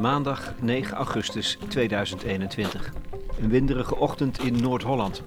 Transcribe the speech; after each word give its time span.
maandag 0.00 0.54
9 0.60 0.96
augustus 0.96 1.58
2021. 1.68 2.92
Een 3.40 3.48
winderige 3.48 3.96
ochtend 3.96 4.38
in 4.38 4.60
Noord-Holland. 4.60 5.22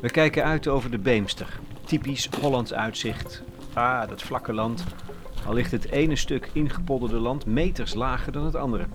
We 0.00 0.10
kijken 0.10 0.44
uit 0.44 0.68
over 0.68 0.90
de 0.90 0.98
Beemster. 0.98 1.58
Typisch 1.84 2.28
Hollands 2.40 2.72
uitzicht. 2.72 3.42
Ah, 3.72 4.08
dat 4.08 4.22
vlakke 4.22 4.52
land. 4.52 4.84
Al 5.46 5.54
ligt 5.54 5.70
het 5.70 5.90
ene 5.90 6.16
stuk 6.16 6.50
ingepolderde 6.52 7.18
land 7.18 7.46
meters 7.46 7.94
lager 7.94 8.32
dan 8.32 8.44
het 8.44 8.56
andere. 8.56 8.86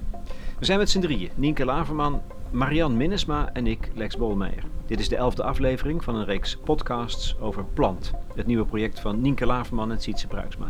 We 0.60 0.66
zijn 0.66 0.80
met 0.80 0.90
z'n 0.90 1.00
drieën. 1.00 1.32
Nienke 1.36 1.66
Laverman, 1.66 2.22
Marian 2.52 2.98
Minnesma 2.98 3.50
en 3.54 3.68
ik, 3.68 3.92
Lex 3.96 4.18
Bolmeijer. 4.18 4.64
Dit 4.86 5.00
is 5.00 5.10
de 5.10 5.16
elfde 5.16 5.44
aflevering 5.44 6.04
van 6.04 6.16
een 6.16 6.26
reeks 6.26 6.58
podcasts 6.64 7.40
over 7.40 7.66
Plant. 7.74 8.14
Het 8.36 8.46
nieuwe 8.46 8.66
project 8.66 9.00
van 9.00 9.22
Nienke 9.22 9.46
Laverman 9.46 9.92
en 9.92 10.02
Sietse 10.02 10.28
Bruiksma. 10.28 10.70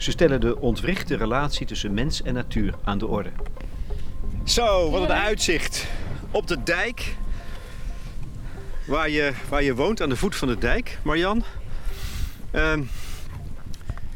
Ze 0.00 0.10
stellen 0.10 0.40
de 0.40 0.60
ontwrichte 0.60 1.16
relatie 1.16 1.66
tussen 1.66 1.94
mens 1.94 2.22
en 2.22 2.34
natuur 2.34 2.74
aan 2.84 2.98
de 2.98 3.06
orde. 3.06 3.30
Zo, 4.44 4.90
wat 4.90 5.02
een 5.02 5.12
uitzicht 5.12 5.86
op 6.30 6.46
de 6.46 6.62
dijk. 6.62 7.16
Waar 8.86 9.10
je, 9.10 9.32
waar 9.48 9.62
je 9.62 9.74
woont, 9.74 10.02
aan 10.02 10.08
de 10.08 10.16
voet 10.16 10.36
van 10.36 10.48
de 10.48 10.58
dijk, 10.58 10.98
Marian. 11.02 11.44
Ehm, 12.50 12.82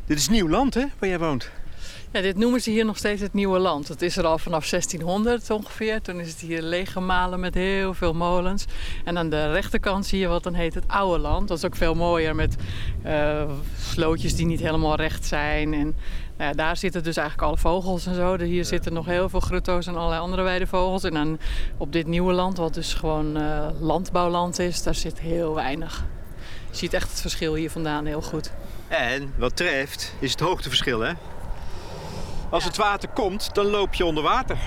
dit 0.07 0.19
is 0.19 0.29
nieuw 0.29 0.49
land, 0.49 0.75
hè, 0.75 0.85
waar 0.99 1.09
jij 1.09 1.19
woont? 1.19 1.51
Ja, 2.15 2.21
dit 2.21 2.37
noemen 2.37 2.61
ze 2.61 2.71
hier 2.71 2.85
nog 2.85 2.97
steeds 2.97 3.21
het 3.21 3.33
Nieuwe 3.33 3.59
Land. 3.59 3.89
Het 3.89 4.03
is 4.03 4.17
er 4.17 4.27
al 4.27 4.39
vanaf 4.39 4.69
1600 4.69 5.51
ongeveer. 5.51 6.01
Toen 6.01 6.21
is 6.21 6.29
het 6.29 6.41
hier 6.41 6.63
leeggemalen 6.63 7.41
met 7.41 7.55
heel 7.55 7.95
veel 7.95 8.13
molens. 8.13 8.65
En 9.05 9.19
aan 9.19 9.31
de 9.31 9.53
rechterkant 9.53 10.07
zie 10.07 10.19
je 10.19 10.27
wat 10.27 10.43
dan 10.43 10.55
heet 10.55 10.75
het 10.75 10.85
Oude 10.89 11.19
Land. 11.19 11.49
Dat 11.49 11.59
is 11.59 11.65
ook 11.65 11.77
veel 11.77 11.95
mooier 11.95 12.35
met 12.35 12.57
uh, 13.07 13.43
slootjes 13.79 14.37
die 14.37 14.47
niet 14.47 14.61
helemaal 14.61 14.95
recht 14.95 15.25
zijn. 15.25 15.75
En 15.75 15.97
nou 16.37 16.51
ja, 16.51 16.53
daar 16.53 16.77
zitten 16.77 17.03
dus 17.03 17.17
eigenlijk 17.17 17.49
alle 17.49 17.59
vogels 17.59 18.07
en 18.07 18.15
zo. 18.15 18.39
Hier 18.39 18.65
zitten 18.65 18.93
nog 18.93 19.07
heel 19.07 19.29
veel 19.29 19.41
grutto's 19.41 19.87
en 19.87 19.97
allerlei 19.97 20.21
andere 20.21 20.43
weidevogels. 20.43 21.05
En 21.05 21.15
dan 21.15 21.39
op 21.77 21.93
dit 21.93 22.07
Nieuwe 22.07 22.33
Land, 22.33 22.57
wat 22.57 22.75
dus 22.75 22.95
gewoon 22.95 23.41
uh, 23.41 23.69
landbouwland 23.81 24.59
is, 24.59 24.83
daar 24.83 24.95
zit 24.95 25.21
heel 25.21 25.55
weinig. 25.55 26.05
Je 26.71 26.77
ziet 26.77 26.93
echt 26.93 27.11
het 27.11 27.21
verschil 27.21 27.55
hier 27.55 27.71
vandaan 27.71 28.07
heel 28.07 28.23
goed. 28.23 28.53
En 28.89 29.33
wat 29.39 29.57
treft 29.57 30.15
is 30.19 30.31
het 30.31 30.41
hoogteverschil, 30.41 31.01
hè? 31.01 31.13
Als 32.51 32.65
het 32.65 32.77
water 32.77 33.09
komt, 33.09 33.55
dan 33.55 33.67
loop 33.67 33.95
je 33.95 34.05
onder 34.05 34.23
water. 34.23 34.59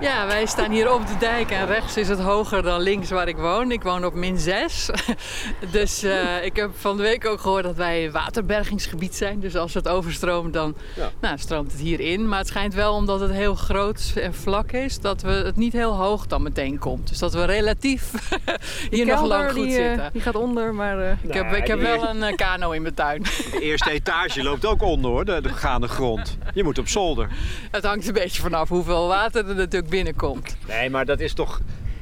Ja, 0.00 0.26
wij 0.26 0.46
staan 0.46 0.70
hier 0.70 0.92
op 0.92 1.06
de 1.06 1.16
dijk 1.18 1.50
en 1.50 1.66
rechts 1.66 1.96
is 1.96 2.08
het 2.08 2.20
hoger 2.20 2.62
dan 2.62 2.80
links 2.80 3.10
waar 3.10 3.28
ik 3.28 3.36
woon. 3.36 3.70
Ik 3.70 3.82
woon 3.82 4.04
op 4.04 4.14
min 4.14 4.38
6. 4.38 4.90
Dus 5.70 6.04
uh, 6.04 6.44
ik 6.44 6.56
heb 6.56 6.70
van 6.74 6.96
de 6.96 7.02
week 7.02 7.26
ook 7.26 7.40
gehoord 7.40 7.64
dat 7.64 7.76
wij 7.76 8.10
waterbergingsgebied 8.10 9.14
zijn. 9.14 9.40
Dus 9.40 9.56
als 9.56 9.74
het 9.74 9.88
overstroomt, 9.88 10.52
dan 10.52 10.74
ja. 10.96 11.10
nou, 11.20 11.38
stroomt 11.38 11.72
het 11.72 11.80
hier 11.80 12.00
in. 12.00 12.28
Maar 12.28 12.38
het 12.38 12.48
schijnt 12.48 12.74
wel, 12.74 12.94
omdat 12.94 13.20
het 13.20 13.30
heel 13.30 13.54
groot 13.54 14.12
en 14.14 14.34
vlak 14.34 14.72
is, 14.72 15.00
dat 15.00 15.22
we 15.22 15.30
het 15.30 15.56
niet 15.56 15.72
heel 15.72 15.96
hoog 15.96 16.26
dan 16.26 16.42
meteen 16.42 16.78
komt. 16.78 17.08
Dus 17.08 17.18
dat 17.18 17.32
we 17.32 17.44
relatief 17.44 18.12
hier 18.90 19.06
nog 19.06 19.22
lang 19.26 19.50
goed 19.50 19.62
die, 19.62 19.72
zitten. 19.72 20.10
Die 20.12 20.22
gaat 20.22 20.36
onder, 20.36 20.74
maar... 20.74 20.98
Uh... 20.98 21.10
Ik 21.22 21.34
heb, 21.34 21.52
ik 21.52 21.66
heb 21.66 21.80
wel 21.80 22.08
een 22.08 22.16
uh, 22.16 22.34
kano 22.34 22.70
in 22.70 22.82
mijn 22.82 22.94
tuin. 22.94 23.22
De 23.52 23.60
eerste 23.60 23.90
etage 23.90 24.42
loopt 24.42 24.66
ook 24.66 24.82
onder 24.82 25.10
hoor, 25.10 25.24
de, 25.24 25.40
de 25.40 25.48
gaande 25.48 25.88
grond. 25.88 26.38
Je 26.54 26.64
moet 26.64 26.78
op 26.78 26.88
zolder. 26.88 27.28
Het 27.70 27.84
hangt 27.84 28.06
een 28.06 28.12
beetje 28.12 28.42
vanaf 28.42 28.68
hoeveel 28.68 29.06
water 29.06 29.48
er 29.48 29.54
natuurlijk 29.54 29.83
binnenkomt. 29.88 30.56
Nee, 30.68 30.90
maar 30.90 31.04
dat 31.04 31.20
is 31.20 31.32
toch... 31.32 31.60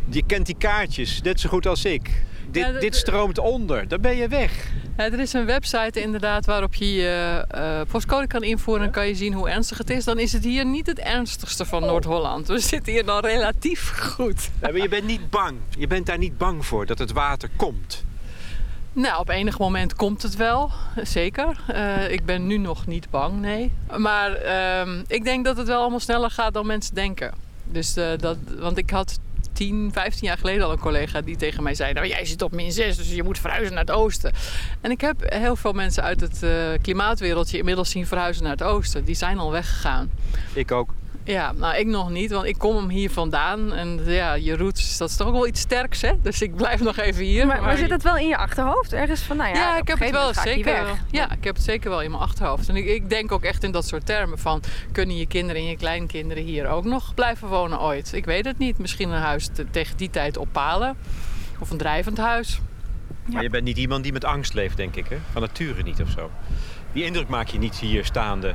Je 0.09 0.23
kent 0.27 0.47
die 0.47 0.57
kaartjes 0.59 1.23
net 1.23 1.41
zo 1.41 1.49
goed 1.49 1.67
als 1.67 1.85
ik. 1.85 2.11
Dit, 2.51 2.65
ja, 2.65 2.73
dit 2.73 2.97
stroomt 2.97 3.39
onder, 3.39 3.89
dan 3.89 4.01
ben 4.01 4.17
je 4.17 4.29
weg. 4.29 4.71
Ja, 4.97 5.05
er 5.05 5.21
is 5.21 5.33
een 5.33 5.47
website 5.47 6.01
inderdaad 6.01 6.47
waarop 6.47 6.75
je 6.75 6.93
je 6.93 7.45
uh, 7.55 7.81
postcode 7.91 8.27
kan 8.27 8.43
invoeren. 8.43 8.87
En 8.87 8.93
kan 8.93 9.07
je 9.07 9.15
zien 9.15 9.33
hoe 9.33 9.51
ernstig 9.51 9.79
het 9.79 9.91
is. 9.91 10.05
Dan 10.05 10.19
is 10.19 10.33
het 10.33 10.45
hier 10.45 10.67
niet 10.67 10.87
het 10.87 10.99
ernstigste 10.99 11.65
van 11.65 11.83
oh. 11.83 11.89
Noord-Holland. 11.89 12.49
We 12.49 12.59
zitten 12.59 12.93
hier 12.93 13.05
dan 13.05 13.21
relatief 13.21 13.91
goed. 13.99 14.51
Maar 14.61 14.77
je 14.77 14.89
bent 14.89 15.07
niet 15.07 15.31
bang. 15.31 15.57
Je 15.79 15.87
bent 15.87 16.07
daar 16.07 16.19
niet 16.19 16.39
bang 16.39 16.67
voor 16.67 16.87
dat 16.87 16.99
het 16.99 17.13
water 17.13 17.49
komt. 17.57 18.05
Nou, 18.93 19.21
op 19.21 19.29
enig 19.29 19.59
moment 19.59 19.95
komt 19.95 20.23
het 20.23 20.37
wel, 20.37 20.71
zeker. 21.03 21.57
Uh, 21.75 22.11
ik 22.11 22.25
ben 22.25 22.47
nu 22.47 22.57
nog 22.57 22.87
niet 22.87 23.11
bang, 23.11 23.41
nee. 23.41 23.73
Maar 23.97 24.45
uh, 24.45 24.99
ik 25.07 25.25
denk 25.25 25.45
dat 25.45 25.57
het 25.57 25.67
wel 25.67 25.81
allemaal 25.81 26.01
sneller 26.01 26.31
gaat 26.31 26.55
dan 26.55 26.67
mensen 26.67 26.95
denken. 26.95 27.42
Dus 27.65 27.97
uh, 27.97 28.11
dat, 28.17 28.37
want 28.59 28.79
ik 28.79 28.91
had 28.91 29.19
10, 29.53 29.91
15 29.93 30.27
jaar 30.27 30.39
geleden 30.39 30.65
al 30.65 30.73
een 30.73 30.79
collega 30.79 31.21
die 31.21 31.37
tegen 31.37 31.63
mij 31.63 31.75
zei: 31.75 31.93
Nou, 31.93 32.07
jij 32.07 32.25
zit 32.25 32.43
op 32.43 32.53
min 32.53 32.73
6, 32.73 32.97
dus 32.97 33.15
je 33.15 33.23
moet 33.23 33.39
verhuizen 33.39 33.75
naar 33.75 33.85
het 33.85 33.95
oosten. 33.95 34.33
En 34.81 34.91
ik 34.91 35.01
heb 35.01 35.17
heel 35.21 35.57
veel 35.57 35.73
mensen 35.73 36.03
uit 36.03 36.21
het 36.21 36.43
uh, 36.43 36.51
klimaatwereldje 36.83 37.59
inmiddels 37.59 37.91
zien 37.91 38.07
verhuizen 38.07 38.43
naar 38.43 38.53
het 38.53 38.63
oosten. 38.63 39.05
Die 39.05 39.15
zijn 39.15 39.39
al 39.39 39.51
weggegaan. 39.51 40.11
Ik 40.53 40.73
ook. 40.73 40.95
Ja, 41.25 41.53
nou 41.53 41.77
ik 41.77 41.87
nog 41.87 42.11
niet, 42.11 42.31
want 42.31 42.47
ik 42.47 42.59
kom 42.59 42.77
hem 42.77 42.89
hier 42.89 43.11
vandaan. 43.11 43.73
En 43.73 44.01
ja, 44.05 44.35
je 44.35 44.57
roots, 44.57 44.99
dat 44.99 45.09
is 45.09 45.17
toch 45.17 45.27
ook 45.27 45.33
wel 45.33 45.47
iets 45.47 45.61
sterks, 45.61 46.01
hè? 46.01 46.13
Dus 46.23 46.43
ik 46.43 46.57
blijf 46.57 46.81
nog 46.81 46.97
even 46.97 47.25
hier. 47.25 47.47
Maar, 47.47 47.63
maar 47.63 47.77
zit 47.77 47.89
dat 47.89 48.03
wel 48.03 48.17
in 48.17 48.29
je 48.29 48.37
achterhoofd? 48.37 48.93
Ergens 48.93 49.21
van, 49.21 49.37
nou 49.37 49.55
ja, 49.55 49.61
ja 49.61 49.79
ik 49.79 49.89
heb 49.89 49.99
het 49.99 50.11
wel 50.11 50.35
zeker. 50.35 50.85
Wel, 50.85 50.95
ja, 51.11 51.33
ik 51.33 51.45
heb 51.45 51.55
het 51.55 51.65
zeker 51.65 51.91
wel 51.91 52.03
in 52.03 52.11
mijn 52.11 52.23
achterhoofd. 52.23 52.69
En 52.69 52.77
ik, 52.77 52.87
ik, 52.87 53.11
denk 53.11 53.33
ook 53.33 53.43
echt 53.43 53.63
in 53.65 53.71
dat 53.71 53.87
soort 53.87 54.07
termen 54.07 54.39
van... 54.39 54.63
kunnen 54.93 55.17
je 55.17 55.27
kinderen 55.27 55.63
en 55.63 55.69
je 55.69 55.77
kleinkinderen 55.77 56.45
hier 56.45 56.69
ook 56.69 56.85
nog 56.85 57.15
blijven 57.15 57.49
wonen 57.49 57.81
ooit? 57.81 58.13
Ik 58.13 58.25
weet 58.25 58.45
het 58.45 58.59
niet. 58.59 58.79
Misschien 58.79 59.11
een 59.11 59.21
huis 59.21 59.49
te, 59.53 59.67
tegen 59.71 59.97
die 59.97 60.11
tijd 60.11 60.37
oppalen. 60.37 60.97
Of 61.59 61.71
een 61.71 61.79
drijvend 61.79 62.19
huis. 62.19 62.61
Maar 63.25 63.37
ja. 63.37 63.41
je 63.41 63.51
bent 63.51 63.65
niet 63.65 63.77
iemand 63.77 64.03
die 64.03 64.13
met 64.13 64.25
angst 64.25 64.55
leeft, 64.55 64.77
denk 64.77 64.97
ik, 64.97 65.07
hè? 65.09 65.17
Van 65.33 65.43
nature 65.43 65.83
niet 65.83 66.01
of 66.01 66.11
zo. 66.11 66.31
Die 66.93 67.05
indruk 67.05 67.29
maak 67.29 67.49
je 67.49 67.59
niet 67.59 67.77
hier 67.77 68.05
staande. 68.05 68.55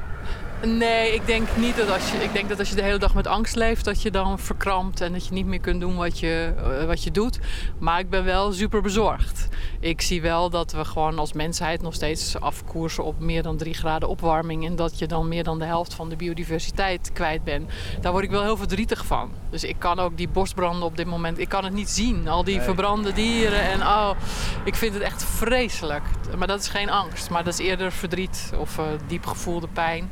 Nee, 0.66 1.14
ik 1.14 1.26
denk 1.26 1.48
niet 1.56 1.78
dat 1.78 1.90
als 1.90 2.12
je, 2.12 2.18
ik 2.18 2.34
denk 2.34 2.50
dat 2.50 2.60
als 2.60 2.70
je 2.70 2.76
de 2.76 2.82
hele 2.82 2.98
dag 2.98 3.14
met 3.14 3.28
angst 3.28 3.56
leeft, 3.56 3.86
dat 3.86 4.02
je 4.02 4.12
dan 4.12 4.40
verkrampt 4.40 5.02
en 5.02 5.14
dat 5.14 5.28
je 5.28 5.34
niet 5.34 5.46
meer 5.46 5.60
kunt 5.60 5.82
doen 5.82 5.96
wat 5.96 6.20
je, 6.20 6.54
uh, 6.80 6.86
wat 6.86 7.04
je 7.04 7.12
doet. 7.12 7.40
Maar 7.80 8.00
ik 8.00 8.10
ben 8.10 8.24
wel 8.24 8.52
super 8.52 8.82
bezorgd. 8.82 9.48
Ik 9.80 10.02
zie 10.02 10.22
wel 10.22 10.50
dat 10.50 10.72
we 10.72 10.86
gewoon 10.86 11.20
als 11.20 11.34
mensheid 11.34 11.82
nog 11.82 11.94
steeds 11.94 12.40
afkoersen 12.40 13.04
op 13.04 13.20
meer 13.20 13.44
dan 13.44 13.58
3 13.58 13.74
graden 13.74 14.10
opwarming 14.10 14.66
en 14.66 14.76
dat 14.76 15.00
je 15.00 15.08
dan 15.08 15.28
meer 15.28 15.44
dan 15.44 15.60
de 15.60 15.66
helft 15.66 15.94
van 15.94 16.10
de 16.10 16.16
biodiversiteit 16.16 17.12
kwijt 17.14 17.44
bent. 17.44 17.72
Daar 18.02 18.12
word 18.12 18.24
ik 18.24 18.30
wel 18.30 18.44
heel 18.44 18.58
verdrietig 18.58 19.06
van. 19.06 19.32
Dus 19.50 19.64
ik 19.64 19.76
kan 19.80 20.00
ook 20.00 20.18
die 20.18 20.30
bosbranden 20.30 20.84
op 20.84 20.98
dit 20.98 21.08
moment, 21.08 21.40
ik 21.40 21.50
kan 21.50 21.64
het 21.64 21.74
niet 21.74 21.90
zien. 21.90 22.28
Al 22.28 22.44
die 22.44 22.56
nee. 22.56 22.66
verbrande 22.66 23.14
dieren 23.14 23.62
en 23.62 23.82
oh, 23.82 24.12
ik 24.64 24.76
vind 24.76 24.94
het 24.94 25.04
echt 25.04 25.24
vreselijk. 25.24 26.04
Maar 26.38 26.48
dat 26.48 26.60
is 26.60 26.68
geen 26.68 26.90
angst, 26.90 27.30
maar 27.30 27.44
dat 27.44 27.60
is 27.60 27.66
eerder 27.66 27.92
verdriet 27.92 28.52
of 28.60 28.78
uh, 28.78 28.86
diep 29.08 29.26
gevoelde 29.26 29.68
pijn. 29.68 30.10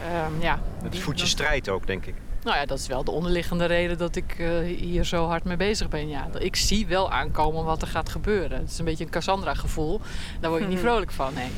Um, 0.00 0.40
ja, 0.40 0.60
het 0.82 0.98
voedt 0.98 1.20
je 1.20 1.26
strijd 1.26 1.68
ook, 1.68 1.86
denk 1.86 2.06
ik. 2.06 2.14
Nou 2.42 2.56
ja, 2.56 2.66
dat 2.66 2.78
is 2.78 2.86
wel 2.86 3.04
de 3.04 3.10
onderliggende 3.10 3.64
reden 3.64 3.98
dat 3.98 4.16
ik 4.16 4.38
uh, 4.38 4.58
hier 4.78 5.04
zo 5.04 5.26
hard 5.26 5.44
mee 5.44 5.56
bezig 5.56 5.88
ben. 5.88 6.08
Ja, 6.08 6.28
ik 6.38 6.56
zie 6.56 6.86
wel 6.86 7.10
aankomen 7.10 7.64
wat 7.64 7.82
er 7.82 7.88
gaat 7.88 8.08
gebeuren. 8.08 8.58
Het 8.58 8.70
is 8.70 8.78
een 8.78 8.84
beetje 8.84 9.04
een 9.04 9.10
Cassandra-gevoel. 9.10 10.00
Daar 10.40 10.50
word 10.50 10.62
je 10.62 10.68
niet 10.68 10.78
vrolijk 10.78 11.10
van, 11.10 11.34
nee. 11.34 11.48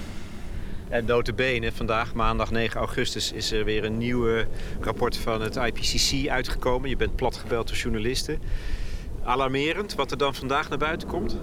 En 0.89 1.05
notabene, 1.05 1.73
vandaag, 1.73 2.15
maandag 2.15 2.51
9 2.51 2.81
augustus, 2.81 3.33
is 3.33 3.53
er 3.53 3.65
weer 3.65 3.85
een 3.85 3.99
nieuw 3.99 4.45
rapport 4.81 5.17
van 5.17 5.41
het 5.41 5.57
IPCC 5.57 6.29
uitgekomen. 6.29 6.89
Je 6.89 6.97
bent 6.97 7.17
platgebeld 7.17 7.69
door 7.69 7.77
journalisten. 7.77 8.43
Alarmerend 9.25 9.95
wat 9.95 10.11
er 10.11 10.19
dan 10.19 10.35
vandaag 10.35 10.69
naar 10.69 10.79
buiten 10.79 11.09
komt? 11.09 11.37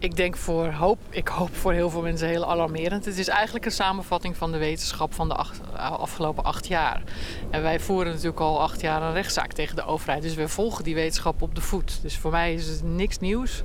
Ik 0.00 0.16
denk 0.16 0.36
voor 0.36 0.66
hoop, 0.66 0.98
ik 1.10 1.28
hoop 1.28 1.56
voor 1.56 1.72
heel 1.72 1.90
veel 1.90 2.02
mensen 2.02 2.28
heel 2.28 2.50
alarmerend. 2.50 3.04
Het 3.04 3.18
is 3.18 3.28
eigenlijk 3.28 3.64
een 3.64 3.72
samenvatting 3.72 4.36
van 4.36 4.52
de 4.52 4.58
wetenschap 4.58 5.14
van 5.14 5.28
de 5.28 5.34
acht, 5.34 5.60
afgelopen 5.76 6.44
acht 6.44 6.66
jaar. 6.66 7.02
En 7.50 7.62
wij 7.62 7.80
voeren 7.80 8.12
natuurlijk 8.12 8.40
al 8.40 8.60
acht 8.60 8.80
jaar 8.80 9.02
een 9.02 9.12
rechtszaak 9.12 9.52
tegen 9.52 9.76
de 9.76 9.84
overheid. 9.84 10.22
Dus 10.22 10.34
we 10.34 10.48
volgen 10.48 10.84
die 10.84 10.94
wetenschap 10.94 11.42
op 11.42 11.54
de 11.54 11.60
voet. 11.60 11.98
Dus 12.02 12.16
voor 12.16 12.30
mij 12.30 12.54
is 12.54 12.66
het 12.66 12.82
niks 12.82 13.18
nieuws. 13.18 13.62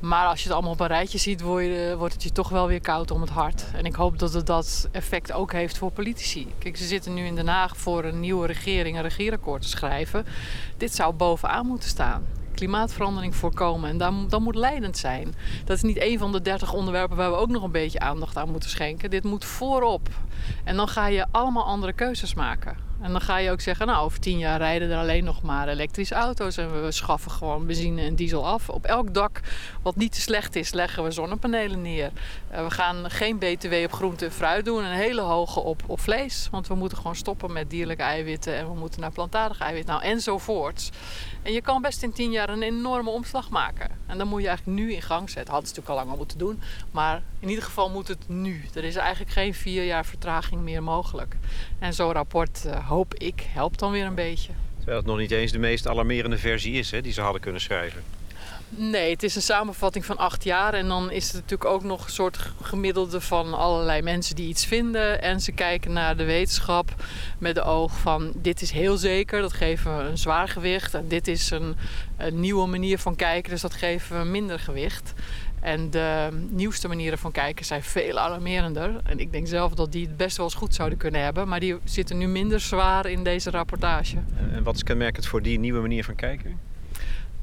Maar 0.00 0.26
als 0.26 0.38
je 0.38 0.44
het 0.44 0.52
allemaal 0.52 0.72
op 0.72 0.80
een 0.80 0.86
rijtje 0.86 1.18
ziet, 1.18 1.40
wordt 1.40 2.12
het 2.12 2.22
je 2.22 2.32
toch 2.32 2.48
wel 2.48 2.66
weer 2.66 2.80
koud 2.80 3.10
om 3.10 3.20
het 3.20 3.30
hart. 3.30 3.64
En 3.74 3.84
ik 3.84 3.94
hoop 3.94 4.18
dat 4.18 4.32
het 4.32 4.46
dat 4.46 4.88
effect 4.92 5.32
ook 5.32 5.52
heeft 5.52 5.78
voor 5.78 5.90
politici. 5.90 6.46
Kijk, 6.58 6.76
ze 6.76 6.84
zitten 6.84 7.14
nu 7.14 7.24
in 7.24 7.34
Den 7.34 7.48
Haag 7.48 7.76
voor 7.76 8.04
een 8.04 8.20
nieuwe 8.20 8.46
regering 8.46 8.96
een 8.96 9.02
regeerakkoord 9.02 9.62
te 9.62 9.68
schrijven. 9.68 10.26
Dit 10.76 10.94
zou 10.94 11.14
bovenaan 11.14 11.66
moeten 11.66 11.88
staan 11.88 12.35
klimaatverandering 12.56 13.34
voorkomen. 13.34 13.90
En 13.90 13.98
dan, 13.98 14.26
dan 14.28 14.42
moet 14.42 14.54
leidend 14.54 14.98
zijn. 14.98 15.34
Dat 15.64 15.76
is 15.76 15.82
niet 15.82 16.00
een 16.00 16.18
van 16.18 16.32
de 16.32 16.42
dertig 16.42 16.72
onderwerpen 16.72 17.16
waar 17.16 17.30
we 17.30 17.36
ook 17.36 17.48
nog 17.48 17.62
een 17.62 17.70
beetje 17.70 17.98
aandacht 17.98 18.36
aan 18.36 18.50
moeten 18.50 18.70
schenken. 18.70 19.10
Dit 19.10 19.24
moet 19.24 19.44
voorop. 19.44 20.08
En 20.64 20.76
dan 20.76 20.88
ga 20.88 21.06
je 21.06 21.26
allemaal 21.30 21.64
andere 21.64 21.92
keuzes 21.92 22.34
maken. 22.34 22.86
En 23.00 23.12
dan 23.12 23.20
ga 23.20 23.38
je 23.38 23.50
ook 23.50 23.60
zeggen, 23.60 23.86
nou, 23.86 24.04
over 24.04 24.20
tien 24.20 24.38
jaar 24.38 24.58
rijden 24.58 24.90
er 24.90 24.98
alleen 24.98 25.24
nog 25.24 25.42
maar 25.42 25.68
elektrische 25.68 26.14
auto's. 26.14 26.56
En 26.56 26.84
we 26.84 26.92
schaffen 26.92 27.30
gewoon 27.30 27.66
benzine 27.66 28.02
en 28.02 28.14
diesel 28.14 28.46
af. 28.46 28.68
Op 28.68 28.84
elk 28.84 29.14
dak 29.14 29.40
wat 29.82 29.96
niet 29.96 30.12
te 30.12 30.20
slecht 30.20 30.56
is, 30.56 30.72
leggen 30.72 31.04
we 31.04 31.10
zonnepanelen 31.10 31.82
neer. 31.82 32.10
Uh, 32.52 32.64
we 32.64 32.70
gaan 32.70 33.10
geen 33.10 33.38
BTW 33.38 33.74
op 33.84 33.92
groente 33.92 34.24
en 34.24 34.32
fruit 34.32 34.64
doen. 34.64 34.82
En 34.82 34.90
een 34.90 34.96
hele 34.96 35.20
hoge 35.20 35.60
op, 35.60 35.82
op 35.86 36.00
vlees. 36.00 36.48
Want 36.50 36.66
we 36.66 36.74
moeten 36.74 36.98
gewoon 36.98 37.16
stoppen 37.16 37.52
met 37.52 37.70
dierlijke 37.70 38.02
eiwitten. 38.02 38.56
En 38.56 38.66
we 38.66 38.78
moeten 38.78 39.00
naar 39.00 39.12
plantaardige 39.12 39.64
eiwitten. 39.64 39.94
Nou, 39.94 40.06
enzovoorts. 40.06 40.90
En 41.46 41.52
je 41.52 41.60
kan 41.60 41.82
best 41.82 42.02
in 42.02 42.12
tien 42.12 42.30
jaar 42.30 42.48
een 42.48 42.62
enorme 42.62 43.10
omslag 43.10 43.50
maken. 43.50 43.90
En 44.06 44.18
dan 44.18 44.28
moet 44.28 44.40
je 44.40 44.48
eigenlijk 44.48 44.78
nu 44.78 44.92
in 44.92 45.02
gang 45.02 45.30
zetten. 45.30 45.52
Hadden 45.52 45.68
ze 45.68 45.74
natuurlijk 45.74 45.88
al 45.88 45.94
lang 45.94 46.10
al 46.10 46.16
moeten 46.16 46.38
doen. 46.38 46.60
Maar 46.90 47.22
in 47.40 47.48
ieder 47.48 47.64
geval 47.64 47.90
moet 47.90 48.08
het 48.08 48.28
nu. 48.28 48.64
Er 48.74 48.84
is 48.84 48.96
eigenlijk 48.96 49.32
geen 49.32 49.54
vier 49.54 49.84
jaar 49.84 50.06
vertraging 50.06 50.60
meer 50.60 50.82
mogelijk. 50.82 51.36
En 51.78 51.94
zo'n 51.94 52.12
rapport 52.12 52.62
uh, 52.66 52.88
hoop 52.88 53.14
ik, 53.14 53.46
helpt 53.48 53.78
dan 53.78 53.92
weer 53.92 54.06
een 54.06 54.14
beetje. 54.14 54.52
Terwijl 54.76 54.96
het 54.96 55.06
nog 55.06 55.18
niet 55.18 55.30
eens 55.30 55.52
de 55.52 55.58
meest 55.58 55.88
alarmerende 55.88 56.38
versie 56.38 56.72
is 56.72 56.90
hè, 56.90 57.00
die 57.00 57.12
ze 57.12 57.20
hadden 57.20 57.40
kunnen 57.40 57.60
schrijven. 57.60 58.02
Nee, 58.68 59.10
het 59.10 59.22
is 59.22 59.36
een 59.36 59.42
samenvatting 59.42 60.04
van 60.04 60.16
acht 60.16 60.44
jaar. 60.44 60.74
En 60.74 60.88
dan 60.88 61.10
is 61.10 61.24
het 61.26 61.34
natuurlijk 61.34 61.70
ook 61.70 61.84
nog 61.84 62.04
een 62.04 62.12
soort 62.12 62.52
gemiddelde 62.62 63.20
van 63.20 63.54
allerlei 63.54 64.02
mensen 64.02 64.36
die 64.36 64.48
iets 64.48 64.66
vinden. 64.66 65.22
En 65.22 65.40
ze 65.40 65.52
kijken 65.52 65.92
naar 65.92 66.16
de 66.16 66.24
wetenschap 66.24 66.94
met 67.38 67.54
de 67.54 67.62
oog 67.62 67.98
van 67.98 68.32
dit 68.34 68.62
is 68.62 68.70
heel 68.70 68.96
zeker, 68.96 69.40
dat 69.40 69.52
geven 69.52 69.96
we 69.96 70.02
een 70.02 70.18
zwaar 70.18 70.48
gewicht. 70.48 70.94
En 70.94 71.08
dit 71.08 71.28
is 71.28 71.50
een, 71.50 71.76
nieuwe 72.32 72.66
manier 72.66 72.98
van 72.98 73.16
kijken, 73.16 73.50
dus 73.50 73.60
dat 73.60 73.74
geven 73.74 74.18
we 74.18 74.24
minder 74.24 74.58
gewicht. 74.58 75.12
En 75.60 75.90
de 75.90 76.28
nieuwste 76.50 76.88
manieren 76.88 77.18
van 77.18 77.32
kijken 77.32 77.64
zijn 77.64 77.82
veel 77.82 78.18
alarmerender. 78.18 79.00
En 79.04 79.18
ik 79.18 79.32
denk 79.32 79.46
zelf 79.46 79.74
dat 79.74 79.92
die 79.92 80.06
het 80.06 80.16
best 80.16 80.36
wel 80.36 80.46
eens 80.46 80.54
goed 80.54 80.74
zouden 80.74 80.98
kunnen 80.98 81.22
hebben. 81.22 81.48
Maar 81.48 81.60
die 81.60 81.76
zitten 81.84 82.18
nu 82.18 82.26
minder 82.26 82.60
zwaar 82.60 83.06
in 83.06 83.24
deze 83.24 83.50
rapportage. 83.50 84.16
En 84.52 84.62
wat 84.62 84.74
is 84.74 84.82
kenmerkend 84.82 85.26
voor 85.26 85.42
die 85.42 85.58
nieuwe 85.58 85.80
manier 85.80 86.04
van 86.04 86.14
kijken? 86.14 86.65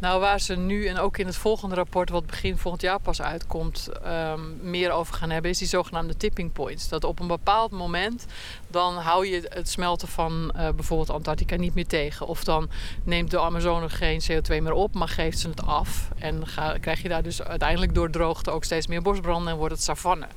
Nou, 0.04 0.20
waar 0.20 0.40
ze 0.40 0.56
nu 0.56 0.88
en 0.88 0.98
ook 0.98 1.18
in 1.18 1.26
het 1.26 1.36
volgende 1.36 1.76
rapport, 1.76 2.10
wat 2.10 2.26
begin 2.26 2.58
volgend 2.58 2.82
jaar 2.82 3.00
pas 3.00 3.22
uitkomt, 3.22 3.90
um, 4.06 4.58
meer 4.62 4.92
over 4.92 5.14
gaan 5.14 5.30
hebben, 5.30 5.52
is 5.52 5.58
die 5.58 5.68
zogenaamde 5.68 6.18
tipping 6.18 6.52
points. 6.52 6.90
Dat 6.90 7.04
op 7.04 7.20
een 7.20 7.28
bepaald 7.28 7.72
moment, 7.72 8.26
dan 8.74 8.96
hou 8.98 9.28
je 9.28 9.48
het 9.50 9.70
smelten 9.70 10.08
van 10.08 10.54
uh, 10.56 10.70
bijvoorbeeld 10.70 11.10
Antarctica 11.10 11.56
niet 11.56 11.74
meer 11.74 11.88
tegen. 11.88 12.28
Of 12.28 12.44
dan 12.44 12.70
neemt 13.04 13.32
de 13.32 13.40
Amazone 13.40 13.90
geen 13.90 14.22
CO2 14.32 14.48
meer 14.48 14.74
op, 14.74 14.94
maar 14.94 15.08
geeft 15.08 15.40
ze 15.40 15.50
het 15.50 15.66
af. 15.66 16.10
En 16.18 16.48
ga, 16.48 16.78
krijg 16.78 17.02
je 17.02 17.10
daar 17.10 17.24
dus 17.24 17.42
uiteindelijk 17.42 17.94
door 17.94 18.10
droogte 18.10 18.52
ook 18.52 18.64
steeds 18.64 18.88
meer 18.88 19.02
bosbranden 19.02 19.52
en 19.52 19.58
wordt 19.58 19.74
het 19.74 19.84
savanne. 19.84 20.28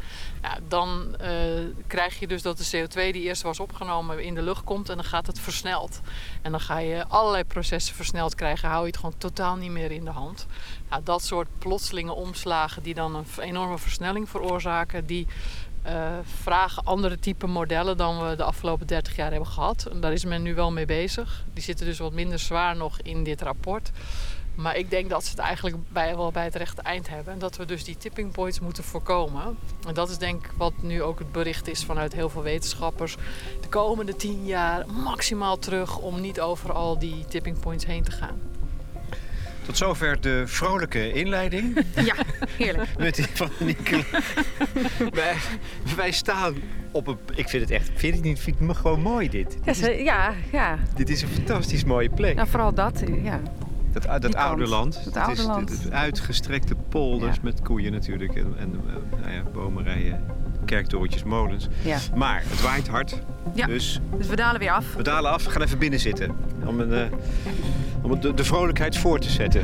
Ja, 0.43 0.59
dan 0.69 1.17
uh, 1.21 1.29
krijg 1.87 2.19
je 2.19 2.27
dus 2.27 2.43
dat 2.43 2.59
de 2.59 2.87
CO2 2.87 2.93
die 2.93 3.23
eerst 3.23 3.43
was 3.43 3.61
opgenomen 3.61 4.23
in 4.23 4.35
de 4.35 4.43
lucht 4.43 4.65
komt 4.65 4.89
en 4.89 4.97
dan 4.97 5.05
gaat 5.05 5.27
het 5.27 5.41
versneld. 5.41 6.01
En 6.43 6.51
dan 6.51 6.61
ga 6.61 6.79
je 6.79 7.07
allerlei 7.09 7.45
processen 7.45 7.95
versneld 7.95 8.35
krijgen, 8.35 8.69
hou 8.69 8.81
je 8.81 8.87
het 8.87 8.97
gewoon 8.97 9.19
totaal 9.19 9.57
niet 9.57 9.71
meer 9.71 9.91
in 9.91 10.05
de 10.05 10.11
hand. 10.11 10.47
Nou, 10.91 11.03
dat 11.03 11.25
soort 11.25 11.49
plotselinge 11.59 12.13
omslagen 12.13 12.83
die 12.83 12.95
dan 12.95 13.15
een 13.15 13.27
enorme 13.39 13.79
versnelling 13.79 14.29
veroorzaken, 14.29 15.07
die 15.07 15.27
vragen 16.25 16.85
andere 16.85 17.19
type 17.19 17.47
modellen 17.47 17.97
dan 17.97 18.29
we 18.29 18.37
de 18.37 18.45
afgelopen 18.45 18.87
30 18.87 19.17
jaar 19.17 19.31
hebben 19.31 19.49
gehad. 19.49 19.87
En 19.91 20.01
daar 20.01 20.13
is 20.13 20.25
men 20.25 20.43
nu 20.43 20.55
wel 20.55 20.73
mee 20.73 20.87
bezig. 20.87 21.45
Die 21.53 21.63
zitten 21.63 21.87
dus 21.87 21.99
wat 21.99 22.13
minder 22.13 22.39
zwaar 22.39 22.77
nog 22.77 23.01
in 23.01 23.25
dit 23.25 23.43
rapport. 23.43 23.91
Maar 24.55 24.77
ik 24.77 24.91
denk 24.91 25.11
dat 25.11 25.25
ze 25.25 25.31
het 25.31 25.39
eigenlijk 25.39 25.77
bij, 25.89 26.17
wel 26.17 26.31
bij 26.31 26.45
het 26.45 26.55
rechte 26.55 26.83
eind 26.83 27.09
hebben. 27.09 27.33
En 27.33 27.39
dat 27.39 27.57
we 27.57 27.65
dus 27.65 27.85
die 27.85 27.97
tipping 27.97 28.33
points 28.33 28.61
moeten 28.61 28.85
voorkomen. 28.85 29.59
En 29.87 29.95
dat 29.95 30.11
is 30.11 30.19
denk 30.19 30.45
ik 30.45 30.53
wat 30.57 30.73
nu 30.83 31.03
ook 31.03 31.19
het 31.19 31.33
bericht 31.33 31.69
is 31.69 31.85
vanuit 31.85 32.13
heel 32.13 32.29
veel 32.29 32.43
wetenschappers. 32.43 33.17
De 33.61 33.69
komende 33.69 34.17
tien 34.17 34.45
jaar 34.45 34.87
maximaal 34.87 35.59
terug 35.59 35.99
om 35.99 36.21
niet 36.21 36.41
over 36.41 36.73
al 36.73 36.99
die 36.99 37.25
tipping 37.25 37.61
points 37.61 37.87
heen 37.87 38.03
te 38.03 38.11
gaan. 38.11 38.56
Tot 39.67 39.77
zover 39.77 40.21
de 40.21 40.43
vrolijke 40.47 41.13
inleiding. 41.13 41.79
Ja, 42.05 42.15
heerlijk. 42.57 42.89
Met 42.99 43.15
die 43.15 43.27
van 43.33 43.51
Nicola. 43.61 44.03
wij, 45.13 45.35
wij 45.97 46.11
staan 46.11 46.55
op 46.91 47.07
een... 47.07 47.19
Ik 47.35 47.49
vind 47.49 47.63
het 47.63 47.71
echt... 47.73 47.91
Vind 47.95 48.15
het 48.15 48.25
niet? 48.25 48.41
Vind 48.41 48.57
ik 48.61 48.63
me 48.67 48.75
gewoon 48.75 49.01
mooi 49.01 49.29
dit. 49.29 49.57
Ja, 49.65 49.73
Dit 49.73 49.89
is, 49.89 50.03
ja, 50.03 50.33
ja. 50.53 50.79
dit 50.95 51.09
is 51.11 51.23
een 51.23 51.29
fantastisch 51.29 51.85
mooie 51.85 52.09
plek. 52.11 52.35
Nou, 52.37 52.49
vooral 52.49 52.75
dat, 52.75 53.03
ja. 53.23 53.41
Dat, 53.93 54.23
dat 54.23 54.35
oude 54.35 54.67
land. 54.67 54.95
Dat 54.95 55.05
Het 55.05 55.17
oude 55.17 55.33
is 55.33 55.47
land. 55.47 55.71
Het, 55.71 55.83
het 55.83 55.93
uitgestrekte 55.93 56.75
polders 56.89 57.35
Ja. 57.37 57.41
met 57.43 57.63
koeien 57.63 57.93
natuurlijk. 57.93 58.35
En, 58.35 58.55
en 58.59 58.81
eh, 58.89 59.21
nou 59.21 59.33
ja, 59.35 59.43
bomenrijen, 59.53 60.25
kerktorentjes, 60.65 61.23
molens. 61.25 61.69
ja. 61.83 61.99
Maar 62.15 62.43
het 62.47 62.61
waait 62.63 62.89
hard. 62.89 63.19
Ja. 63.55 63.67
Dus 63.67 64.01
Dus 64.19 64.27
we 64.27 64.37
dalen 64.37 64.61
weer 64.61 64.71
af. 64.71 64.95
we 64.95 65.03
dalen 65.03 65.31
af. 65.31 65.45
We 65.45 65.51
gaan 65.51 65.63
even 65.63 65.79
binnen 65.79 66.01
zitten. 66.01 66.37
Om, 66.67 66.81
een, 66.81 66.93
eh, 66.93 67.07
om 68.11 68.21
de, 68.21 68.35
de 68.35 68.45
vrolijkheid 68.45 68.99
voor 68.99 69.19
te 69.19 69.31
zetten. 69.31 69.63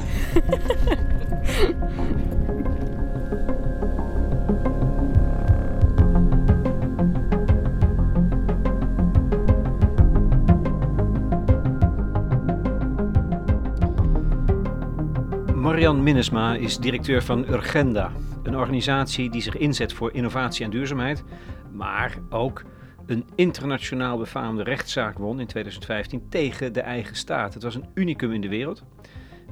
Marian 15.55 16.03
Minnesma 16.03 16.55
is 16.55 16.79
directeur 16.79 17.23
van 17.23 17.45
Urgenda, 17.49 18.11
een 18.43 18.57
organisatie 18.57 19.31
die 19.31 19.43
zich 19.43 19.57
inzet 19.57 19.93
voor 19.93 20.13
innovatie 20.13 20.65
en 20.65 20.71
duurzaamheid, 20.71 21.25
maar 21.73 22.19
ook 22.31 22.63
een 23.07 23.27
internationaal 23.35 24.19
befaamde 24.19 24.63
rechtszaak 24.63 25.19
won 25.19 25.41
in 25.41 25.47
2015 25.47 26.29
tegen 26.29 26.73
de 26.73 26.81
eigen 26.81 27.17
staat. 27.17 27.55
Het 27.55 27.63
was 27.63 27.75
een 27.75 27.89
unicum 27.95 28.33
in 28.33 28.41
de 28.41 28.49
wereld. 28.49 28.85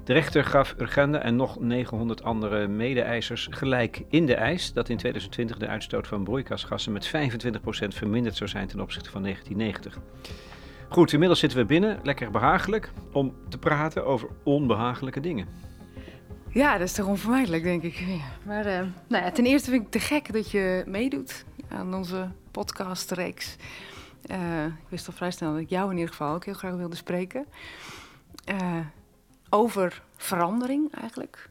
De 0.05 0.13
rechter 0.13 0.45
gaf 0.45 0.75
Urgenda 0.79 1.23
en 1.23 1.37
nog 1.37 1.61
900 1.61 2.23
andere 2.23 2.67
mede-eisers 2.67 3.49
gelijk 3.51 4.03
in 4.09 4.27
de 4.27 4.35
eis 4.35 4.73
dat 4.73 4.89
in 4.89 4.97
2020 4.97 5.57
de 5.59 5.67
uitstoot 5.67 6.07
van 6.07 6.25
broeikasgassen 6.25 6.93
met 6.93 7.07
25% 7.07 7.11
verminderd 7.89 8.37
zou 8.37 8.51
zijn 8.51 8.67
ten 8.67 8.81
opzichte 8.81 9.11
van 9.11 9.23
1990. 9.23 10.03
Goed, 10.89 11.13
inmiddels 11.13 11.41
zitten 11.41 11.59
we 11.59 11.65
binnen, 11.65 11.99
lekker 12.03 12.31
behagelijk, 12.31 12.91
om 13.13 13.35
te 13.49 13.59
praten 13.59 14.07
over 14.07 14.29
onbehagelijke 14.43 15.21
dingen. 15.21 15.47
Ja, 16.49 16.73
dat 16.79 16.87
is 16.87 16.93
toch 16.93 17.07
onvermijdelijk, 17.07 17.63
denk 17.63 17.83
ik. 17.83 18.05
Maar 18.47 18.67
eh, 18.67 18.81
nou 19.09 19.25
ja, 19.25 19.31
ten 19.31 19.47
eerste 19.47 19.71
vind 19.71 19.87
ik 19.87 19.93
het 19.93 20.03
te 20.03 20.15
gek 20.15 20.33
dat 20.33 20.51
je 20.51 20.83
meedoet 20.87 21.45
aan 21.69 21.95
onze 21.95 22.29
podcastreeks. 22.51 23.57
Eh 24.23 24.65
ik 24.65 24.89
wist 24.89 25.07
al 25.07 25.13
vrij 25.13 25.31
snel 25.31 25.53
dat 25.53 25.61
ik 25.61 25.71
jou 25.71 25.91
in 25.91 25.97
ieder 25.97 26.11
geval 26.11 26.35
ook 26.35 26.45
heel 26.45 26.55
graag 26.55 26.75
wilde 26.75 26.97
spreken. 26.97 27.47
Eh, 28.45 28.79
over 29.51 30.03
verandering 30.17 30.95
eigenlijk. 30.95 31.51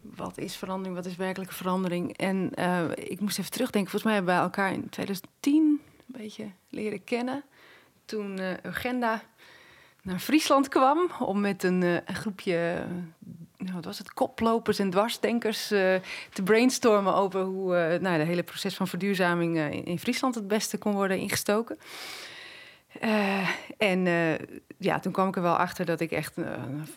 Wat 0.00 0.38
is 0.38 0.56
verandering? 0.56 0.96
Wat 0.96 1.06
is 1.06 1.16
werkelijke 1.16 1.54
verandering? 1.54 2.16
En 2.16 2.54
eh, 2.54 2.90
ik 2.94 3.20
moest 3.20 3.38
even 3.38 3.50
terugdenken. 3.50 3.90
Volgens 3.90 4.12
mij 4.12 4.14
hebben 4.14 4.34
we 4.34 4.40
elkaar 4.40 4.72
in 4.72 4.88
2010 4.88 5.62
een 5.62 5.80
beetje 6.06 6.50
leren 6.68 7.04
kennen. 7.04 7.44
Toen 8.04 8.38
Urgenda 8.66 9.22
naar 10.02 10.18
Friesland 10.18 10.68
kwam 10.68 11.10
om 11.18 11.40
met 11.40 11.62
een, 11.62 12.02
groepje 12.06 12.86
nou, 13.62 13.74
wat 13.74 13.84
was 13.84 13.98
het, 13.98 14.14
koplopers 14.14 14.78
en 14.78 14.90
dwarsdenkers 14.90 15.70
eh, 15.70 15.94
te 16.32 16.42
brainstormen 16.42 17.14
over 17.14 17.40
hoe 17.40 17.76
eh 17.76 18.00
nou, 18.00 18.18
de 18.18 18.24
hele 18.24 18.42
proces 18.42 18.74
van 18.74 18.88
verduurzaming 18.88 19.58
eh, 19.58 19.86
in, 19.86 19.98
Friesland 19.98 20.34
het 20.34 20.48
beste 20.48 20.78
kon 20.78 20.92
worden 20.92 21.18
ingestoken. 21.18 21.78
En 23.78 24.06
ja, 24.78 24.98
toen 24.98 25.12
kwam 25.12 25.28
ik 25.28 25.36
er 25.36 25.42
wel 25.42 25.56
achter 25.56 25.84
dat 25.84 26.00
ik 26.00 26.10
echt. 26.10 26.34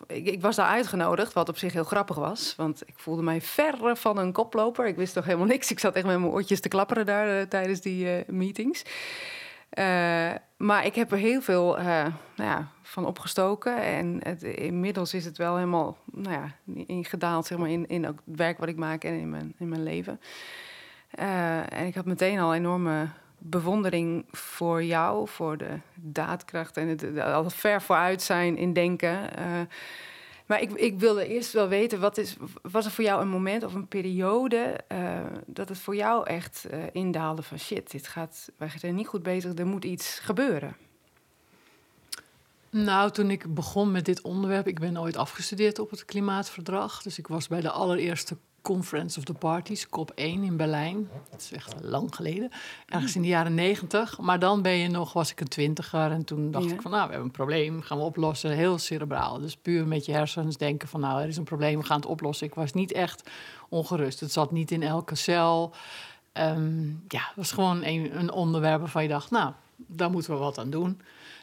ik, 0.06 0.40
was 0.40 0.56
daar 0.56 0.66
uitgenodigd, 0.66 1.32
wat 1.32 1.48
op 1.48 1.58
zich 1.58 1.72
heel 1.72 1.84
grappig 1.84 2.16
was. 2.16 2.54
Want 2.56 2.82
ik 2.86 2.94
voelde 2.96 3.22
mij 3.22 3.40
verre 3.40 3.96
van 3.96 4.18
een 4.18 4.32
koploper. 4.32 4.86
Ik 4.86 4.96
wist 4.96 5.14
toch 5.14 5.24
helemaal 5.24 5.46
niks. 5.46 5.70
Ik 5.70 5.78
zat 5.78 5.94
echt 5.94 6.06
met 6.06 6.18
mijn 6.18 6.32
oortjes 6.32 6.60
te 6.60 6.68
klapperen 6.68 7.06
daar 7.06 7.48
tijdens 7.48 7.80
die 7.80 8.24
meetings. 8.26 8.82
Eh, 9.76 10.30
maar 10.56 10.86
ik 10.86 10.94
heb 10.94 11.12
er 11.12 11.18
heel 11.18 11.40
veel 11.40 11.78
eh, 11.78 11.84
nou 12.36 12.50
ja, 12.50 12.68
van 12.82 13.06
opgestoken. 13.06 13.82
En 13.82 14.20
het, 14.22 14.42
inmiddels 14.42 15.14
is 15.14 15.24
het 15.24 15.36
wel 15.36 15.54
helemaal 15.54 15.98
nou 16.04 16.34
ja, 16.34 16.74
ingedaald 16.86 17.46
zeg 17.46 17.58
maar, 17.58 17.70
in, 17.70 17.86
in 17.86 18.08
ook 18.08 18.22
het 18.24 18.36
werk 18.36 18.58
wat 18.58 18.68
ik 18.68 18.76
maak 18.76 19.04
en 19.04 19.18
in 19.18 19.30
mijn, 19.30 19.54
in 19.58 19.68
mijn 19.68 19.82
leven. 19.82 20.20
Eh, 21.10 21.72
en 21.72 21.86
ik 21.86 21.94
had 21.94 22.04
meteen 22.04 22.38
al 22.38 22.54
enorme 22.54 23.08
bewondering 23.38 24.24
voor 24.30 24.84
jou, 24.84 25.28
voor 25.28 25.56
de 25.56 25.78
daadkracht 25.94 26.76
en 26.76 26.88
het, 26.88 27.20
al 27.20 27.50
ver 27.50 27.82
vooruit 27.82 28.22
zijn 28.22 28.56
in 28.56 28.72
denken. 28.72 29.30
Maar 30.46 30.60
ik, 30.60 30.72
ik 30.72 30.98
wilde 30.98 31.26
eerst 31.26 31.52
wel 31.52 31.68
weten, 31.68 32.00
wat 32.00 32.18
is, 32.18 32.36
was 32.62 32.84
er 32.84 32.90
voor 32.90 33.04
jou 33.04 33.20
een 33.20 33.28
moment 33.28 33.64
of 33.64 33.74
een 33.74 33.88
periode 33.88 34.80
eh, 34.88 35.20
dat 35.46 35.68
het 35.68 35.78
voor 35.78 35.96
jou 35.96 36.26
echt 36.26 36.66
eh, 36.70 36.78
indaalde 36.92 37.42
van 37.42 37.58
shit, 37.58 37.90
dit 37.90 38.06
gaat, 38.06 38.50
wij 38.56 38.70
zijn 38.78 38.94
niet 38.94 39.06
goed 39.06 39.22
bezig, 39.22 39.58
er 39.58 39.66
moet 39.66 39.84
iets 39.84 40.18
gebeuren. 40.18 40.76
Nou, 42.70 43.10
toen 43.10 43.30
ik 43.30 43.54
begon 43.54 43.90
met 43.90 44.04
dit 44.04 44.20
onderwerp, 44.20 44.66
ik 44.66 44.80
ben 44.80 45.00
ooit 45.00 45.16
afgestudeerd 45.16 45.78
op 45.78 45.90
het 45.90 46.04
klimaatverdrag. 46.04 47.02
Dus 47.02 47.18
ik 47.18 47.26
was 47.26 47.48
bij 47.48 47.60
de 47.60 47.70
allereerste 47.70 48.36
Conference 48.66 49.18
of 49.18 49.24
the 49.24 49.32
Parties, 49.34 49.86
COP1 49.86 50.14
in 50.14 50.56
Berlijn. 50.56 51.08
Dat 51.30 51.40
is 51.40 51.52
echt 51.52 51.74
lang 51.80 52.14
geleden, 52.14 52.50
ergens 52.86 53.16
in 53.16 53.22
de 53.22 53.28
jaren 53.28 53.54
negentig. 53.54 54.18
Maar 54.18 54.38
dan 54.38 54.62
ben 54.62 54.72
je 54.72 54.88
nog, 54.88 55.12
was 55.12 55.30
ik 55.30 55.40
een 55.40 55.48
twintiger 55.48 56.10
en 56.10 56.24
toen 56.24 56.50
dacht 56.50 56.64
Ja. 56.64 56.72
ik 56.72 56.82
van, 56.82 56.90
nou, 56.90 57.02
we 57.04 57.08
hebben 57.10 57.26
een 57.28 57.36
probleem, 57.36 57.82
gaan 57.82 57.98
we 57.98 58.04
oplossen. 58.04 58.50
Heel 58.50 58.78
cerebraal, 58.78 59.40
dus 59.40 59.56
puur 59.56 59.86
met 59.86 60.04
je 60.04 60.12
hersens 60.12 60.56
denken 60.56 60.88
van, 60.88 61.00
nou, 61.00 61.20
er 61.22 61.28
is 61.28 61.36
een 61.36 61.44
probleem, 61.44 61.78
we 61.78 61.84
gaan 61.84 61.96
het 61.96 62.06
oplossen. 62.06 62.46
Ik 62.46 62.54
was 62.54 62.72
niet 62.72 62.92
echt 62.92 63.30
ongerust, 63.68 64.20
het 64.20 64.32
zat 64.32 64.52
niet 64.52 64.70
in 64.70 64.82
elke 64.82 65.14
cel. 65.14 65.72
Ehm, 66.32 66.86
ja, 66.88 67.20
het 67.26 67.36
was 67.36 67.52
gewoon 67.52 67.84
een, 67.84 68.18
een 68.18 68.32
onderwerp 68.32 68.80
waarvan 68.80 69.02
je 69.02 69.08
dacht, 69.08 69.30
nou, 69.30 69.52
daar 69.76 70.10
moeten 70.10 70.32
we 70.32 70.38
wat 70.38 70.58
aan 70.58 70.70
doen. 70.70 71.00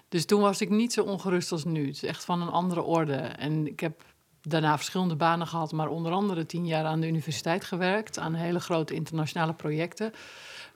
Dus 0.09 0.25
toen 0.25 0.41
was 0.41 0.61
ik 0.61 0.69
niet 0.69 0.93
zo 0.93 1.03
ongerust 1.03 1.51
als 1.51 1.63
nu. 1.63 1.85
Het 1.85 1.95
is 1.95 2.03
echt 2.03 2.25
van 2.25 2.41
een 2.41 2.49
andere 2.49 2.81
orde. 2.81 3.15
En 3.15 3.67
ik 3.67 3.79
heb 3.79 4.03
daarna 4.47 4.75
verschillende 4.75 5.15
banen 5.15 5.47
gehad, 5.47 5.71
maar 5.71 5.87
onder 5.87 6.11
andere 6.11 6.45
tien 6.45 6.65
jaar 6.65 6.85
aan 6.85 6.99
de 6.99 7.07
universiteit 7.07 7.63
gewerkt, 7.63 8.19
aan 8.19 8.33
hele 8.33 8.59
grote 8.59 8.93
internationale 8.93 9.53
projecten. 9.53 10.13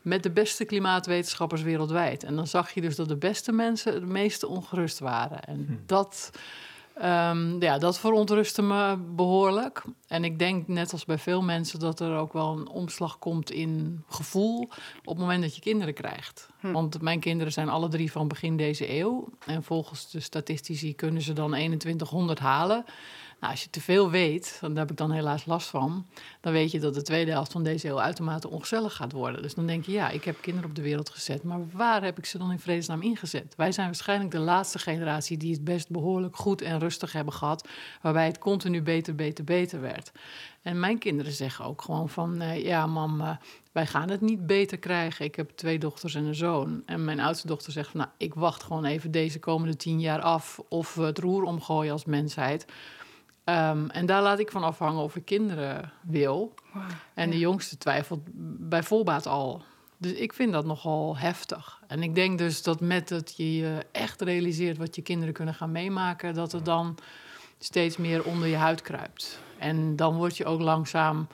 met 0.02 0.24
de 0.24 0.32
beste 0.32 0.66
klimaatwetenschappers 0.66 1.62
wereldwijd. 1.62 2.24
En 2.24 2.36
dan 2.36 2.48
zag 2.48 2.72
je 2.72 2.82
dus 2.82 2.96
dat 2.96 3.08
de 3.08 3.16
beste 3.18 3.52
mensen 3.52 3.94
het 3.94 4.06
meeste 4.06 4.48
ongerust 4.48 5.00
waren. 5.00 5.44
En 5.44 5.66
Hm. 5.68 5.74
dat, 5.86 6.32
ehm, 6.94 7.62
ja, 7.62 7.78
dat 7.78 8.00
verontrustte 8.00 8.62
me 8.62 8.98
behoorlijk. 9.16 9.84
En 10.08 10.24
ik 10.24 10.40
denk, 10.40 10.68
net 10.68 10.92
als 10.92 11.06
bij 11.06 11.18
veel 11.18 11.42
mensen, 11.42 11.80
dat 11.80 12.00
er 12.00 12.18
ook 12.18 12.34
wel 12.34 12.58
een 12.58 12.68
omslag 12.68 13.20
komt 13.20 13.52
in 13.52 14.04
gevoel 14.10 14.60
op 15.04 15.08
het 15.08 15.18
moment 15.18 15.42
dat 15.42 15.56
je 15.56 15.62
kinderen 15.62 15.94
krijgt. 15.94 16.50
Hm. 16.60 16.72
Want 16.72 17.02
mijn 17.02 17.20
kinderen 17.20 17.54
zijn 17.54 17.70
alle 17.70 17.88
drie 17.88 18.12
van 18.12 18.28
begin 18.28 18.58
deze 18.58 18.94
eeuw. 19.00 19.28
En 19.46 19.64
volgens 19.64 20.12
de 20.12 20.20
statistici 20.20 20.96
kunnen 20.96 21.22
ze 21.22 21.34
dan 21.34 21.50
2100 21.50 22.40
halen. 22.40 22.86
Nou, 23.40 23.52
als 23.52 23.64
je 23.64 23.70
te 23.70 23.82
veel 23.82 24.10
weet, 24.10 24.60
en 24.62 24.70
daar 24.70 24.80
heb 24.80 24.92
ik 24.92 24.98
dan 24.98 25.12
helaas 25.12 25.46
last 25.46 25.68
van, 25.68 26.06
dan 26.42 26.54
weet 26.54 26.72
je 26.72 26.80
dat 26.80 26.94
de 26.94 27.02
tweede 27.02 27.32
helft 27.32 27.52
van 27.52 27.64
deze 27.64 27.88
eeuw 27.88 28.02
uitermate 28.02 28.50
ongezellig 28.50 28.96
gaat 28.96 29.12
worden. 29.12 29.42
Dus 29.42 29.54
dan 29.54 29.68
denk 29.68 29.86
je, 29.86 29.92
ja, 29.92 30.10
ik 30.10 30.24
heb 30.24 30.42
kinderen 30.42 30.70
op 30.70 30.76
de 30.76 30.82
wereld 30.82 31.10
gezet, 31.10 31.44
maar 31.44 31.60
waar 31.72 32.04
heb 32.04 32.18
ik 32.18 32.26
ze 32.26 32.38
dan 32.38 32.52
in 32.52 32.60
vredesnaam 32.60 33.02
ingezet? 33.02 33.54
Wij 33.58 33.72
zijn 33.72 33.86
waarschijnlijk 33.86 34.32
de 34.32 34.40
laatste 34.40 34.80
generatie 34.80 35.38
die 35.38 35.54
het 35.54 35.64
best 35.64 35.90
behoorlijk 35.90 36.36
goed 36.36 36.62
en 36.62 36.80
rustig 36.80 37.12
hebben 37.12 37.34
gehad, 37.34 37.68
waarbij 38.02 38.26
het 38.26 38.38
continu 38.38 38.82
beter, 38.82 39.16
beter, 39.16 39.44
beter 39.44 39.82
werd. 39.82 40.12
En 40.62 40.80
mijn 40.80 40.98
kinderen 40.98 41.32
zeggen 41.32 41.66
ook 41.66 41.82
gewoon 41.82 42.10
van, 42.10 42.42
eh, 42.42 42.64
ja, 42.66 42.88
mam, 42.88 43.22
eh, 43.22 43.30
wij 43.72 43.86
gaan 43.86 44.10
het 44.10 44.22
niet 44.22 44.48
beter 44.48 44.78
krijgen. 44.78 45.26
Ik 45.26 45.36
heb 45.36 45.50
twee 45.50 45.80
dochters 45.80 46.16
en 46.16 46.26
een 46.26 46.36
zoon. 46.36 46.82
En 46.86 47.06
mijn 47.06 47.20
oudste 47.20 47.48
dochter 47.48 47.72
zegt 47.72 47.90
van, 47.90 48.00
nou, 48.00 48.12
ik 48.18 48.34
wacht 48.34 48.64
gewoon 48.64 48.86
even 48.86 49.12
deze 49.12 49.40
komende 49.40 49.76
tien 49.76 50.00
jaar 50.00 50.22
af 50.22 50.60
of 50.70 50.96
we 50.96 51.04
het 51.04 51.18
roer 51.18 51.44
omgooien 51.44 51.92
als 51.92 52.06
mensheid. 52.06 52.66
Ehm, 53.48 53.88
en 53.90 54.06
daar 54.06 54.22
laat 54.22 54.40
ik 54.40 54.52
van 54.52 54.64
afhangen 54.64 55.04
of 55.04 55.16
ik 55.16 55.26
kinderen 55.26 55.92
wil. 56.02 56.54
En 57.14 57.30
de 57.30 57.40
jongste 57.40 57.78
twijfelt 57.78 58.20
bij 58.70 58.84
voorbaat 58.84 59.26
al. 59.28 59.62
Dus 59.98 60.12
ik 60.12 60.34
vind 60.34 60.52
dat 60.52 60.66
nogal 60.66 61.18
heftig. 61.18 61.82
En 61.88 62.04
ik 62.04 62.16
denk 62.16 62.38
dus 62.38 62.64
dat 62.64 62.82
met 62.82 63.10
het 63.10 63.34
je 63.38 63.56
je 63.56 63.86
echt 63.92 64.22
realiseert 64.22 64.78
wat 64.78 64.96
je 64.96 65.02
kinderen 65.02 65.34
kunnen 65.34 65.54
gaan 65.54 65.72
meemaken, 65.72 66.34
dat 66.34 66.52
het 66.52 66.66
dan 66.66 66.98
steeds 67.60 67.98
meer 67.98 68.24
onder 68.24 68.48
je 68.48 68.56
huid 68.56 68.82
kruipt. 68.82 69.40
En 69.58 69.96
dan 69.96 70.16
word 70.16 70.38
je 70.38 70.46
ook 70.46 70.62
langzaam, 70.62 71.28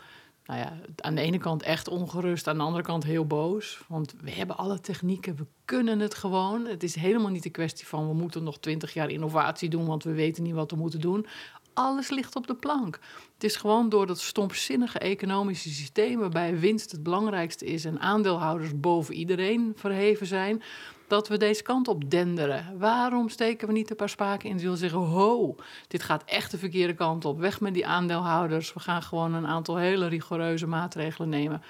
nou 0.46 0.60
ja, 0.60 0.74
aan 0.96 1.16
de 1.16 1.22
ene 1.22 1.38
kant 1.38 1.64
echt 1.64 1.88
ongerust, 1.88 2.48
aan 2.48 2.58
de 2.58 2.64
andere 2.64 2.84
kant 2.84 3.04
heel 3.04 3.26
boos. 3.26 3.82
Want 3.88 4.16
we 4.22 4.32
hebben 4.32 4.58
alle 4.58 4.80
technieken, 4.80 5.36
we 5.36 5.46
kunnen 5.66 6.00
het 6.00 6.16
gewoon. 6.16 6.66
Het 6.66 6.84
is 6.84 6.96
helemaal 6.96 7.32
niet 7.32 7.46
een 7.46 7.52
kwestie 7.52 7.88
van 7.88 8.08
we 8.08 8.14
moeten 8.14 8.44
nog 8.44 8.60
twintig 8.60 8.94
jaar 8.94 9.10
innovatie 9.10 9.70
doen, 9.70 9.86
want 9.86 10.04
we 10.04 10.12
weten 10.12 10.44
niet 10.44 10.54
wat 10.54 10.72
we 10.72 10.78
moeten 10.78 11.02
doen. 11.02 11.26
Alles 11.74 12.10
ligt 12.10 12.36
op 12.36 12.48
de 12.48 12.56
plank. 12.56 13.00
Het 13.34 13.44
is 13.44 13.56
gewoon 13.56 13.90
door 13.90 14.08
dat 14.08 14.20
stompzinnige 14.20 15.00
economische 15.00 15.70
systeem 15.70 16.20
waarbij 16.20 16.60
winst 16.60 16.92
het 16.92 17.04
belangrijkste 17.04 17.66
is 17.66 17.86
en 17.86 18.00
aandeelhouders 18.00 18.80
boven 18.80 19.14
iedereen 19.14 19.74
verheven 19.76 20.28
zijn, 20.28 20.64
dat 21.08 21.28
we 21.28 21.38
deze 21.38 21.64
kant 21.64 21.88
op 21.88 22.10
denderen. 22.10 22.78
Waarom 22.78 23.30
steken 23.30 23.68
we 23.68 23.74
niet 23.74 23.90
een 23.90 23.96
paar 23.96 24.10
spaken 24.10 24.50
in 24.50 24.60
en 24.60 24.78
zeggen: 24.78 25.00
ho, 25.00 25.56
dit 25.88 26.04
gaat 26.04 26.24
echt 26.26 26.52
de 26.52 26.58
verkeerde 26.58 26.94
kant 26.94 27.26
op. 27.26 27.40
Weg 27.40 27.60
met 27.62 27.74
die 27.74 27.88
aandeelhouders. 27.88 28.74
We 28.74 28.80
gaan 28.80 29.02
gewoon 29.04 29.34
een 29.34 29.48
aantal 29.48 29.78
hele 29.78 30.08
rigoureuze 30.08 30.68
maatregelen 30.68 31.30
nemen. 31.30 31.62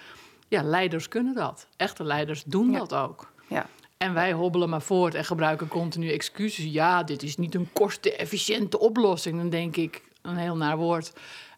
Ja, 0.47 0.63
leiders 0.63 1.07
kunnen 1.07 1.35
dat. 1.35 1.67
Echte 1.77 2.03
leiders 2.03 2.43
doen 2.43 2.71
Ja. 2.71 2.77
dat 2.79 2.93
ook. 2.93 3.31
Ja. 3.47 3.65
En 4.03 4.13
wij 4.13 4.31
hobbelen 4.31 4.69
maar 4.69 4.81
voort 4.81 5.15
en 5.15 5.25
gebruiken 5.25 5.67
continu 5.67 6.11
excuses. 6.11 6.65
Ja, 6.65 7.03
dit 7.03 7.23
is 7.23 7.37
niet 7.37 7.55
een 7.55 7.69
kostenefficiënte 7.73 8.79
oplossing. 8.79 9.37
Dan 9.37 9.49
denk 9.49 9.75
ik, 9.75 10.01
een 10.21 10.37
heel 10.37 10.57
naar 10.57 10.77
woord. 10.77 11.13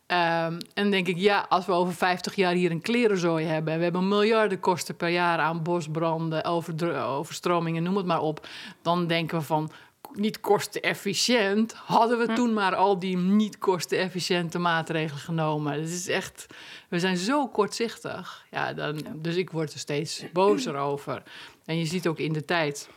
Ehm, 0.05 0.59
en 0.73 0.91
denk 0.91 1.07
ik, 1.07 1.17
ja, 1.17 1.45
als 1.49 1.65
we 1.65 1.71
over 1.71 1.93
50 1.93 2.35
jaar 2.35 2.53
hier 2.53 2.71
een 2.71 2.81
klerenzooi 2.81 3.45
hebben... 3.45 3.73
en 3.73 3.77
we 3.77 3.83
hebben 3.83 4.07
miljarden 4.07 4.59
kosten 4.59 4.95
per 4.95 5.09
jaar 5.09 5.39
aan 5.39 5.63
bosbranden, 5.63 6.45
overstromingen, 6.45 7.83
noem 7.83 7.97
het 7.97 8.05
maar 8.05 8.21
op... 8.21 8.47
dan 8.81 9.07
denken 9.07 9.37
we 9.37 9.43
van, 9.43 9.71
niet 10.17 10.39
kostenefficiënt... 10.39 11.73
hadden 11.73 12.17
we 12.17 12.33
toen 12.33 12.53
maar 12.53 12.75
al 12.75 12.99
die 12.99 13.17
niet 13.17 13.57
kostenefficiënte 13.57 14.59
maatregelen 14.59 15.21
genomen. 15.21 15.73
Het 15.73 15.89
is 15.89 16.07
echt, 16.07 16.45
we 16.89 16.99
zijn 16.99 17.17
zo 17.17 17.47
kortzichtig. 17.47 18.45
Ja, 18.51 18.73
dan, 18.73 19.05
Dus 19.15 19.35
ik 19.35 19.49
word 19.49 19.73
er 19.73 19.79
steeds 19.79 20.23
bozer 20.33 20.75
over. 20.75 21.23
En 21.65 21.77
je 21.77 21.85
ziet 21.85 22.07
ook 22.07 22.19
in 22.19 22.33
de 22.33 22.45
tijd... 22.45 22.89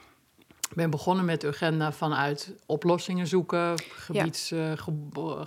Ik 0.69 0.77
ben 0.77 0.91
begonnen 0.91 1.25
met 1.25 1.41
de 1.41 1.49
agenda 1.49 1.93
vanuit 1.93 2.53
oplossingen 2.67 3.27
zoeken, 3.27 3.75
gebieds, 3.97 4.51
eh, 4.51 4.73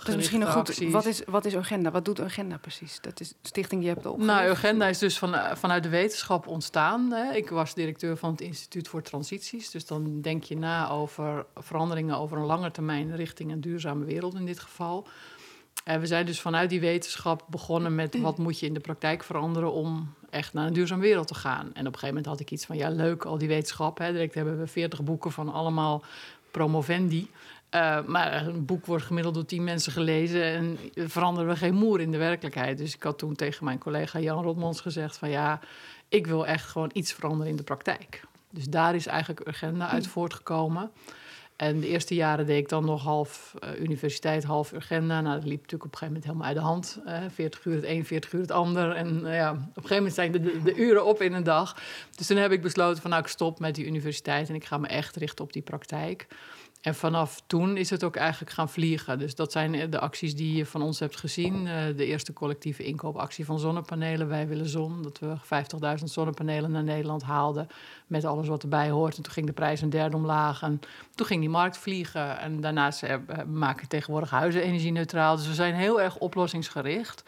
is 0.06 0.16
misschien 0.16 0.40
nog 0.40 0.52
goed. 0.52 0.78
Wat 0.90 1.06
is, 1.06 1.22
wat 1.26 1.44
is 1.44 1.54
Urgenda? 1.54 1.90
Wat 1.90 2.04
doet 2.04 2.18
Urgenda 2.18 2.56
precies? 2.56 3.00
Dat 3.00 3.20
is 3.20 3.28
de 3.28 3.34
stichting 3.42 3.80
die 3.80 3.90
je 3.90 3.94
hebt 3.94 4.06
opgericht. 4.06 4.34
Nou, 4.34 4.48
Urgenda 4.48 4.86
is 4.86 4.98
dus 4.98 5.18
van, 5.18 5.34
vanuit 5.56 5.82
de 5.82 5.88
wetenschap 5.88 6.46
ontstaan. 6.46 7.12
Hè. 7.12 7.32
Ik 7.32 7.48
was 7.48 7.74
directeur 7.74 8.16
van 8.16 8.30
het 8.30 8.40
Instituut 8.40 8.88
voor 8.88 9.02
Transities. 9.02 9.70
Dus 9.70 9.86
dan 9.86 10.20
denk 10.20 10.44
je 10.44 10.56
na 10.56 10.90
over 10.90 11.46
veranderingen 11.56 12.18
over 12.18 12.38
een 12.38 12.46
lange 12.46 12.70
termijn 12.70 13.16
richting 13.16 13.52
een 13.52 13.60
duurzame 13.60 14.04
wereld 14.04 14.34
in 14.34 14.46
dit 14.46 14.60
geval. 14.60 15.06
En 15.84 16.00
we 16.00 16.06
zijn 16.06 16.26
dus 16.26 16.40
vanuit 16.40 16.70
die 16.70 16.80
wetenschap 16.80 17.46
begonnen 17.48 17.94
met 17.94 18.20
wat 18.20 18.38
moet 18.38 18.58
je 18.58 18.66
in 18.66 18.74
de 18.74 18.80
praktijk 18.80 19.22
veranderen 19.22 19.72
om 19.72 20.14
echt 20.32 20.52
naar 20.52 20.66
een 20.66 20.72
duurzame 20.72 21.00
wereld 21.00 21.26
te 21.26 21.34
gaan. 21.34 21.60
En 21.60 21.68
op 21.70 21.76
een 21.76 21.84
gegeven 21.84 22.06
moment 22.08 22.26
had 22.26 22.40
ik 22.40 22.50
iets 22.50 22.64
van 22.64 22.76
ja, 22.76 22.88
leuk, 22.88 23.24
al 23.24 23.38
die 23.38 23.48
wetenschap. 23.48 23.98
Hè. 23.98 24.12
Direct 24.12 24.34
hebben 24.34 24.58
we 24.58 24.66
veertig 24.66 25.02
boeken 25.02 25.32
van 25.32 25.52
allemaal 25.52 26.02
promovendi. 26.50 27.30
Eh, 27.70 28.04
maar 28.06 28.46
een 28.46 28.64
boek 28.64 28.86
wordt 28.86 29.04
gemiddeld 29.04 29.34
door 29.34 29.44
tien 29.44 29.64
mensen 29.64 29.92
gelezen 29.92 30.44
en 30.44 30.78
veranderen 30.94 31.48
we 31.48 31.56
geen 31.56 31.74
moer 31.74 32.00
in 32.00 32.10
de 32.10 32.18
werkelijkheid. 32.18 32.78
Dus 32.78 32.94
ik 32.94 33.02
had 33.02 33.18
toen 33.18 33.34
tegen 33.34 33.64
mijn 33.64 33.78
collega 33.78 34.18
Jan 34.18 34.42
Rotmans 34.42 34.80
gezegd 34.80 35.16
van 35.16 35.30
ja, 35.30 35.60
ik 36.08 36.26
wil 36.26 36.46
echt 36.46 36.66
gewoon 36.66 36.90
iets 36.92 37.12
veranderen 37.12 37.50
in 37.50 37.56
de 37.56 37.62
praktijk. 37.62 38.22
Dus 38.50 38.64
daar 38.64 38.94
is 38.94 39.06
eigenlijk 39.06 39.46
Urgenda 39.46 39.88
uit 39.88 40.06
voortgekomen. 40.06 40.90
En 41.62 41.80
de 41.80 41.88
eerste 41.88 42.14
jaren 42.14 42.46
deed 42.46 42.58
ik 42.58 42.68
dan 42.68 42.84
nog 42.84 43.02
half 43.02 43.54
eh, 43.58 43.80
universiteit, 43.80 44.44
half 44.44 44.72
Urgenda. 44.72 45.20
Nou, 45.20 45.34
dat 45.34 45.44
liep 45.44 45.60
natuurlijk 45.60 45.84
op 45.84 45.92
een 45.92 45.98
gegeven 45.98 46.06
moment 46.06 46.24
helemaal 46.24 46.46
uit 46.46 46.56
de 46.56 46.62
hand. 46.62 47.00
eh 47.04 47.30
40 47.34 47.64
uur 47.64 47.74
het 47.74 47.84
een, 47.84 48.04
40 48.04 48.32
uur 48.32 48.40
het 48.40 48.50
ander. 48.50 48.90
En 48.90 49.26
eh, 49.26 49.34
ja, 49.34 49.50
op 49.50 49.56
een 49.58 49.72
gegeven 49.74 49.96
moment 49.96 50.14
zijn 50.14 50.32
de, 50.32 50.40
de, 50.40 50.62
de 50.62 50.74
uren 50.74 51.04
op 51.04 51.22
in 51.22 51.32
een 51.32 51.42
dag. 51.42 51.76
Dus 52.16 52.26
toen 52.26 52.36
heb 52.36 52.52
ik 52.52 52.62
besloten 52.62 53.02
van 53.02 53.10
nou, 53.10 53.22
ik 53.22 53.28
stop 53.28 53.58
met 53.58 53.74
die 53.74 53.86
universiteit... 53.86 54.48
en 54.48 54.54
ik 54.54 54.64
ga 54.64 54.78
me 54.78 54.86
echt 54.86 55.16
richten 55.16 55.44
op 55.44 55.52
die 55.52 55.62
praktijk. 55.62 56.26
En 56.82 56.94
vanaf 56.94 57.42
toen 57.46 57.76
is 57.76 57.90
het 57.90 58.04
ook 58.04 58.16
eigenlijk 58.16 58.52
gaan 58.52 58.68
vliegen. 58.68 59.18
Dus 59.18 59.34
dat 59.34 59.52
zijn 59.52 59.90
de 59.90 59.98
acties 59.98 60.36
die 60.36 60.56
je 60.56 60.66
van 60.66 60.82
ons 60.82 60.98
hebt 60.98 61.16
gezien. 61.16 61.66
Eh, 61.66 61.96
de 61.96 62.06
eerste 62.06 62.32
collectieve 62.32 62.84
inkoopactie 62.84 63.44
van 63.44 63.58
zonnepanelen. 63.58 64.28
Wij 64.28 64.48
willen 64.48 64.68
zon. 64.68 65.02
Dat 65.02 65.18
we 65.18 65.34
50.000 65.98 66.04
zonnepanelen 66.04 66.70
naar 66.70 66.82
Nederland 66.82 67.22
haalden. 67.22 67.68
Met 68.06 68.24
alles 68.24 68.48
wat 68.48 68.62
erbij 68.62 68.90
hoort. 68.90 69.16
En 69.16 69.22
toen 69.22 69.32
ging 69.32 69.46
de 69.46 69.52
prijs 69.52 69.80
een 69.80 69.90
derde 69.90 70.16
omlaag. 70.16 70.62
En 70.62 70.80
toen 71.14 71.26
ging 71.26 71.40
die 71.40 71.48
markt 71.48 71.78
vliegen. 71.78 72.38
En 72.38 72.60
daarnaast 72.60 73.02
eh, 73.02 73.16
we 73.26 73.44
maken 73.44 73.88
tegenwoordig 73.88 74.30
huizen 74.30 74.62
energie-neutraal. 74.62 75.36
Dus 75.36 75.46
we 75.46 75.54
zijn 75.54 75.74
heel 75.74 76.00
erg 76.00 76.18
oplossingsgericht. 76.18 77.22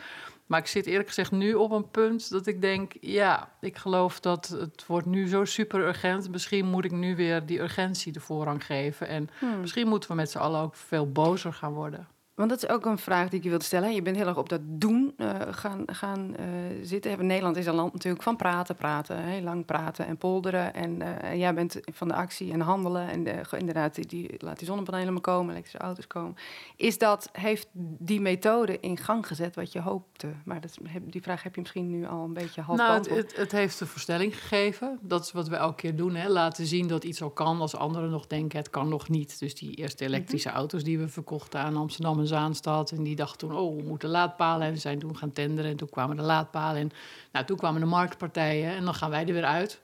Maar 0.46 0.58
ik 0.58 0.66
zit 0.66 0.86
eerlijk 0.86 1.08
gezegd 1.08 1.30
nu 1.30 1.54
op 1.54 1.70
een 1.70 1.90
punt 1.90 2.30
dat 2.30 2.46
ik 2.46 2.60
denk... 2.60 2.92
ja, 3.00 3.52
ik 3.60 3.76
geloof 3.76 4.20
dat 4.20 4.48
het 4.48 4.86
wordt 4.86 5.06
nu 5.06 5.28
zo 5.28 5.44
super 5.44 5.80
urgent. 5.80 6.30
Misschien 6.30 6.66
moet 6.66 6.84
ik 6.84 6.90
nu 6.90 7.16
weer 7.16 7.46
die 7.46 7.60
urgentie 7.60 8.12
de 8.12 8.20
voorrang 8.20 8.64
geven. 8.66 9.08
En 9.08 9.28
Hmm. 9.38 9.60
misschien 9.60 9.88
moeten 9.88 10.10
we 10.10 10.16
met 10.16 10.30
z'n 10.30 10.38
allen 10.38 10.60
ook 10.60 10.74
veel 10.74 11.12
bozer 11.12 11.52
gaan 11.52 11.72
worden. 11.72 12.08
Want 12.34 12.50
dat 12.50 12.62
is 12.62 12.68
ook 12.68 12.86
een 12.86 12.98
vraag 12.98 13.28
die 13.28 13.38
ik 13.38 13.44
je 13.44 13.50
wilde 13.50 13.64
stellen. 13.64 13.94
Je 13.94 14.02
bent 14.02 14.16
heel 14.16 14.26
erg 14.26 14.36
op 14.36 14.48
dat 14.48 14.60
doen 14.64 15.14
eh, 15.16 15.40
gaan, 15.50 15.82
gaan 15.86 16.36
eh, 16.36 16.46
zitten. 16.82 17.26
Nederland 17.26 17.56
is 17.56 17.66
een 17.66 17.74
land 17.74 17.92
natuurlijk 17.92 18.22
van 18.22 18.36
praten, 18.36 18.74
praten. 18.74 19.18
Heel 19.18 19.42
lang 19.42 19.64
praten 19.64 20.06
en 20.06 20.16
polderen. 20.16 20.74
En 20.74 21.20
eh, 21.22 21.38
jij 21.38 21.54
bent 21.54 21.80
van 21.92 22.08
de 22.08 22.14
actie 22.14 22.52
en 22.52 22.60
handelen. 22.60 23.08
En 23.08 23.46
inderdaad, 23.58 23.94
die, 23.94 24.06
die, 24.06 24.34
laat 24.38 24.58
die 24.58 24.66
zonnepanelen 24.66 25.12
maar 25.12 25.22
komen, 25.22 25.50
elektrische 25.50 25.78
auto's 25.78 26.06
komen. 26.06 26.36
Is 26.76 26.98
dat, 26.98 27.28
heeft 27.32 27.68
die 27.98 28.20
methode 28.20 28.80
in 28.80 28.96
gang 28.96 29.26
gezet 29.26 29.54
wat 29.54 29.72
je 29.72 29.80
hoopte? 29.80 30.32
Maar 30.44 30.60
dat, 30.60 30.78
die 31.02 31.22
vraag 31.22 31.42
heb 31.42 31.54
je 31.54 31.60
misschien 31.60 31.90
nu 31.90 32.06
al 32.06 32.24
een 32.24 32.32
beetje 32.32 32.60
half 32.60 32.78
nou, 32.78 32.92
het, 32.92 33.10
het, 33.10 33.36
het 33.36 33.52
heeft 33.52 33.80
een 33.80 33.86
verstelling 33.86 34.38
gegeven. 34.38 34.98
Dat 35.02 35.24
is 35.24 35.32
wat 35.32 35.48
we 35.48 35.56
elke 35.56 35.74
keer 35.74 35.96
doen. 35.96 36.14
Hè? 36.14 36.28
Laten 36.28 36.66
zien 36.66 36.86
dat 36.86 37.04
iets 37.04 37.22
al 37.22 37.30
kan 37.30 37.60
als 37.60 37.76
anderen 37.76 38.10
nog 38.10 38.26
denken 38.26 38.58
het 38.58 38.70
kan 38.70 38.88
nog 38.88 39.08
niet. 39.08 39.38
Dus 39.38 39.54
die 39.54 39.74
eerste 39.74 40.04
elektrische 40.04 40.50
auto's 40.50 40.84
die 40.84 40.98
we 40.98 41.08
verkochten 41.08 41.60
aan 41.60 41.76
Amsterdam 41.76 42.22
en 42.24 42.30
Zaanstad. 42.30 42.90
En 42.90 43.02
die 43.02 43.16
dachten 43.16 43.38
toen, 43.38 43.56
oh, 43.56 43.76
we 43.76 43.82
moeten 43.82 44.08
laadpalen. 44.08 44.66
En 44.66 44.72
we 44.72 44.78
zijn 44.78 44.98
toen 44.98 45.16
gaan 45.16 45.32
tenderen. 45.32 45.70
En 45.70 45.76
toen 45.76 45.88
kwamen 45.88 46.16
de 46.16 46.22
laadpalen. 46.22 46.80
En 46.80 46.90
nou, 47.32 47.44
toen 47.46 47.56
kwamen 47.56 47.80
de 47.80 47.86
marktpartijen. 47.86 48.74
En 48.74 48.84
dan 48.84 48.94
gaan 48.94 49.10
wij 49.10 49.26
er 49.26 49.32
weer 49.32 49.44
uit. 49.44 49.80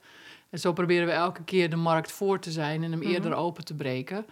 En 0.49 0.59
zo 0.59 0.73
proberen 0.73 1.05
we 1.05 1.11
elke 1.11 1.43
keer 1.43 1.69
de 1.69 1.75
markt 1.75 2.11
voor 2.11 2.39
te 2.39 2.51
zijn 2.51 2.83
en 2.83 2.91
hem 2.91 3.01
eerder 3.01 3.33
open 3.33 3.65
te 3.65 3.73
breken. 3.73 4.25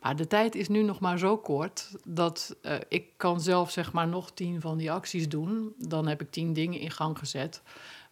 Maar 0.00 0.16
de 0.16 0.26
tijd 0.26 0.54
is 0.54 0.68
nu 0.68 0.82
nog 0.82 1.00
maar 1.00 1.18
zo 1.18 1.36
kort 1.36 1.90
dat 2.04 2.56
eh, 2.62 2.74
ik 2.88 3.06
kan 3.16 3.40
zelf 3.40 3.70
zeg 3.70 3.92
maar 3.92 4.08
nog 4.08 4.30
tien 4.30 4.60
van 4.60 4.78
die 4.78 4.92
acties 4.92 5.28
doen. 5.28 5.74
Dan 5.78 6.06
heb 6.06 6.20
ik 6.20 6.30
tien 6.30 6.52
dingen 6.52 6.80
in 6.80 6.90
gang 6.90 7.18
gezet. 7.18 7.62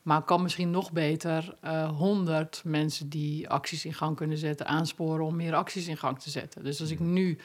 Maar 0.02 0.22
kan 0.22 0.42
misschien 0.42 0.70
nog 0.70 0.92
beter 0.92 1.54
honderd 1.96 2.62
mensen 2.64 3.08
die 3.08 3.48
acties 3.48 3.84
in 3.84 3.94
gang 3.94 4.16
kunnen 4.16 4.38
zetten 4.38 4.66
aansporen 4.66 5.26
om 5.26 5.36
meer 5.36 5.54
acties 5.54 5.86
in 5.86 5.96
gang 5.96 6.18
te 6.18 6.30
zetten. 6.30 6.64
Dus 6.64 6.80
als 6.80 6.90
ik 6.90 7.00
nu 7.00 7.38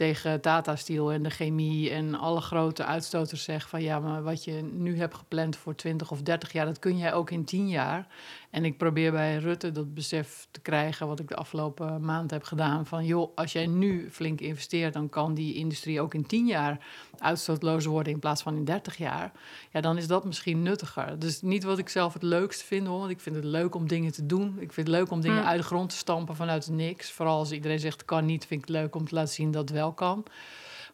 tegen 0.00 0.40
Tata 0.40 0.76
Steel 0.76 1.12
en 1.12 1.22
de 1.22 1.30
chemie 1.30 1.90
en 1.90 2.14
alle 2.14 2.40
grote 2.40 2.84
uitstoters 2.84 3.44
zeg 3.44 3.68
van 3.68 3.82
ja, 3.82 3.98
maar 3.98 4.22
wat 4.22 4.44
je 4.44 4.52
nu 4.72 4.98
hebt 4.98 5.14
gepland 5.14 5.56
voor 5.56 5.74
20 5.74 6.10
of 6.10 6.22
30 6.22 6.52
jaar, 6.52 6.66
dat 6.66 6.78
kun 6.78 6.98
jij 6.98 7.12
ook 7.12 7.30
in 7.30 7.44
10 7.44 7.68
jaar. 7.68 8.06
En 8.50 8.64
ik 8.64 8.76
probeer 8.76 9.12
bij 9.12 9.36
Rutte 9.36 9.72
dat 9.72 9.94
besef 9.94 10.46
te 10.50 10.60
krijgen, 10.60 11.06
wat 11.06 11.20
ik 11.20 11.28
de 11.28 11.36
afgelopen 11.36 12.04
maand 12.04 12.30
heb 12.30 12.44
gedaan. 12.44 12.86
Van 12.86 13.04
joh, 13.04 13.30
als 13.34 13.52
jij 13.52 13.66
nu 13.66 14.08
flink 14.10 14.40
investeert, 14.40 14.92
dan 14.92 15.08
kan 15.08 15.34
die 15.34 15.54
industrie 15.54 16.00
ook 16.00 16.14
in 16.14 16.26
10 16.26 16.46
jaar 16.46 16.86
uitstootloos 17.18 17.84
worden 17.84 18.12
in 18.12 18.18
plaats 18.18 18.42
van 18.42 18.56
in 18.56 18.64
30 18.64 18.96
jaar. 18.96 19.32
Ja, 19.72 19.80
dan 19.80 19.96
is 19.96 20.06
dat 20.06 20.24
misschien 20.24 20.62
nuttiger. 20.62 21.18
Dus 21.18 21.42
niet 21.42 21.62
wat 21.62 21.78
ik 21.78 21.88
zelf 21.88 22.12
het 22.12 22.22
leukste 22.22 22.64
vind 22.64 22.86
hoor. 22.86 22.98
Want 22.98 23.10
ik 23.10 23.20
vind 23.20 23.36
het 23.36 23.44
leuk 23.44 23.74
om 23.74 23.88
dingen 23.88 24.12
te 24.12 24.26
doen. 24.26 24.48
Ik 24.58 24.72
vind 24.72 24.86
het 24.86 24.96
leuk 24.96 25.10
om 25.10 25.20
dingen 25.20 25.38
Hmm. 25.38 25.46
uit 25.46 25.60
de 25.60 25.66
grond 25.66 25.90
te 25.90 25.96
stampen 25.96 26.36
vanuit 26.36 26.68
niks. 26.68 27.10
Vooral 27.10 27.38
als 27.38 27.52
iedereen 27.52 27.80
zegt 27.80 28.04
kan 28.04 28.24
niet, 28.24 28.46
vind 28.46 28.62
ik 28.62 28.68
het 28.68 28.76
leuk 28.76 28.94
om 28.94 29.08
te 29.08 29.14
laten 29.14 29.34
zien 29.34 29.50
dat 29.50 29.68
het 29.68 29.78
wel 29.78 29.92
kan. 29.92 30.24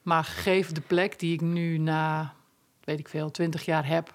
Maar 0.03 0.25
geef 0.25 0.73
de 0.73 0.81
plek 0.81 1.19
die 1.19 1.33
ik 1.33 1.41
nu 1.41 1.79
na, 1.79 2.35
weet 2.85 2.99
ik 2.99 3.09
veel, 3.09 3.31
20 3.31 3.65
jaar 3.65 3.87
heb 3.87 4.15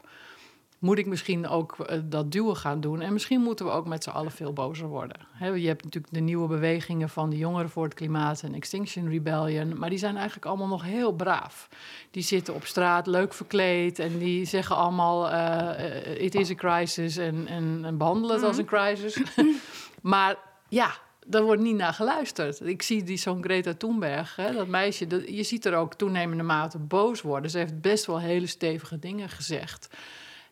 moet 0.81 0.97
ik 0.97 1.05
misschien 1.05 1.47
ook 1.47 1.79
eh, 1.79 2.00
dat 2.03 2.31
duwen 2.31 2.55
gaan 2.55 2.81
doen. 2.81 3.01
En 3.01 3.13
misschien 3.13 3.41
moeten 3.41 3.65
we 3.65 3.71
ook 3.71 3.88
met 3.88 4.03
z'n 4.03 4.09
allen 4.09 4.31
veel 4.31 4.53
bozer 4.53 4.88
worden. 4.88 5.17
Je 5.39 5.67
hebt 5.67 5.83
natuurlijk 5.83 6.13
de 6.13 6.19
nieuwe 6.19 6.47
bewegingen 6.47 7.09
van 7.09 7.29
de 7.29 7.38
jongeren 7.38 7.69
voor 7.69 7.83
het 7.83 7.93
klimaat 7.93 8.43
en 8.43 8.53
Extinction 8.53 9.09
Rebellion. 9.09 9.77
Maar 9.77 9.89
die 9.89 10.00
zijn 10.00 10.15
eigenlijk 10.15 10.45
allemaal 10.45 10.67
nog 10.67 10.83
heel 10.83 11.11
braaf. 11.11 11.69
Die 12.11 12.23
zitten 12.23 12.53
op 12.53 12.65
straat, 12.65 13.07
leuk 13.07 13.33
verkleed. 13.33 14.00
En 14.00 14.17
die 14.17 14.45
zeggen 14.45 14.75
allemaal: 14.75 15.29
eh, 15.29 16.23
It 16.23 16.35
is 16.35 16.50
a 16.50 16.55
crisis. 16.55 17.17
En, 17.17 17.47
en, 17.47 17.81
en 17.83 17.97
behandelen 17.97 18.35
het 18.35 18.45
als 18.45 18.57
een 18.57 18.65
crisis. 18.65 19.21
maar 20.01 20.38
ja. 20.69 20.91
Daar 21.25 21.43
wordt 21.43 21.61
niet 21.61 21.75
naar 21.75 21.93
geluisterd. 21.93 22.65
Ik 22.65 22.81
zie 22.81 23.03
die 23.03 23.17
zo'n 23.17 23.43
Greta 23.43 23.73
Thunberg, 23.73 24.35
hè, 24.35 24.53
dat 24.53 24.67
meisje, 24.67 25.07
dat, 25.07 25.27
je 25.27 25.43
ziet 25.43 25.65
er 25.65 25.75
ook 25.75 25.93
toenemende 25.93 26.43
mate 26.43 26.77
boos 26.79 27.21
worden. 27.21 27.51
Ze 27.51 27.57
heeft 27.57 27.81
best 27.81 28.05
wel 28.05 28.19
hele 28.19 28.47
stevige 28.47 29.00
dingen 29.00 29.29
gezegd. 29.29 29.89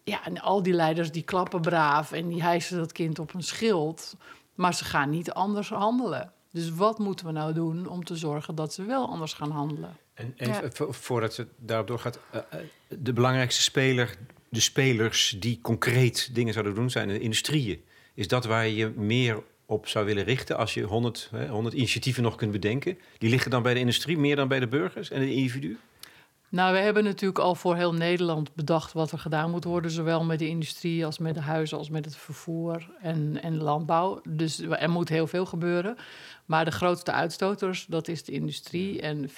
Ja, 0.04 0.26
en 0.26 0.42
al 0.42 0.64
die 0.64 0.74
leiders 0.74 1.12
die 1.12 1.24
klappen 1.24 1.62
braaf 1.62 2.12
en 2.12 2.28
die 2.28 2.42
hijsen 2.42 2.78
dat 2.78 2.92
kind 2.92 3.20
op 3.20 3.34
een 3.34 3.44
schild. 3.44 4.16
Maar 4.56 4.74
ze 4.74 4.84
gaan 4.86 5.10
niet 5.10 5.32
anders 5.32 5.70
handelen. 5.70 6.32
Dus 6.52 6.70
wat 6.72 7.00
moeten 7.00 7.26
we 7.26 7.32
nou 7.32 7.54
doen 7.54 7.88
om 7.88 8.04
te 8.04 8.16
zorgen 8.16 8.56
dat 8.56 8.74
ze 8.74 8.84
wel 8.86 9.08
anders 9.10 9.34
gaan 9.34 9.52
handelen? 9.52 9.98
En, 10.14 10.34
en 10.38 10.48
Ja. 10.48 10.62
vo- 10.72 10.92
voordat 10.92 11.36
het 11.38 11.48
daarop 11.58 11.88
doorgaat, 11.88 12.20
eh, 12.32 12.40
eh, 12.50 12.60
de 12.88 13.14
belangrijkste 13.14 13.62
speler, 13.62 14.16
de 14.50 14.60
spelers 14.60 15.36
die 15.40 15.60
concreet 15.62 16.30
dingen 16.34 16.54
zouden 16.54 16.76
doen, 16.76 16.90
zijn 16.90 17.08
de 17.08 17.20
industrieën. 17.20 17.82
Is 18.14 18.28
dat 18.28 18.46
waar 18.46 18.68
je 18.68 18.88
meer 18.96 19.44
op 19.66 19.88
zou 19.88 20.06
willen 20.06 20.24
richten 20.24 20.58
als 20.58 20.74
je 20.74 20.84
100, 20.84 21.28
hè, 21.32 21.48
100 21.48 21.76
initiatieven 21.76 22.24
nog 22.24 22.36
kunt 22.36 22.52
bedenken? 22.52 22.98
Die 23.18 23.30
liggen 23.30 23.52
dan 23.52 23.62
bij 23.64 23.74
de 23.74 23.80
industrie 23.80 24.18
meer 24.18 24.36
dan 24.36 24.48
bij 24.48 24.60
de 24.60 24.68
burgers 24.68 25.10
en 25.10 25.20
de 25.20 25.34
individu? 25.34 25.78
Nou, 26.52 26.74
we 26.74 26.80
hebben 26.80 27.04
natuurlijk 27.04 27.40
al 27.40 27.56
voor 27.56 27.76
heel 27.76 27.94
Nederland 27.94 28.56
bedacht 28.56 28.94
wat 28.94 29.12
er 29.12 29.20
gedaan 29.20 29.52
moet 29.52 29.64
worden, 29.64 29.92
zowel 29.92 30.24
met 30.24 30.40
de 30.40 30.48
industrie 30.48 31.06
als 31.06 31.18
met 31.18 31.34
de 31.34 31.42
huizen, 31.42 31.78
als 31.78 31.90
met 31.90 32.06
het 32.06 32.16
vervoer 32.16 32.90
en, 33.02 33.42
en 33.42 33.58
landbouw. 33.58 34.22
Dus 34.30 34.60
er 34.60 34.90
moet 34.90 35.10
heel 35.10 35.28
veel 35.28 35.46
gebeuren. 35.46 35.98
Maar 36.46 36.66
de 36.66 36.72
grootste 36.72 37.12
uitstoters, 37.12 37.86
dat 37.86 38.08
is 38.08 38.24
de 38.24 38.32
industrie. 38.32 39.02
En 39.02 39.30
40% 39.30 39.34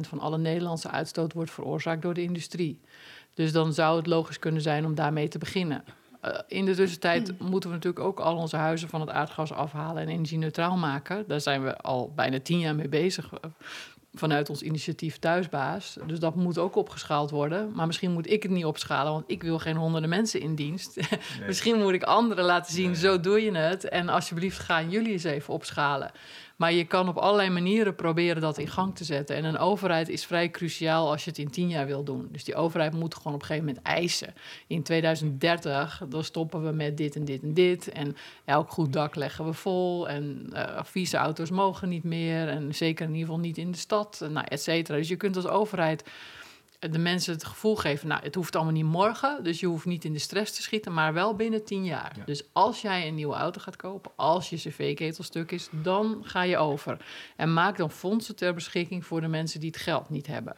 van 0.00 0.20
alle 0.20 0.38
Nederlandse 0.38 0.90
uitstoot 0.90 1.32
wordt 1.32 1.50
veroorzaakt 1.50 2.02
door 2.02 2.14
de 2.14 2.22
industrie. 2.22 2.80
Dus 3.34 3.52
dan 3.52 3.72
zou 3.72 3.96
het 3.96 4.06
logisch 4.06 4.38
kunnen 4.38 4.62
zijn 4.62 4.84
om 4.84 4.94
daarmee 4.94 5.28
te 5.28 5.38
beginnen. 5.38 5.84
Eh, 6.20 6.38
in 6.48 6.64
de 6.64 6.74
tussentijd 6.74 7.38
moeten 7.38 7.70
we 7.70 7.76
natuurlijk 7.76 8.04
ook 8.04 8.20
al 8.20 8.36
onze 8.36 8.56
huizen 8.56 8.88
van 8.88 9.00
het 9.00 9.10
aardgas 9.10 9.52
afhalen 9.52 10.02
en 10.02 10.08
energie-neutraal 10.08 10.76
maken. 10.76 11.24
Daar 11.26 11.40
zijn 11.40 11.62
we 11.62 11.76
al 11.76 12.12
bijna 12.14 12.40
tien 12.40 12.58
jaar 12.58 12.74
mee 12.74 12.88
bezig 12.88 13.30
vanuit 14.12 14.50
ons 14.50 14.62
initiatief 14.62 15.18
Thuisbaas. 15.18 15.96
Dus 16.06 16.18
dat 16.18 16.34
moet 16.34 16.58
ook 16.58 16.76
opgeschaald 16.76 17.30
worden. 17.30 17.72
Maar 17.74 17.86
misschien 17.86 18.12
moet 18.12 18.30
ik 18.30 18.42
het 18.42 18.52
niet 18.52 18.64
opschalen, 18.64 19.12
want 19.12 19.24
ik 19.26 19.42
wil 19.42 19.58
geen 19.58 19.76
honderden 19.76 20.10
mensen 20.10 20.40
in 20.40 20.54
dienst. 20.54 20.96
misschien 21.46 21.78
moet 21.78 21.92
ik 21.92 22.02
anderen 22.02 22.44
laten 22.44 22.72
zien, 22.72 22.96
zo 22.96 23.20
doe 23.20 23.44
je 23.44 23.52
het. 23.56 23.88
En 23.88 24.08
alsjeblieft 24.08 24.58
gaan 24.58 24.90
jullie 24.90 25.12
eens 25.12 25.24
even 25.24 25.54
opschalen. 25.54 26.10
Maar 26.60 26.72
je 26.72 26.84
kan 26.84 27.08
op 27.08 27.16
allerlei 27.16 27.50
manieren 27.50 27.94
proberen 27.94 28.42
dat 28.42 28.58
in 28.58 28.68
gang 28.68 28.96
te 28.96 29.04
zetten. 29.04 29.36
En 29.36 29.44
een 29.44 29.58
overheid 29.58 30.08
is 30.08 30.26
vrij 30.26 30.50
cruciaal 30.50 31.10
als 31.10 31.24
je 31.24 31.30
het 31.30 31.38
in 31.38 31.50
tien 31.50 31.68
jaar 31.68 31.86
wil 31.86 32.04
doen. 32.04 32.28
Dus 32.32 32.44
die 32.44 32.54
overheid 32.54 32.92
moet 32.92 33.14
gewoon 33.14 33.34
op 33.34 33.40
een 33.40 33.46
gegeven 33.46 33.66
moment 33.66 33.84
eisen. 33.84 34.34
In 34.66 34.82
2030, 34.82 36.02
dan 36.08 36.24
stoppen 36.24 36.64
we 36.64 36.72
met 36.72 36.96
dit 36.96 37.16
en 37.16 37.24
dit 37.24 37.42
en 37.42 37.54
dit. 37.54 37.88
En 37.88 38.16
elk 38.44 38.70
goed 38.70 38.92
dak 38.92 39.14
leggen 39.14 39.44
we 39.44 39.52
vol. 39.52 40.08
En 40.08 40.46
eh 40.52 40.84
vieze 40.84 41.16
auto's 41.16 41.50
mogen 41.50 41.88
niet 41.88 42.04
meer. 42.04 42.48
En 42.48 42.74
zeker 42.74 43.04
in 43.04 43.12
ieder 43.12 43.26
geval 43.26 43.42
niet 43.42 43.58
in 43.58 43.70
de 43.70 43.78
stad. 43.78 44.26
Nou, 44.30 44.46
et 44.48 44.62
cetera. 44.62 44.96
Dus 44.96 45.08
je 45.08 45.16
kunt 45.16 45.36
als 45.36 45.46
overheid 45.46 46.04
de 46.80 46.98
mensen 46.98 47.32
het 47.32 47.44
gevoel 47.44 47.76
geven, 47.76 48.08
nou, 48.08 48.22
het 48.22 48.34
hoeft 48.34 48.56
allemaal 48.56 48.72
niet 48.72 48.84
morgen, 48.84 49.44
dus 49.44 49.60
je 49.60 49.66
hoeft 49.66 49.84
niet 49.84 50.04
in 50.04 50.12
de 50.12 50.18
stress 50.18 50.52
te 50.54 50.62
schieten, 50.62 50.92
maar 50.92 51.12
wel 51.12 51.34
binnen 51.34 51.64
tien 51.64 51.84
jaar. 51.84 52.12
Ja. 52.16 52.24
Dus 52.24 52.44
als 52.52 52.80
jij 52.80 53.08
een 53.08 53.14
nieuwe 53.14 53.34
auto 53.34 53.60
gaat 53.60 53.76
kopen, 53.76 54.10
als 54.16 54.50
je 54.50 54.56
cv-ketel 54.56 55.24
stuk 55.24 55.50
is, 55.50 55.68
dan 55.70 56.20
ga 56.22 56.42
je 56.42 56.56
over. 56.56 57.04
En 57.36 57.52
maak 57.52 57.76
dan 57.76 57.90
fondsen 57.90 58.36
ter 58.36 58.54
beschikking 58.54 59.06
voor 59.06 59.20
de 59.20 59.28
mensen 59.28 59.60
die 59.60 59.70
het 59.70 59.80
geld 59.80 60.10
niet 60.10 60.26
hebben. 60.26 60.56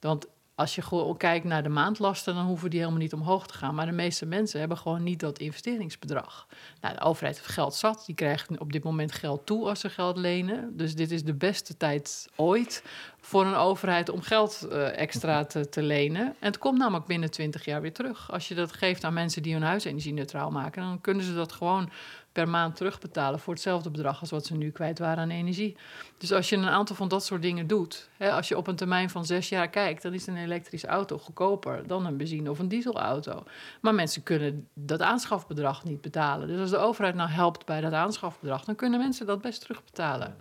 Want 0.00 0.26
als 0.56 0.74
je 0.74 0.82
gewoon 0.82 1.16
kijkt 1.16 1.44
naar 1.44 1.62
de 1.62 1.68
maandlasten, 1.68 2.34
dan 2.34 2.46
hoeven 2.46 2.70
die 2.70 2.78
helemaal 2.78 3.00
niet 3.00 3.12
omhoog 3.12 3.46
te 3.46 3.54
gaan. 3.54 3.74
Maar 3.74 3.86
de 3.86 3.92
meeste 3.92 4.26
mensen 4.26 4.58
hebben 4.58 4.78
gewoon 4.78 5.02
niet 5.02 5.20
dat 5.20 5.38
investeringsbedrag. 5.38 6.46
Nou, 6.80 6.94
de 6.94 7.00
overheid 7.00 7.36
heeft 7.36 7.48
geld 7.48 7.74
zat. 7.74 8.02
Die 8.06 8.14
krijgt 8.14 8.58
op 8.58 8.72
dit 8.72 8.84
moment 8.84 9.12
geld 9.12 9.46
toe 9.46 9.68
als 9.68 9.80
ze 9.80 9.90
geld 9.90 10.16
lenen. 10.16 10.76
Dus 10.76 10.94
dit 10.94 11.10
is 11.10 11.24
de 11.24 11.34
beste 11.34 11.76
tijd 11.76 12.28
ooit 12.36 12.84
voor 13.20 13.46
een 13.46 13.54
overheid 13.54 14.08
om 14.08 14.20
geld 14.20 14.66
eh, 14.70 14.98
extra 14.98 15.44
te, 15.44 15.68
te 15.68 15.82
lenen. 15.82 16.22
En 16.22 16.46
het 16.46 16.58
komt 16.58 16.78
namelijk 16.78 17.06
binnen 17.06 17.30
20 17.30 17.64
jaar 17.64 17.80
weer 17.80 17.92
terug. 17.92 18.32
Als 18.32 18.48
je 18.48 18.54
dat 18.54 18.72
geeft 18.72 19.04
aan 19.04 19.14
mensen 19.14 19.42
die 19.42 19.52
hun 19.52 19.62
huis 19.62 19.84
energie-neutraal 19.84 20.50
maken, 20.50 20.82
dan 20.82 21.00
kunnen 21.00 21.24
ze 21.24 21.34
dat 21.34 21.52
gewoon 21.52 21.90
per 22.36 22.48
maand 22.48 22.76
terugbetalen 22.76 23.40
voor 23.40 23.52
hetzelfde 23.52 23.90
bedrag 23.90 24.20
als 24.20 24.30
wat 24.30 24.46
ze 24.46 24.54
nu 24.54 24.70
kwijt 24.70 24.98
waren 24.98 25.18
aan 25.18 25.30
energie. 25.30 25.76
Dus 26.18 26.32
als 26.32 26.48
je 26.48 26.56
een 26.56 26.68
aantal 26.68 26.96
van 26.96 27.08
dat 27.08 27.24
soort 27.24 27.42
dingen 27.42 27.66
doet, 27.66 28.08
hè, 28.16 28.32
als 28.32 28.48
je 28.48 28.56
op 28.56 28.66
een 28.66 28.76
termijn 28.76 29.10
van 29.10 29.24
zes 29.24 29.48
jaar 29.48 29.68
kijkt, 29.68 30.02
dan 30.02 30.14
is 30.14 30.26
een 30.26 30.36
elektrische 30.36 30.86
auto 30.86 31.18
goedkoper 31.18 31.86
dan 31.86 32.06
een 32.06 32.16
benzine- 32.16 32.50
of 32.50 32.58
een 32.58 32.68
dieselauto. 32.68 33.44
Maar 33.80 33.94
mensen 33.94 34.22
kunnen 34.22 34.68
dat 34.74 35.02
aanschafbedrag 35.02 35.84
niet 35.84 36.00
betalen. 36.00 36.48
Dus 36.48 36.60
als 36.60 36.70
de 36.70 36.76
overheid 36.76 37.14
nou 37.14 37.30
helpt 37.30 37.66
bij 37.66 37.80
dat 37.80 37.92
aanschafbedrag, 37.92 38.64
dan 38.64 38.74
kunnen 38.74 38.98
mensen 38.98 39.26
dat 39.26 39.40
best 39.40 39.60
terugbetalen. 39.60 40.36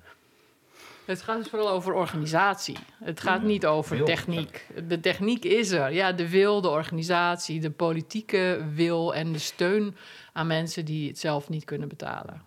Het 1.05 1.21
gaat 1.21 1.37
dus 1.37 1.47
vooral 1.47 1.69
over 1.69 1.93
organisatie. 1.93 2.77
Het 3.03 3.19
gaat 3.19 3.43
niet 3.43 3.65
over 3.65 4.03
techniek. 4.03 4.67
De 4.87 4.99
techniek 4.99 5.45
is 5.45 5.71
er. 5.71 5.93
Ja, 5.93 6.11
de 6.11 6.29
wil, 6.29 6.61
de 6.61 6.69
organisatie, 6.69 7.59
de 7.59 7.71
politieke 7.71 8.65
wil 8.73 9.15
en 9.15 9.31
de 9.31 9.39
steun 9.39 9.95
aan 10.33 10.47
mensen 10.47 10.85
die 10.85 11.07
het 11.07 11.19
zelf 11.19 11.49
niet 11.49 11.63
kunnen 11.63 11.87
betalen. 11.87 12.41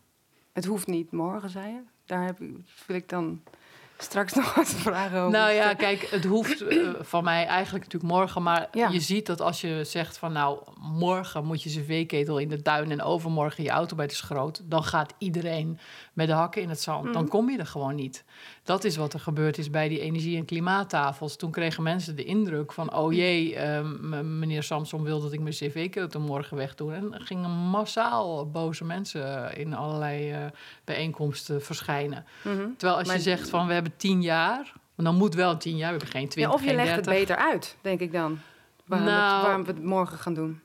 Het 0.52 0.64
hoeft 0.64 0.86
niet 0.86 1.12
morgen, 1.12 1.50
zei 1.50 1.72
je. 1.72 1.80
Daar 2.04 2.24
heb 2.24 2.40
ik, 2.40 2.50
wil 2.86 2.96
ik 2.96 3.08
dan 3.08 3.42
straks 4.02 4.32
nog 4.40 4.54
wat 4.54 4.68
vragen 4.68 5.18
over. 5.18 5.38
Nou 5.38 5.52
ja, 5.52 5.74
kijk, 5.74 6.02
het 6.10 6.24
hoeft 6.24 6.60
eh, 6.60 6.88
van 7.00 7.24
mij 7.24 7.46
eigenlijk 7.46 7.84
natuurlijk 7.84 8.12
morgen. 8.12 8.42
Maar 8.42 8.68
Ja. 8.72 8.88
je 8.88 9.00
ziet 9.00 9.26
dat 9.26 9.40
als 9.40 9.60
je 9.60 9.80
zegt 9.84 10.18
van 10.18 10.32
nou, 10.32 10.58
morgen 10.80 11.44
moet 11.44 11.62
je 11.62 11.70
cv-ketel 11.70 12.38
in 12.38 12.48
de 12.48 12.62
tuin 12.62 12.90
en 12.90 13.02
overmorgen 13.02 13.62
je 13.64 13.70
auto 13.70 13.96
bij 13.96 14.06
de 14.06 14.14
schroot. 14.14 14.60
Dan 14.64 14.84
gaat 14.84 15.14
iedereen 15.18 15.78
met 16.12 16.26
de 16.26 16.32
hakken 16.32 16.62
in 16.62 16.68
het 16.68 16.80
zand. 16.80 17.12
Dan 17.12 17.28
kom 17.28 17.50
je 17.50 17.58
er 17.58 17.66
gewoon 17.66 17.94
niet. 17.94 18.24
Dat 18.68 18.84
is 18.84 18.96
wat 18.96 19.12
er 19.12 19.20
gebeurd 19.20 19.58
is 19.58 19.70
bij 19.70 19.88
die 19.88 20.00
energie- 20.00 20.36
en 20.36 20.44
klimaattafels. 20.44 21.36
Toen 21.36 21.50
kregen 21.50 21.82
mensen 21.82 22.16
de 22.16 22.24
indruk 22.24 22.72
van 22.72 22.94
oh 22.94 23.12
jee, 23.12 23.54
eh, 23.56 23.80
m- 23.80 24.38
meneer 24.38 24.62
Samson 24.62 25.02
wil 25.02 25.20
dat 25.20 25.32
ik 25.32 25.40
mijn 25.40 25.54
cv-ketel 25.54 26.20
morgen 26.20 26.56
wegdoe. 26.56 26.92
En 26.92 27.14
er 27.14 27.20
gingen 27.20 27.50
massaal 27.50 28.50
boze 28.50 28.84
mensen 28.84 29.56
in 29.56 29.74
allerlei 29.74 30.30
eh, 30.32 30.38
bijeenkomsten 30.84 31.62
verschijnen. 31.62 32.24
Mhm. 32.42 32.56
Terwijl 32.76 32.98
als 32.98 33.06
Maar- 33.06 33.16
je 33.16 33.22
zegt 33.22 33.48
van 33.48 33.66
we 33.66 33.72
hebben 33.72 33.92
tien 33.96 34.22
jaar, 34.22 34.72
want 34.94 35.08
dan 35.08 35.16
moet 35.16 35.34
wel 35.34 35.56
tien 35.56 35.76
jaar, 35.76 35.92
we 35.92 35.96
hebben 35.96 36.08
geen 36.08 36.22
ja, 36.22 36.28
twintig, 36.28 36.54
of 36.54 36.64
je 36.64 36.74
legt 36.74 36.94
het 36.94 37.04
30. 37.04 37.26
beter 37.26 37.36
uit, 37.36 37.76
denk 37.80 38.00
ik 38.00 38.12
dan. 38.12 38.38
Waarom, 38.84 39.08
Nou- 39.08 39.34
het, 39.34 39.42
waarom 39.42 39.64
we 39.64 39.70
het 39.72 39.82
morgen 39.84 40.18
gaan 40.18 40.34
doen. 40.34 40.60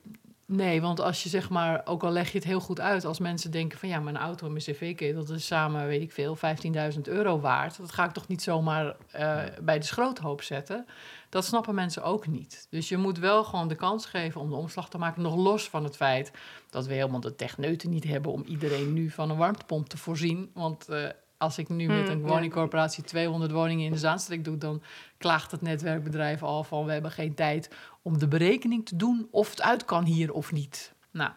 Nee, 0.55 0.81
want 0.81 0.99
als 0.99 1.23
je 1.23 1.29
zeg 1.29 1.49
maar, 1.49 1.81
ook 1.85 2.03
al 2.03 2.11
leg 2.11 2.31
je 2.31 2.37
het 2.37 2.47
heel 2.47 2.59
goed 2.59 2.79
uit, 2.79 3.05
als 3.05 3.19
mensen 3.19 3.51
denken 3.51 3.79
van 3.79 3.89
ja, 3.89 3.99
mijn 3.99 4.17
auto 4.17 4.45
en 4.45 4.51
mijn 4.51 4.63
cv-ketel, 4.63 5.25
dat 5.25 5.37
is 5.37 5.45
samen, 5.45 5.87
weet 5.87 6.01
ik 6.01 6.11
veel, 6.11 6.37
15.000 6.95 7.01
euro 7.01 7.39
waard. 7.39 7.77
Dat 7.77 7.91
ga 7.91 8.05
ik 8.05 8.11
toch 8.11 8.27
niet 8.27 8.41
zomaar 8.41 8.95
eh, 9.11 9.41
bij 9.61 9.79
de 9.79 9.85
schroothoop 9.85 10.41
zetten. 10.41 10.85
Dat 11.29 11.45
snappen 11.45 11.75
mensen 11.75 12.03
ook 12.03 12.27
niet. 12.27 12.67
Dus 12.69 12.89
je 12.89 12.97
moet 12.97 13.19
wel 13.19 13.43
gewoon 13.43 13.67
de 13.67 13.75
kans 13.75 14.05
geven 14.05 14.41
om 14.41 14.49
de 14.49 14.55
omslag 14.55 14.89
te 14.89 14.97
maken, 14.97 15.21
nog 15.21 15.35
los 15.35 15.69
van 15.69 15.83
het 15.83 15.95
feit 15.95 16.31
dat 16.69 16.85
we 16.85 16.93
helemaal 16.93 17.19
de 17.19 17.35
techneuten 17.35 17.89
niet 17.89 18.03
hebben 18.03 18.31
om 18.31 18.43
iedereen 18.43 18.93
nu 18.93 19.09
van 19.09 19.29
een 19.29 19.37
warmtepomp 19.37 19.89
te 19.89 19.97
voorzien. 19.97 20.51
Want 20.53 20.89
eh, 20.89 21.09
als 21.43 21.57
ik 21.57 21.69
nu 21.69 21.87
met 21.87 22.07
Hmm, 22.07 22.15
een 22.15 22.27
woningcorporatie 22.27 23.03
200 23.03 23.51
woningen 23.51 23.85
in 23.85 23.91
de 23.91 23.97
Zaanstreek 23.97 24.43
doe, 24.43 24.57
dan 24.57 24.81
klaagt 25.17 25.51
het 25.51 25.61
netwerkbedrijf 25.61 26.43
al 26.43 26.63
van 26.63 26.85
we 26.85 26.91
hebben 26.91 27.11
geen 27.11 27.33
tijd 27.33 27.69
om 28.01 28.17
de 28.17 28.27
berekening 28.27 28.85
te 28.85 28.95
doen 28.95 29.27
of 29.31 29.49
het 29.49 29.61
uit 29.61 29.85
kan 29.85 30.03
hier 30.03 30.33
of 30.33 30.51
niet. 30.51 30.93
Nou, 31.11 31.31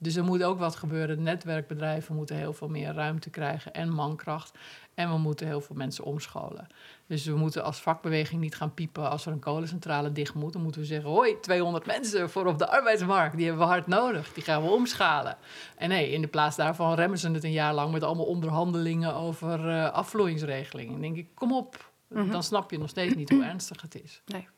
Dus 0.00 0.16
er 0.16 0.24
moet 0.24 0.42
ook 0.42 0.58
wat 0.58 0.76
gebeuren. 0.76 1.22
Netwerkbedrijven 1.22 2.14
moeten 2.14 2.36
heel 2.36 2.52
veel 2.52 2.68
meer 2.68 2.92
ruimte 2.92 3.30
krijgen 3.30 3.74
en 3.74 3.92
mankracht. 3.92 4.58
En 4.94 5.10
we 5.10 5.18
moeten 5.18 5.46
heel 5.46 5.60
veel 5.60 5.76
mensen 5.76 6.04
omscholen. 6.04 6.66
Dus 7.06 7.24
we 7.24 7.36
moeten 7.36 7.64
als 7.64 7.80
vakbeweging 7.80 8.40
niet 8.40 8.54
gaan 8.54 8.74
piepen 8.74 9.10
als 9.10 9.26
er 9.26 9.32
een 9.32 9.38
kolencentrale 9.38 10.12
dicht 10.12 10.34
moet. 10.34 10.52
Dan 10.52 10.62
moeten 10.62 10.80
we 10.80 10.86
zeggen: 10.86 11.10
hoi, 11.10 11.40
200 11.40 11.86
mensen 11.86 12.30
voor 12.30 12.46
op 12.46 12.58
de 12.58 12.68
arbeidsmarkt. 12.68 13.36
Die 13.36 13.46
hebben 13.46 13.66
we 13.66 13.72
hard 13.72 13.86
nodig. 13.86 14.32
Die 14.32 14.42
gaan 14.42 14.62
we 14.62 14.68
omschalen. 14.68 15.36
En 15.76 15.88
nee, 15.88 16.10
in 16.10 16.20
de 16.20 16.28
plaats 16.28 16.56
daarvan 16.56 16.94
remmen 16.94 17.18
ze 17.18 17.30
het 17.30 17.44
een 17.44 17.52
jaar 17.52 17.74
lang 17.74 17.92
met 17.92 18.02
allemaal 18.02 18.26
onderhandelingen 18.26 19.14
over 19.14 19.68
uh, 19.68 19.90
afvloeingsregelingen. 19.90 20.92
Dan 20.92 21.00
denk 21.00 21.16
ik: 21.16 21.28
kom 21.34 21.52
op. 21.52 21.90
Mhm. 22.08 22.30
Dan 22.30 22.42
snap 22.42 22.70
je 22.70 22.78
nog 22.78 22.88
steeds 22.88 23.14
niet 23.14 23.30
hoe 23.30 23.44
ernstig 23.44 23.82
het 23.82 24.02
is. 24.02 24.22
Nee. 24.26 24.48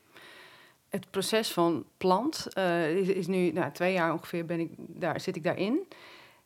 Het 0.91 1.09
proces 1.09 1.51
van 1.51 1.85
plant 1.97 2.47
eh, 2.53 2.95
is, 2.95 3.27
nu 3.27 3.51
nou, 3.51 3.71
twee 3.71 3.93
jaar 3.93 4.13
ongeveer 4.13 4.45
ben 4.45 4.59
ik 4.59 4.69
daar, 4.77 5.19
zit 5.19 5.35
ik 5.35 5.43
daarin. 5.43 5.87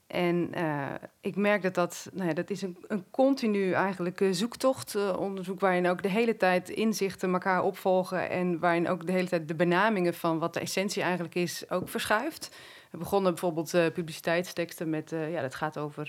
En 0.07 0.53
eh, 0.53 0.93
ik 1.21 1.35
merk 1.35 1.61
dat 1.61 1.73
dat, 1.73 2.09
nou 2.13 2.27
ja, 2.27 2.33
dat 2.33 2.49
is 2.49 2.61
een, 2.61 2.77
een 2.87 3.05
continu 3.11 3.71
eigenlijk 3.71 4.21
eh, 4.21 4.31
zoektocht, 4.31 4.95
eh, 4.95 5.19
onderzoek 5.19 5.59
waarin 5.59 5.87
ook 5.87 6.03
de 6.03 6.09
hele 6.09 6.37
tijd 6.37 6.69
inzichten 6.69 7.33
elkaar 7.33 7.63
opvolgen 7.63 8.29
en 8.29 8.59
waarin 8.59 8.87
ook 8.87 9.05
de 9.05 9.11
hele 9.11 9.27
tijd 9.27 9.47
de 9.47 9.55
benamingen 9.55 10.13
van 10.13 10.39
wat 10.39 10.53
de 10.53 10.59
essentie 10.59 11.01
eigenlijk 11.01 11.35
is 11.35 11.69
ook 11.69 11.89
verschuift. 11.89 12.55
We 12.91 12.97
begonnen 12.97 13.31
bijvoorbeeld 13.31 13.93
publiciteitsteksten 13.93 14.89
met, 14.89 15.09
ja, 15.09 15.41
dat 15.41 15.55
gaat 15.55 15.77
over 15.77 16.05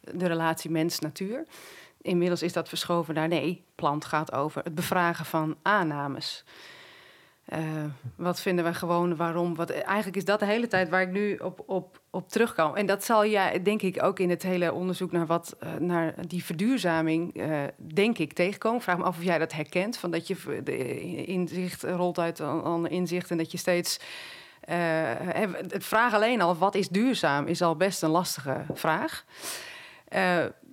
de 0.00 0.26
relatie 0.26 0.70
mens-natuur. 0.70 1.44
Inmiddels 2.00 2.42
is 2.42 2.52
dat 2.52 2.68
verschoven 2.68 3.14
naar 3.14 3.28
nee, 3.28 3.64
plant 3.74 4.04
gaat 4.04 4.32
over 4.32 4.62
het 4.64 4.74
bevragen 4.74 5.24
van 5.24 5.56
aannames. 5.62 6.44
Eh, 7.44 7.60
wat 8.16 8.40
vinden 8.40 8.64
we 8.64 8.74
gewoon, 8.74 9.16
waarom? 9.16 9.54
Wat, 9.54 9.70
eigenlijk 9.70 10.16
is 10.16 10.24
dat 10.24 10.38
de 10.38 10.46
hele 10.46 10.66
tijd 10.66 10.88
waar 10.88 11.02
ik 11.02 11.10
nu 11.10 11.36
op, 11.36 11.62
op, 11.66 12.00
op 12.10 12.28
terugkom. 12.28 12.76
En 12.76 12.86
dat 12.86 13.04
zal 13.04 13.26
jij, 13.26 13.62
denk 13.62 13.82
ik, 13.82 14.02
ook 14.02 14.18
in 14.18 14.30
het 14.30 14.42
hele 14.42 14.72
onderzoek 14.72 15.12
naar, 15.12 15.26
wat, 15.26 15.56
eh, 15.60 15.74
naar 15.74 16.14
die 16.26 16.44
verduurzaming, 16.44 17.36
eh, 17.36 17.60
denk 17.76 18.18
ik, 18.18 18.32
tegenkomen. 18.32 18.80
Vraag 18.80 18.98
me 18.98 19.04
af 19.04 19.16
of 19.16 19.24
jij 19.24 19.38
dat 19.38 19.52
herkent, 19.52 19.96
van 19.96 20.10
dat 20.10 20.26
je 20.26 20.36
inzicht 21.26 21.82
rolt 21.82 22.18
uit 22.18 22.38
een 22.38 22.86
inzicht 22.90 23.30
en 23.30 23.38
dat 23.38 23.52
je 23.52 23.58
steeds... 23.58 24.00
het 24.60 25.84
vraag 25.84 26.14
alleen 26.14 26.40
al, 26.40 26.56
wat 26.56 26.74
is 26.74 26.88
duurzaam, 26.88 27.46
is 27.46 27.62
al 27.62 27.76
best 27.76 28.02
een 28.02 28.10
lastige 28.10 28.64
vraag. 28.74 29.24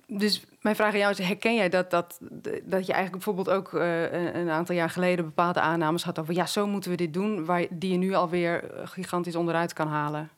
Dus 0.06 0.44
mijn 0.60 0.76
vraag 0.76 0.92
aan 0.92 0.98
jou 0.98 1.10
is: 1.10 1.18
herken 1.18 1.54
jij 1.54 1.68
dat, 1.68 1.90
dat, 1.90 2.18
dat 2.64 2.86
je 2.86 2.92
eigenlijk 2.92 3.10
bijvoorbeeld 3.10 3.50
ook 3.50 3.74
eh, 3.74 4.34
een, 4.34 4.50
aantal 4.50 4.74
jaar 4.74 4.90
geleden 4.90 5.24
bepaalde 5.24 5.60
aannames 5.60 6.04
had 6.04 6.18
over 6.18 6.34
ja, 6.34 6.46
zo 6.46 6.66
moeten 6.66 6.90
we 6.90 6.96
dit 6.96 7.14
doen, 7.14 7.44
waar, 7.44 7.66
die 7.70 7.92
je 7.92 7.98
nu 7.98 8.14
alweer 8.14 8.70
eh, 8.70 8.86
gigantisch 8.86 9.36
onderuit 9.36 9.72
kan 9.72 9.88
halen? 9.88 10.30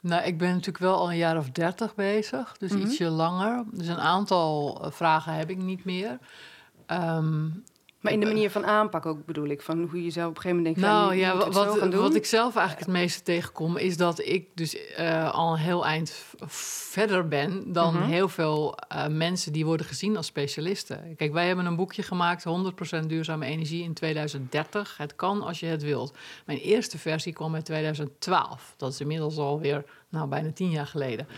Nou, 0.00 0.24
ik 0.24 0.38
ben 0.38 0.48
natuurlijk 0.48 0.78
wel 0.78 0.96
al 0.96 1.10
een 1.10 1.16
jaar 1.16 1.36
of 1.36 1.50
dertig 1.50 1.94
bezig, 1.94 2.56
dus 2.58 2.70
Mhm. 2.70 2.80
ietsje 2.80 3.08
langer. 3.08 3.64
Dus 3.70 3.86
een 3.88 4.00
aantal 4.00 4.78
eh, 4.84 4.90
vragen 4.90 5.34
heb 5.34 5.50
ik 5.50 5.56
niet 5.56 5.84
meer. 5.84 6.18
Ehm, 6.86 7.46
Maar 8.06 8.14
in 8.14 8.20
de 8.20 8.34
manier 8.34 8.50
van 8.50 8.66
aanpak 8.66 9.06
ook 9.06 9.24
bedoel 9.24 9.46
ik, 9.46 9.62
van 9.62 9.88
hoe 9.90 10.04
je 10.04 10.10
zelf 10.10 10.28
op 10.28 10.36
een 10.36 10.40
gegeven 10.42 10.56
moment 10.56 10.76
denkt: 10.80 10.90
nou 10.90 11.14
je 11.14 11.20
ja, 11.20 11.36
wat, 11.36 11.92
wat, 11.94 12.14
ik 12.14 12.26
zelf 12.26 12.56
eigenlijk 12.56 12.86
het 12.86 12.96
meeste 12.96 13.22
tegenkom, 13.22 13.76
is 13.76 13.96
dat 13.96 14.18
ik 14.18 14.48
dus 14.54 14.92
eh, 14.94 15.32
al 15.32 15.52
een 15.52 15.58
heel 15.58 15.86
eind 15.86 16.24
verder 16.46 17.28
ben 17.28 17.72
dan 17.72 17.94
Mhm. 17.94 18.04
heel 18.04 18.28
veel 18.28 18.76
eh, 18.76 19.06
mensen 19.06 19.52
die 19.52 19.64
worden 19.64 19.86
gezien 19.86 20.16
als 20.16 20.26
specialisten. 20.26 21.14
Kijk, 21.16 21.32
wij 21.32 21.46
hebben 21.46 21.66
een 21.66 21.76
boekje 21.76 22.02
gemaakt, 22.02 22.44
100% 22.44 23.06
duurzame 23.06 23.46
energie 23.46 23.82
in 23.82 23.94
2030. 23.94 24.96
Het 24.96 25.16
kan 25.16 25.42
als 25.42 25.60
je 25.60 25.66
het 25.66 25.82
wilt. 25.82 26.14
Mijn 26.46 26.58
eerste 26.58 26.98
versie 26.98 27.32
kwam 27.32 27.54
uit 27.54 27.64
2012. 27.64 28.74
Dat 28.76 28.92
is 28.92 29.00
inmiddels 29.00 29.36
alweer 29.38 29.84
nou, 30.08 30.28
bijna 30.28 30.52
tien 30.52 30.70
jaar 30.70 30.86
geleden. 30.86 31.28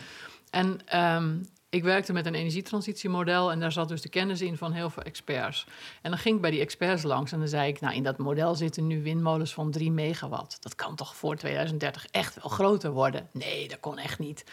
En 0.51 0.81
ehm, 0.85 1.37
ik 1.71 1.83
werkte 1.83 2.13
met 2.13 2.27
een 2.27 2.35
energietransitiemodel 2.35 3.51
en 3.51 3.61
daar 3.61 3.73
zat 3.73 3.89
dus 3.89 4.03
de 4.03 4.09
kennis 4.09 4.41
in 4.41 4.57
van 4.57 4.73
heel 4.73 4.91
veel 4.91 5.03
experts. 5.03 5.67
En 6.03 6.11
dan 6.11 6.19
ging 6.19 6.35
ik 6.35 6.41
bij 6.41 6.51
die 6.51 6.61
experts 6.61 7.03
langs 7.03 7.33
en 7.33 7.39
dan 7.39 7.49
zei 7.49 7.69
ik, 7.69 7.81
nou 7.81 7.95
in 7.95 8.03
dat 8.03 8.19
model 8.19 8.55
zitten 8.55 8.87
nu 8.87 9.03
windmolens 9.03 9.55
van 9.55 9.71
3 9.71 9.91
megawatt. 9.91 10.63
Dat 10.63 10.75
kan 10.75 10.95
toch 10.97 11.17
voor 11.17 11.37
2030 11.37 12.07
echt 12.11 12.35
wel 12.35 12.51
groter 12.51 12.91
worden? 12.91 13.29
Nee, 13.33 13.69
dat 13.69 13.81
kon 13.81 13.99
echt 13.99 14.19
niet. 14.19 14.45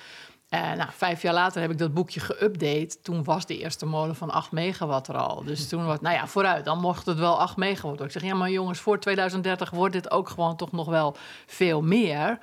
Eh, 0.49 0.73
nou, 0.73 0.89
vijf 0.91 1.21
jaar 1.21 1.34
later 1.34 1.62
heb 1.62 1.71
ik 1.71 1.78
dat 1.78 1.93
boekje 1.93 2.19
geüpdate. 2.19 3.01
Toen 3.01 3.23
was 3.23 3.45
de 3.45 3.58
eerste 3.58 3.86
molen 3.86 4.15
van 4.15 4.32
8 4.32 4.51
megawatt 4.51 5.08
er 5.08 5.17
al. 5.17 5.43
Dus 5.43 5.69
toen 5.69 5.86
was, 5.86 5.99
nou 5.99 6.15
ja, 6.15 6.28
vooruit, 6.28 6.65
dan 6.65 6.80
mocht 6.80 7.06
het 7.06 7.17
wel 7.17 7.39
8 7.39 7.58
megawatt. 7.58 7.82
worden. 7.82 8.06
Ik 8.06 8.12
zeg, 8.12 8.23
ja, 8.23 8.36
maar 8.36 8.49
jongens, 8.49 8.80
voor 8.80 8.99
2030 8.99 9.69
wordt 9.69 9.93
dit 9.93 10.12
ook 10.12 10.30
gewoon 10.30 10.56
toch 10.56 10.71
nog 10.71 10.88
wel 10.88 11.15
veel 11.45 11.82
meer. 11.82 12.39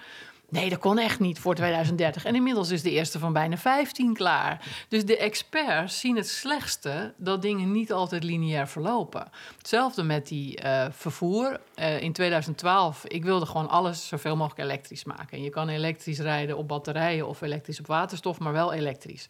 Nee, 0.52 0.68
dat 0.68 0.78
kon 0.78 0.98
echt 0.98 1.20
niet 1.20 1.38
voor 1.38 1.54
2030. 1.54 2.24
En 2.24 2.34
inmiddels 2.34 2.70
is 2.70 2.82
de 2.82 2.90
eerste 2.90 3.18
van 3.18 3.32
bijna 3.32 3.56
15 3.56 4.14
klaar. 4.14 4.84
Dus 4.88 5.04
de 5.04 5.16
experts 5.16 6.00
zien 6.00 6.16
het 6.16 6.28
slechtste 6.28 7.14
dat 7.16 7.42
dingen 7.42 7.72
niet 7.72 7.92
altijd 7.92 8.24
lineair 8.24 8.68
verlopen. 8.68 9.30
Hetzelfde 9.58 10.02
met 10.02 10.28
die 10.28 10.56
eh, 10.56 10.86
vervoer. 10.90 11.60
Eh, 11.74 12.00
in 12.00 12.12
2012, 12.12 13.04
ik 13.04 13.24
wilde 13.24 13.46
gewoon 13.46 13.68
alles 13.68 14.08
zoveel 14.08 14.36
mogelijk 14.36 14.60
elektrisch 14.60 15.04
maken. 15.04 15.36
En 15.36 15.42
je 15.42 15.50
kan 15.50 15.68
elektrisch 15.68 16.18
rijden 16.18 16.56
op 16.56 16.68
batterijen 16.68 17.28
of 17.28 17.40
elektrisch 17.40 17.78
op 17.78 17.86
waterstof, 17.86 18.38
maar 18.38 18.52
wel 18.52 18.72
elektrisch. 18.72 19.28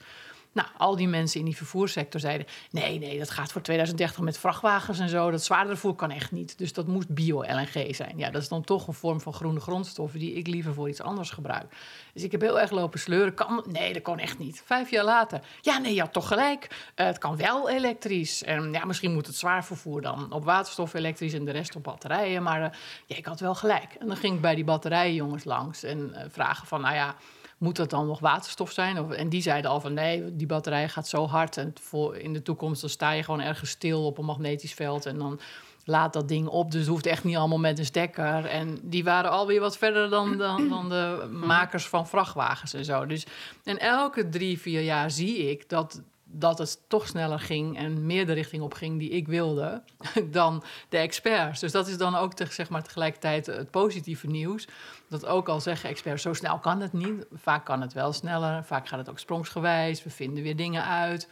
Nou, 0.53 0.69
al 0.77 0.97
die 0.97 1.09
mensen 1.09 1.39
in 1.39 1.45
die 1.45 1.57
vervoerssector 1.57 2.21
zeiden: 2.21 2.47
nee, 2.71 2.99
nee, 2.99 3.19
dat 3.19 3.31
gaat 3.31 3.53
voor 3.53 3.63
2030 3.63 4.21
met 4.21 4.39
vrachtwagens 4.39 4.99
en 4.99 5.09
zo. 5.09 5.31
Dat 5.31 5.45
zwaardere 5.45 5.77
vervoer 5.77 5.95
kan 5.95 6.11
echt 6.11 6.33
niet. 6.33 6.59
Dus 6.59 6.73
dat 6.73 6.87
moest 6.87 7.09
bio-LNG 7.09 7.95
zijn. 7.95 8.19
Ja, 8.19 8.31
dat 8.31 8.43
is 8.43 8.49
dan 8.49 8.65
toch 8.65 8.87
een 8.87 8.95
vorm 8.95 9.21
van 9.21 9.33
groene 9.33 9.61
grondstoffen 9.61 10.19
die 10.19 10.33
ik 10.33 10.47
liever 10.47 10.75
voor 10.75 10.89
iets 10.89 11.01
anders 11.01 11.31
gebruik. 11.31 11.75
Dus 12.13 12.23
ik 12.23 12.33
heb 12.33 12.41
heel 12.41 12.61
erg 12.61 12.71
lopen 12.71 12.99
sleuren. 12.99 13.35
Kan, 13.35 13.65
nee, 13.69 13.93
dat 13.93 14.03
kan 14.03 14.19
echt 14.19 14.39
niet. 14.39 14.63
Vijf 14.65 14.91
jaar 14.91 15.05
later. 15.05 15.41
Ja, 15.61 15.79
nee, 15.79 15.95
je 15.95 16.01
had 16.01 16.13
toch 16.13 16.29
gelijk. 16.29 16.91
Eh, 16.95 17.07
het 17.07 17.19
kan 17.19 17.37
wel 17.37 17.71
elektrisch. 17.71 18.43
En 18.43 18.73
ja, 18.73 18.85
misschien 18.85 19.13
moet 19.13 19.27
het 19.27 19.37
zwaar 19.37 19.65
vervoer 19.65 20.01
dan 20.01 20.33
op 20.33 20.45
waterstof 20.45 20.95
elektrisch 20.95 21.35
en 21.35 21.45
de 21.45 21.51
rest 21.51 21.77
op 21.77 21.83
batterijen. 21.83 22.43
Maar 22.43 22.63
eh, 22.63 22.79
ja, 23.07 23.17
ik 23.17 23.27
had 23.27 23.41
wel 23.41 23.55
gelijk. 23.55 23.95
En 23.99 24.07
dan 24.07 24.17
ging 24.17 24.35
ik 24.35 24.41
bij 24.41 24.55
die 24.55 24.65
batterijenjongens 24.65 25.45
langs 25.45 25.83
en 25.83 26.15
eh, 26.15 26.25
vragen 26.31 26.67
van, 26.67 26.81
nou 26.81 26.95
ja 26.95 27.17
moet 27.63 27.77
dat 27.77 27.91
dan 27.91 28.07
nog 28.07 28.21
waterstof 28.21 28.73
zijn? 28.73 29.01
Of, 29.01 29.11
en 29.11 29.29
die 29.29 29.43
zeiden 29.43 29.71
al 29.71 29.81
van 29.81 29.95
nee, 29.95 30.37
die 30.37 30.47
batterij 30.47 30.89
gaat 30.89 31.09
zo 31.09 31.27
hard. 31.27 31.57
En 31.57 31.75
voor 31.81 32.17
in 32.17 32.33
de 32.33 32.43
toekomst 32.43 32.81
dan 32.81 32.91
sta 32.91 33.11
je 33.11 33.23
gewoon 33.23 33.41
ergens 33.41 33.71
stil 33.71 34.07
op 34.07 34.19
een 34.19 34.25
magnetisch 34.25 34.75
veld. 34.75 35.07
En 35.07 35.19
dan 35.19 35.41
laat 35.85 36.13
dat 36.13 36.29
ding 36.29 36.47
op. 36.49 36.71
Dus 36.71 36.81
het 36.81 36.91
hoeft 36.91 37.07
echt 37.07 37.25
niet 37.25 37.37
allemaal 37.37 37.59
met 37.59 37.79
een 37.79 37.85
stekker. 37.85 38.45
En 38.45 38.79
die 38.83 39.05
waren 39.05 39.31
alweer 39.31 39.61
wat 39.61 39.79
verder 39.79 40.11
dan, 40.11 40.37
dan, 40.37 40.69
dan 40.69 40.89
de 40.89 41.29
makers 41.31 41.87
van 41.89 42.09
vrachtwagens 42.09 42.75
en 42.75 42.85
zo. 42.85 43.07
Dus, 43.07 43.27
en 43.65 43.79
elke 43.79 44.29
drie, 44.29 44.61
vier 44.61 44.83
jaar 44.83 45.11
zie 45.11 45.51
ik 45.51 45.69
dat, 45.69 46.03
dat 46.33 46.59
het 46.59 46.81
toch 46.89 47.07
sneller 47.07 47.41
ging 47.41 47.77
en 47.77 48.07
meer 48.07 48.27
de 48.27 48.33
richting 48.33 48.63
op 48.63 48.75
ging 48.75 48.99
die 48.99 49.11
ik 49.11 49.29
wilde 49.29 49.83
dan 50.31 50.63
de 50.89 50.97
experts. 50.97 51.61
Dus 51.61 51.73
dat 51.73 51.89
is 51.89 51.97
dan 51.97 52.15
ook 52.15 52.35
te, 52.35 52.47
zeg 52.51 52.69
maar, 52.69 52.83
tegelijkertijd 52.83 53.47
het 53.47 53.71
positieve 53.71 54.27
nieuws. 54.27 54.69
Dat 55.09 55.27
ook 55.27 55.49
al 55.49 55.61
zeggen 55.61 55.89
experts, 55.89 56.23
zo 56.23 56.33
snel 56.33 56.59
kan 56.59 56.81
het 56.81 56.93
niet. 56.93 57.27
Vaak 57.33 57.65
kan 57.65 57.81
het 57.81 57.93
wel 57.93 58.13
sneller, 58.13 58.65
vaak 58.65 58.89
gaat 58.89 58.99
het 58.99 59.11
ook 59.11 59.19
sprongsgewijs. 59.19 60.03
We 60.03 60.11
vinden 60.11 60.43
weer 60.43 60.57
dingen 60.57 60.85
uit. 60.85 61.29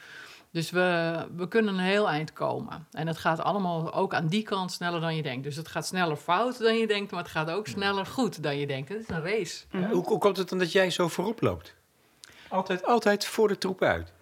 Dus 0.52 0.70
we, 0.70 1.18
we 1.36 1.48
kunnen 1.48 1.74
een 1.74 1.84
heel 1.84 2.08
eind 2.08 2.32
komen. 2.32 2.86
En 2.92 3.06
het 3.06 3.18
gaat 3.18 3.40
allemaal 3.40 3.92
ook 3.92 4.14
aan 4.14 4.26
die 4.26 4.42
kant 4.42 4.72
sneller 4.72 5.00
dan 5.00 5.16
je 5.16 5.22
denkt. 5.22 5.44
Dus 5.44 5.56
het 5.56 5.68
gaat 5.68 5.86
sneller 5.86 6.16
fout 6.16 6.58
dan 6.58 6.78
je 6.78 6.86
denkt, 6.86 7.10
maar 7.10 7.22
het 7.22 7.30
gaat 7.30 7.50
ook 7.50 7.66
sneller 7.66 8.06
goed 8.06 8.42
dan 8.42 8.56
je 8.56 8.66
denkt. 8.66 8.88
Het 8.88 8.98
is 8.98 9.08
een 9.08 9.22
race. 9.22 9.64
Ja, 9.70 9.88
hoe, 9.88 10.04
hoe 10.04 10.18
komt 10.18 10.36
het 10.36 10.48
dan 10.48 10.58
dat 10.58 10.72
jij 10.72 10.90
zo 10.90 11.08
voorop 11.08 11.40
loopt? 11.40 11.74
Altijd, 12.48 12.84
altijd 12.84 13.26
voor 13.26 13.48
de 13.48 13.58
troepen 13.58 13.88
uit. 13.88 14.12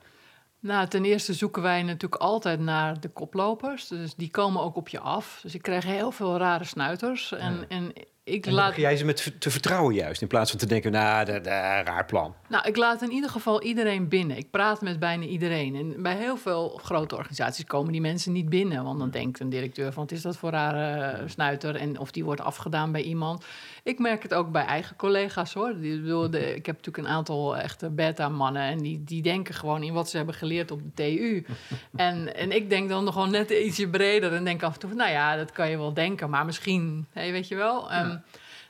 Nou, 0.61 0.89
ten 0.89 1.05
eerste 1.05 1.35
zoeken 1.35 1.63
wij 1.63 1.83
natuurlijk 1.83 2.23
altijd 2.23 2.61
naar 2.61 3.01
de 3.01 3.09
koplopers. 3.09 3.89
Dus 3.89 4.15
die 4.15 4.31
komen 4.31 4.63
ook 4.63 4.77
op 4.77 4.89
je 4.89 5.01
af. 5.01 5.39
Dus 5.43 5.55
ik 5.55 5.63
krijg 5.63 5.85
heel 5.85 6.11
veel 6.11 6.37
rare 6.37 6.65
snuiters. 6.65 7.33
En, 7.33 7.69
en 7.69 7.93
ik 8.29 8.47
En 8.47 8.53
laat. 8.53 8.77
jij 8.77 8.97
ze 8.97 9.05
met 9.05 9.33
te 9.39 9.51
vertrouwen 9.51 9.95
juist. 9.95 10.23
In 10.23 10.29
plaats 10.29 10.51
van 10.51 10.59
te 10.59 10.67
denken, 10.67 10.93
nou, 10.93 11.25
dat 11.25 11.47
raar 11.47 12.05
plan. 12.07 12.35
Nou, 12.49 12.69
ik 12.69 12.77
laat 12.77 13.03
in 13.03 13.13
ieder 13.13 13.31
geval 13.31 13.63
iedereen 13.63 14.09
binnen. 14.09 14.37
Ik 14.37 14.51
praat 14.51 14.81
met 14.81 14.99
bijna 14.99 15.25
iedereen. 15.25 15.75
En 15.75 16.03
bij 16.03 16.17
heel 16.17 16.37
veel 16.37 16.81
grote 16.83 17.17
organisaties 17.17 17.65
komen 17.65 17.93
die 17.93 18.01
mensen 18.01 18.33
niet 18.33 18.49
binnen. 18.49 18.85
Want 18.85 18.99
dan 18.99 19.11
denkt 19.11 19.41
een 19.41 19.49
directeur 19.49 19.93
van, 19.93 20.03
wat 20.03 20.13
is 20.13 20.23
dat 20.23 20.37
voor 20.37 20.51
rare 20.51 21.29
snuiter? 21.29 21.77
En 21.77 21.99
of 21.99 22.11
die 22.11 22.25
wordt 22.25 22.41
afgedaan 22.41 22.93
bij 22.93 23.03
iemand. 23.03 23.45
Ik 23.83 23.99
merk 23.99 24.23
het 24.23 24.35
ook 24.35 24.53
bij 24.53 24.65
eigen 24.65 24.97
collega's 24.97 25.55
hoor. 25.55 25.71
Ik 25.71 26.03
bedoel, 26.03 26.31
de, 26.31 26.55
ik 26.55 26.67
heb 26.67 26.77
natuurlijk 26.77 27.07
een 27.07 27.15
aantal 27.15 27.57
echte 27.57 27.91
beta-mannen. 27.91 28.63
En 28.63 28.79
die, 28.79 29.05
die 29.05 29.23
denken 29.23 29.55
gewoon 29.55 29.83
in 29.83 29.93
wat 29.93 30.11
ze 30.11 30.17
hebben 30.17 30.35
geleerd 30.35 30.71
op 30.71 30.81
de 30.83 30.91
TU. 30.95 31.47
en, 31.97 32.35
en 32.35 32.53
ik 32.53 32.71
denk 32.71 32.89
dan 32.89 33.05
nog 33.05 33.13
gewoon 33.13 33.31
net 33.31 33.51
ietsje 33.51 33.89
breder. 33.89 34.33
En 34.33 34.45
denk 34.45 34.63
af 34.63 34.75
en 34.75 34.81
toe 34.81 34.89
van, 34.89 34.99
nou 34.99 35.11
ja, 35.11 35.37
dat 35.37 35.53
kan 35.53 35.71
je 35.71 35.77
wel 35.77 35.95
denken. 35.95 36.31
Maar 36.31 36.45
misschien, 36.45 37.07
hey, 37.13 37.33
weet 37.33 37.49
je 37.49 37.57
wel... 37.57 37.91
Ehm, 37.91 38.17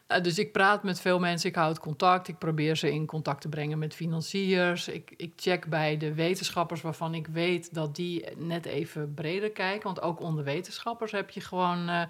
uh, 0.09 0.23
dus 0.23 0.39
ik 0.39 0.53
praat 0.53 0.83
met 0.83 1.01
veel 1.01 1.19
mensen, 1.19 1.49
ik 1.49 1.55
houd 1.55 1.79
contact. 1.79 2.29
Ik 2.29 2.39
probeer 2.39 2.77
ze 2.77 2.93
in 2.93 3.07
contact 3.07 3.41
te 3.41 3.49
brengen 3.49 3.79
met 3.79 3.95
financiers. 3.95 4.89
Ik, 4.89 5.15
ik 5.17 5.33
check 5.37 5.67
bij 5.67 5.97
de 5.97 6.15
wetenschappers 6.15 6.81
waarvan 6.81 7.15
ik 7.15 7.27
weet 7.27 7.75
dat 7.75 7.97
die 7.97 8.25
net 8.37 8.67
even 8.67 9.15
breder 9.15 9.51
kijken. 9.51 9.85
Want 9.85 10.03
ook 10.03 10.21
onder 10.21 10.45
wetenschappers 10.45 11.13
heb 11.13 11.31
je 11.31 11.41
gewoon 11.41 11.89
uh, 11.89 12.03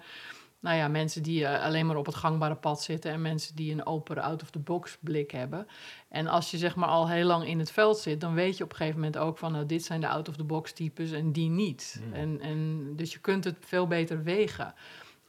nou 0.59 0.77
ja, 0.77 0.87
mensen 0.87 1.23
die 1.23 1.45
eh, 1.45 1.63
alleen 1.63 1.85
maar 1.85 1.95
op 1.95 2.05
het 2.05 2.15
gangbare 2.15 2.55
pad 2.55 2.81
zitten 2.83 3.11
en 3.11 3.21
mensen 3.21 3.55
die 3.55 3.71
een 3.71 3.85
open 3.85 4.17
out-of-the-box 4.17 4.97
blik 4.99 5.31
hebben. 5.31 5.67
En 6.09 6.27
als 6.27 6.51
je 6.51 6.57
zeg 6.57 6.75
maar 6.75 6.89
al 6.89 7.09
heel 7.09 7.25
lang 7.25 7.47
in 7.47 7.59
het 7.59 7.71
veld 7.71 7.97
zit, 7.97 8.21
dan 8.21 8.33
weet 8.33 8.57
je 8.57 8.63
op 8.63 8.69
een 8.69 8.75
gegeven 8.75 8.99
moment 8.99 9.17
ook 9.17 9.37
van 9.37 9.51
nou, 9.51 9.65
dit 9.65 9.83
zijn 9.83 10.01
de 10.01 10.07
out-of-the-box 10.07 10.73
types 10.73 11.11
en 11.11 11.31
die 11.31 11.49
niet. 11.49 12.01
Hmm. 12.03 12.13
En, 12.13 12.39
en, 12.41 12.91
dus 12.95 13.13
je 13.13 13.19
kunt 13.19 13.43
het 13.43 13.57
veel 13.59 13.87
beter 13.87 14.23
wegen. 14.23 14.73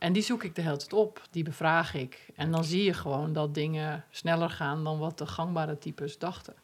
En 0.00 0.12
die 0.12 0.22
zoek 0.22 0.44
ik 0.44 0.54
de 0.54 0.62
hele 0.62 0.76
tijd 0.76 0.92
op, 0.92 1.22
die 1.30 1.44
bevraag 1.44 1.94
ik. 1.94 2.26
En 2.34 2.50
dan 2.50 2.64
zie 2.64 2.84
je 2.84 2.92
gewoon 2.92 3.32
dat 3.32 3.54
dingen 3.54 4.04
sneller 4.10 4.50
gaan 4.50 4.84
dan 4.84 4.98
wat 4.98 5.18
de 5.18 5.26
gangbare 5.26 5.78
types 5.78 6.18
dachten. 6.18 6.54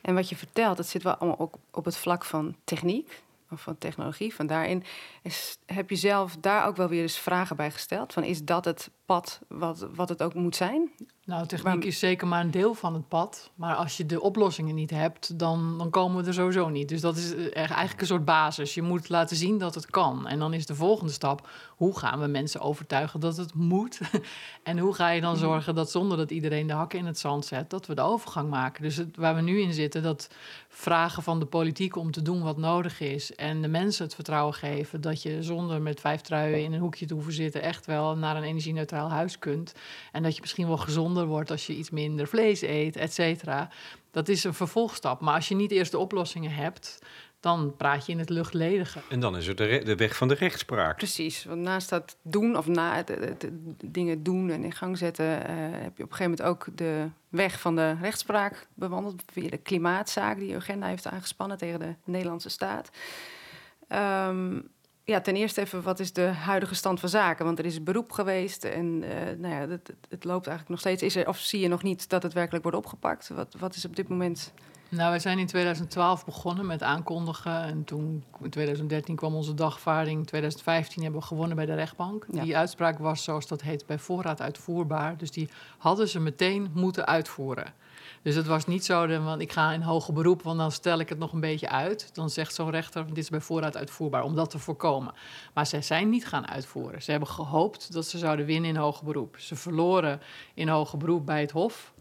En 0.00 0.14
wat 0.14 0.28
je 0.28 0.36
vertelt, 0.36 0.76
dat 0.76 0.86
zit 0.86 1.02
wel 1.02 1.14
allemaal 1.14 1.38
ook 1.38 1.54
op 1.70 1.84
het 1.84 1.96
vlak 1.96 2.24
van 2.24 2.56
techniek 2.64 3.22
of 3.50 3.60
van 3.60 3.78
technologie. 3.78 4.34
Van 4.34 4.46
daarin 4.46 4.84
is, 5.22 5.58
heb 5.66 5.90
je 5.90 5.96
zelf 5.96 6.36
daar 6.40 6.66
ook 6.66 6.76
wel 6.76 6.88
weer 6.88 7.02
eens 7.02 7.18
vragen 7.18 7.56
bij 7.56 7.70
gesteld. 7.70 8.12
Van 8.12 8.22
is 8.22 8.44
dat 8.44 8.64
het 8.64 8.90
pad 9.04 9.40
wat, 9.48 9.86
wat 9.94 10.08
het 10.08 10.22
ook 10.22 10.34
moet 10.34 10.56
zijn? 10.56 10.90
Nou, 11.26 11.46
techniek 11.46 11.74
Maar- 11.74 11.84
is 11.84 11.98
zeker 11.98 12.26
maar 12.26 12.40
een 12.40 12.50
deel 12.50 12.74
van 12.74 12.94
het 12.94 13.08
pad. 13.08 13.50
Maar 13.54 13.74
als 13.74 13.96
je 13.96 14.06
de 14.06 14.20
oplossingen 14.20 14.74
niet 14.74 14.90
hebt, 14.90 15.38
dan, 15.38 15.78
dan 15.78 15.90
komen 15.90 16.22
we 16.22 16.28
er 16.28 16.34
sowieso 16.34 16.68
niet. 16.68 16.88
Dus 16.88 17.00
dat 17.00 17.16
is 17.16 17.34
eh, 17.34 17.56
eigenlijk 17.56 18.00
een 18.00 18.06
soort 18.06 18.24
basis. 18.24 18.74
Je 18.74 18.82
moet 18.82 19.08
laten 19.08 19.36
zien 19.36 19.58
dat 19.58 19.74
het 19.74 19.90
kan. 19.90 20.26
En 20.26 20.38
dan 20.38 20.52
is 20.54 20.66
de 20.66 20.74
volgende 20.74 21.12
stap, 21.12 21.48
hoe 21.76 21.98
gaan 21.98 22.20
we 22.20 22.26
mensen 22.26 22.60
overtuigen 22.60 23.20
dat 23.20 23.36
het 23.36 23.54
moet? 23.54 24.00
en 24.62 24.78
hoe 24.78 24.94
ga 24.94 25.10
je 25.10 25.20
dan 25.20 25.36
zorgen 25.36 25.74
dat 25.74 25.90
zonder 25.90 26.16
dat 26.16 26.30
iedereen 26.30 26.66
de 26.66 26.72
hakken 26.72 26.98
in 26.98 27.06
het 27.06 27.18
zand 27.18 27.44
zet, 27.44 27.70
dat 27.70 27.86
we 27.86 27.94
de 27.94 28.00
overgang 28.02 28.50
maken? 28.50 28.82
Dus 28.82 28.96
het, 28.96 29.16
waar 29.16 29.34
we 29.34 29.40
nu 29.40 29.60
in 29.60 29.72
zitten, 29.72 30.02
dat 30.02 30.28
vragen 30.68 31.22
van 31.22 31.38
de 31.38 31.46
politiek 31.46 31.96
om 31.96 32.10
te 32.10 32.22
doen 32.22 32.42
wat 32.42 32.56
nodig 32.56 33.00
is. 33.00 33.34
En 33.34 33.62
de 33.62 33.68
mensen 33.68 34.04
het 34.04 34.14
vertrouwen 34.14 34.54
geven 34.54 35.00
dat 35.00 35.22
je 35.22 35.42
zonder 35.42 35.82
met 35.82 36.00
vijf 36.00 36.20
truien 36.20 36.62
in 36.64 36.72
een 36.72 36.80
hoekje 36.80 37.06
te 37.06 37.14
hoeven 37.14 37.32
zitten, 37.32 37.62
echt 37.62 37.86
wel 37.86 38.16
naar 38.16 38.36
een 38.36 38.42
energie-neutraal 38.42 39.10
huis 39.10 39.38
kunt. 39.38 39.72
En 40.12 40.22
dat 40.22 40.34
je 40.34 40.40
misschien 40.40 40.66
wel 40.66 40.76
gezonder 41.16 41.34
wordt 41.36 41.50
als 41.50 41.66
je 41.66 41.76
iets 41.76 41.90
minder 41.90 42.26
vlees 42.28 42.62
eet, 42.62 42.96
et 42.96 43.12
cetera. 43.12 43.68
Dat 44.10 44.28
is 44.28 44.44
een 44.44 44.54
vervolgstap. 44.54 45.20
Maar 45.20 45.34
als 45.34 45.48
je 45.48 45.54
niet 45.54 45.70
eerst 45.70 45.90
de 45.90 45.98
oplossingen 45.98 46.50
hebt, 46.50 46.98
dan 47.40 47.74
praat 47.76 48.06
je 48.06 48.12
in 48.12 48.18
het 48.18 48.28
luchtledige. 48.28 49.00
En 49.08 49.20
dan 49.20 49.36
is 49.36 49.46
er 49.46 49.56
de, 49.56 49.80
de 49.84 49.94
weg 49.96 50.16
van 50.16 50.28
de 50.28 50.34
rechtspraak. 50.34 50.96
Precies, 50.96 51.44
want 51.44 51.60
naast 51.60 51.88
dat 51.88 52.16
doen 52.22 52.56
of 52.56 52.66
na 52.66 52.94
het, 52.96 53.08
het- 53.08 53.42
het 53.42 53.50
dingen 53.84 54.22
doen 54.22 54.50
en 54.50 54.64
in 54.64 54.72
gang 54.72 54.98
zetten, 54.98 55.46
eh, 55.46 55.54
heb 55.58 55.96
je 55.96 56.02
op 56.04 56.10
een 56.10 56.16
gegeven 56.16 56.30
moment 56.30 56.42
ook 56.42 56.66
de 56.76 57.08
weg 57.28 57.60
van 57.60 57.76
de 57.76 57.96
rechtspraak 58.00 58.66
bewandeld 58.74 59.22
via 59.32 59.48
de 59.48 59.56
klimaatzaak 59.56 60.38
die 60.38 60.54
Urgenda 60.54 60.86
heeft 60.86 61.06
aangespannen 61.06 61.58
tegen 61.58 61.78
de 61.80 61.94
Nederlandse 62.04 62.48
staat. 62.48 62.90
Ehm, 63.88 64.60
ja, 65.06 65.20
ten 65.20 65.36
eerste 65.36 65.60
even, 65.60 65.82
wat 65.82 66.00
is 66.00 66.12
de 66.12 66.22
huidige 66.22 66.74
stand 66.74 67.00
van 67.00 67.08
zaken? 67.08 67.44
Want 67.44 67.58
er 67.58 67.64
is 67.64 67.82
beroep 67.82 68.12
geweest 68.12 68.64
en 68.64 69.02
eh, 69.02 69.38
nou 69.38 69.54
ja, 69.54 69.68
het, 69.68 69.92
het, 70.08 70.24
loopt 70.24 70.46
eigenlijk 70.46 70.68
nog 70.68 70.78
steeds. 70.78 71.02
Is 71.02 71.16
er, 71.16 71.28
of 71.28 71.38
zie 71.38 71.60
je 71.60 71.68
nog 71.68 71.82
niet 71.82 72.08
dat 72.08 72.22
het 72.22 72.32
werkelijk 72.32 72.62
wordt 72.62 72.78
opgepakt? 72.78 73.28
Wat, 73.28 73.54
wat 73.58 73.74
is 73.74 73.84
op 73.84 73.96
dit 73.96 74.08
moment? 74.08 74.52
Nou, 74.88 75.10
wij 75.10 75.18
zijn 75.18 75.38
in 75.38 75.46
2012 75.46 76.24
begonnen 76.24 76.66
met 76.66 76.82
aankondigen. 76.82 77.62
En 77.62 77.84
toen, 77.84 78.24
in 78.42 78.50
2013 78.50 79.16
kwam 79.16 79.34
onze 79.34 79.54
dagvaarding. 79.54 80.18
In 80.18 80.24
2015 80.24 81.02
hebben 81.02 81.20
we 81.20 81.26
gewonnen 81.26 81.56
bij 81.56 81.66
de 81.66 81.74
rechtbank. 81.74 82.26
Ja. 82.30 82.42
Die 82.42 82.56
uitspraak 82.56 82.98
was, 82.98 83.24
zoals 83.24 83.46
dat 83.46 83.62
heet, 83.62 83.86
bij 83.86 83.98
voorraad 83.98 84.40
uitvoerbaar. 84.40 85.16
Dus 85.16 85.30
die 85.30 85.48
hadden 85.78 86.08
ze 86.08 86.20
meteen 86.20 86.70
moeten 86.72 87.06
uitvoeren. 87.06 87.74
Dus 88.22 88.34
het 88.34 88.46
was 88.46 88.66
niet 88.66 88.84
zo, 88.84 89.06
dat- 89.06 89.22
want 89.22 89.40
ik 89.40 89.52
ga 89.52 89.72
in 89.72 89.80
hoger 89.82 90.12
beroep, 90.14 90.42
want 90.42 90.58
dan 90.58 90.72
stel 90.72 90.98
ik 90.98 91.08
het 91.08 91.18
nog 91.18 91.32
een 91.32 91.40
beetje 91.40 91.68
uit. 91.68 92.10
Dan 92.14 92.30
zegt 92.30 92.54
zo'n 92.54 92.70
rechter, 92.70 93.06
dit 93.06 93.18
is 93.18 93.30
bij 93.30 93.40
voorraad 93.40 93.76
uitvoerbaar, 93.76 94.22
om 94.22 94.34
dat 94.34 94.50
te 94.50 94.58
voorkomen. 94.58 95.14
Maar 95.54 95.66
zij 95.66 95.82
zijn 95.82 96.08
niet 96.08 96.26
gaan 96.26 96.48
uitvoeren. 96.48 97.02
Ze 97.02 97.10
hebben 97.10 97.28
gehoopt 97.28 97.92
dat 97.92 98.06
ze 98.06 98.18
zouden 98.18 98.46
winnen 98.46 98.70
in 98.70 98.76
hoger 98.76 99.04
beroep. 99.04 99.36
Ze 99.38 99.56
verloren 99.56 100.20
in 100.54 100.68
hoger 100.68 100.98
beroep 100.98 101.26
bij 101.26 101.40
het 101.40 101.50
Hof. 101.50 101.94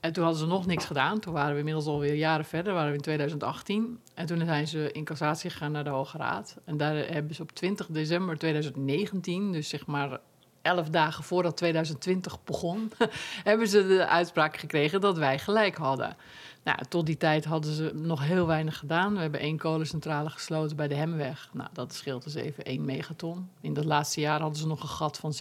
En 0.00 0.12
toen 0.12 0.22
hadden 0.24 0.40
ze 0.42 0.46
nog 0.48 0.66
niks 0.66 0.84
gedaan. 0.84 1.18
Toen 1.18 1.32
waren 1.32 1.52
we 1.52 1.58
inmiddels 1.58 1.86
alweer 1.86 2.14
jaren 2.14 2.44
verder, 2.44 2.72
waren 2.72 2.88
we 2.90 2.96
in 2.96 3.02
2018. 3.02 3.98
En 4.14 4.26
toen 4.26 4.44
zijn 4.44 4.68
ze 4.68 4.92
in 4.92 5.04
cassatie 5.04 5.50
gegaan 5.50 5.72
naar 5.72 5.84
de 5.84 5.90
Hoge 5.90 6.16
Raad. 6.18 6.56
En 6.64 6.76
daar 6.76 6.94
hebben 6.96 7.34
ze 7.34 7.42
op 7.42 7.52
20 7.52 7.86
december 7.86 8.38
2019, 8.38 9.52
dus 9.52 9.68
zeg 9.68 9.86
maar 9.86 10.20
elf 10.62 10.88
dagen 10.88 11.24
voordat 11.24 11.56
2020 11.56 12.44
begon, 12.44 12.92
hebben 13.44 13.68
ze 13.68 13.86
de 13.86 14.06
uitspraak 14.06 14.56
gekregen 14.56 15.00
dat 15.00 15.18
wij 15.18 15.38
gelijk 15.38 15.76
hadden. 15.76 16.16
Nou, 16.64 16.78
tot 16.88 17.06
die 17.06 17.16
tijd 17.16 17.44
hadden 17.44 17.74
ze 17.74 17.90
nog 17.94 18.24
heel 18.24 18.46
weinig 18.46 18.78
gedaan. 18.78 19.14
We 19.14 19.20
hebben 19.20 19.40
één 19.40 19.58
kolencentrale 19.58 20.30
gesloten 20.30 20.76
bij 20.76 20.88
de 20.88 20.94
Hemweg. 20.94 21.48
Nou, 21.52 21.68
dat 21.72 21.94
scheelt 21.94 22.24
dus 22.24 22.34
even 22.34 22.64
1 22.64 22.84
megaton. 22.84 23.48
In 23.60 23.74
dat 23.74 23.84
laatste 23.84 24.20
jaar 24.20 24.40
hadden 24.40 24.58
ze 24.58 24.66
nog 24.66 24.82
een 24.82 24.88
gat 24.88 25.18
van 25.18 25.34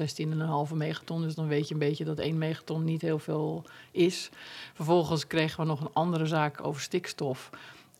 16,5 0.70 0.76
megaton. 0.76 1.22
Dus 1.22 1.36
dan 1.36 1.48
weet 1.48 1.68
je 1.68 1.74
een 1.74 1.80
beetje 1.80 2.06
dat 2.06 2.20
1 2.20 2.38
megaton 2.38 2.84
niet 2.84 3.02
heel 3.02 3.20
veel 3.20 3.66
is. 3.92 4.30
Vervolgens 4.74 5.28
kregen 5.28 5.60
we 5.60 5.66
nog 5.66 5.82
een 5.82 5.94
andere 5.94 6.26
zaak 6.26 6.66
over 6.66 6.82
stikstof. 6.82 7.50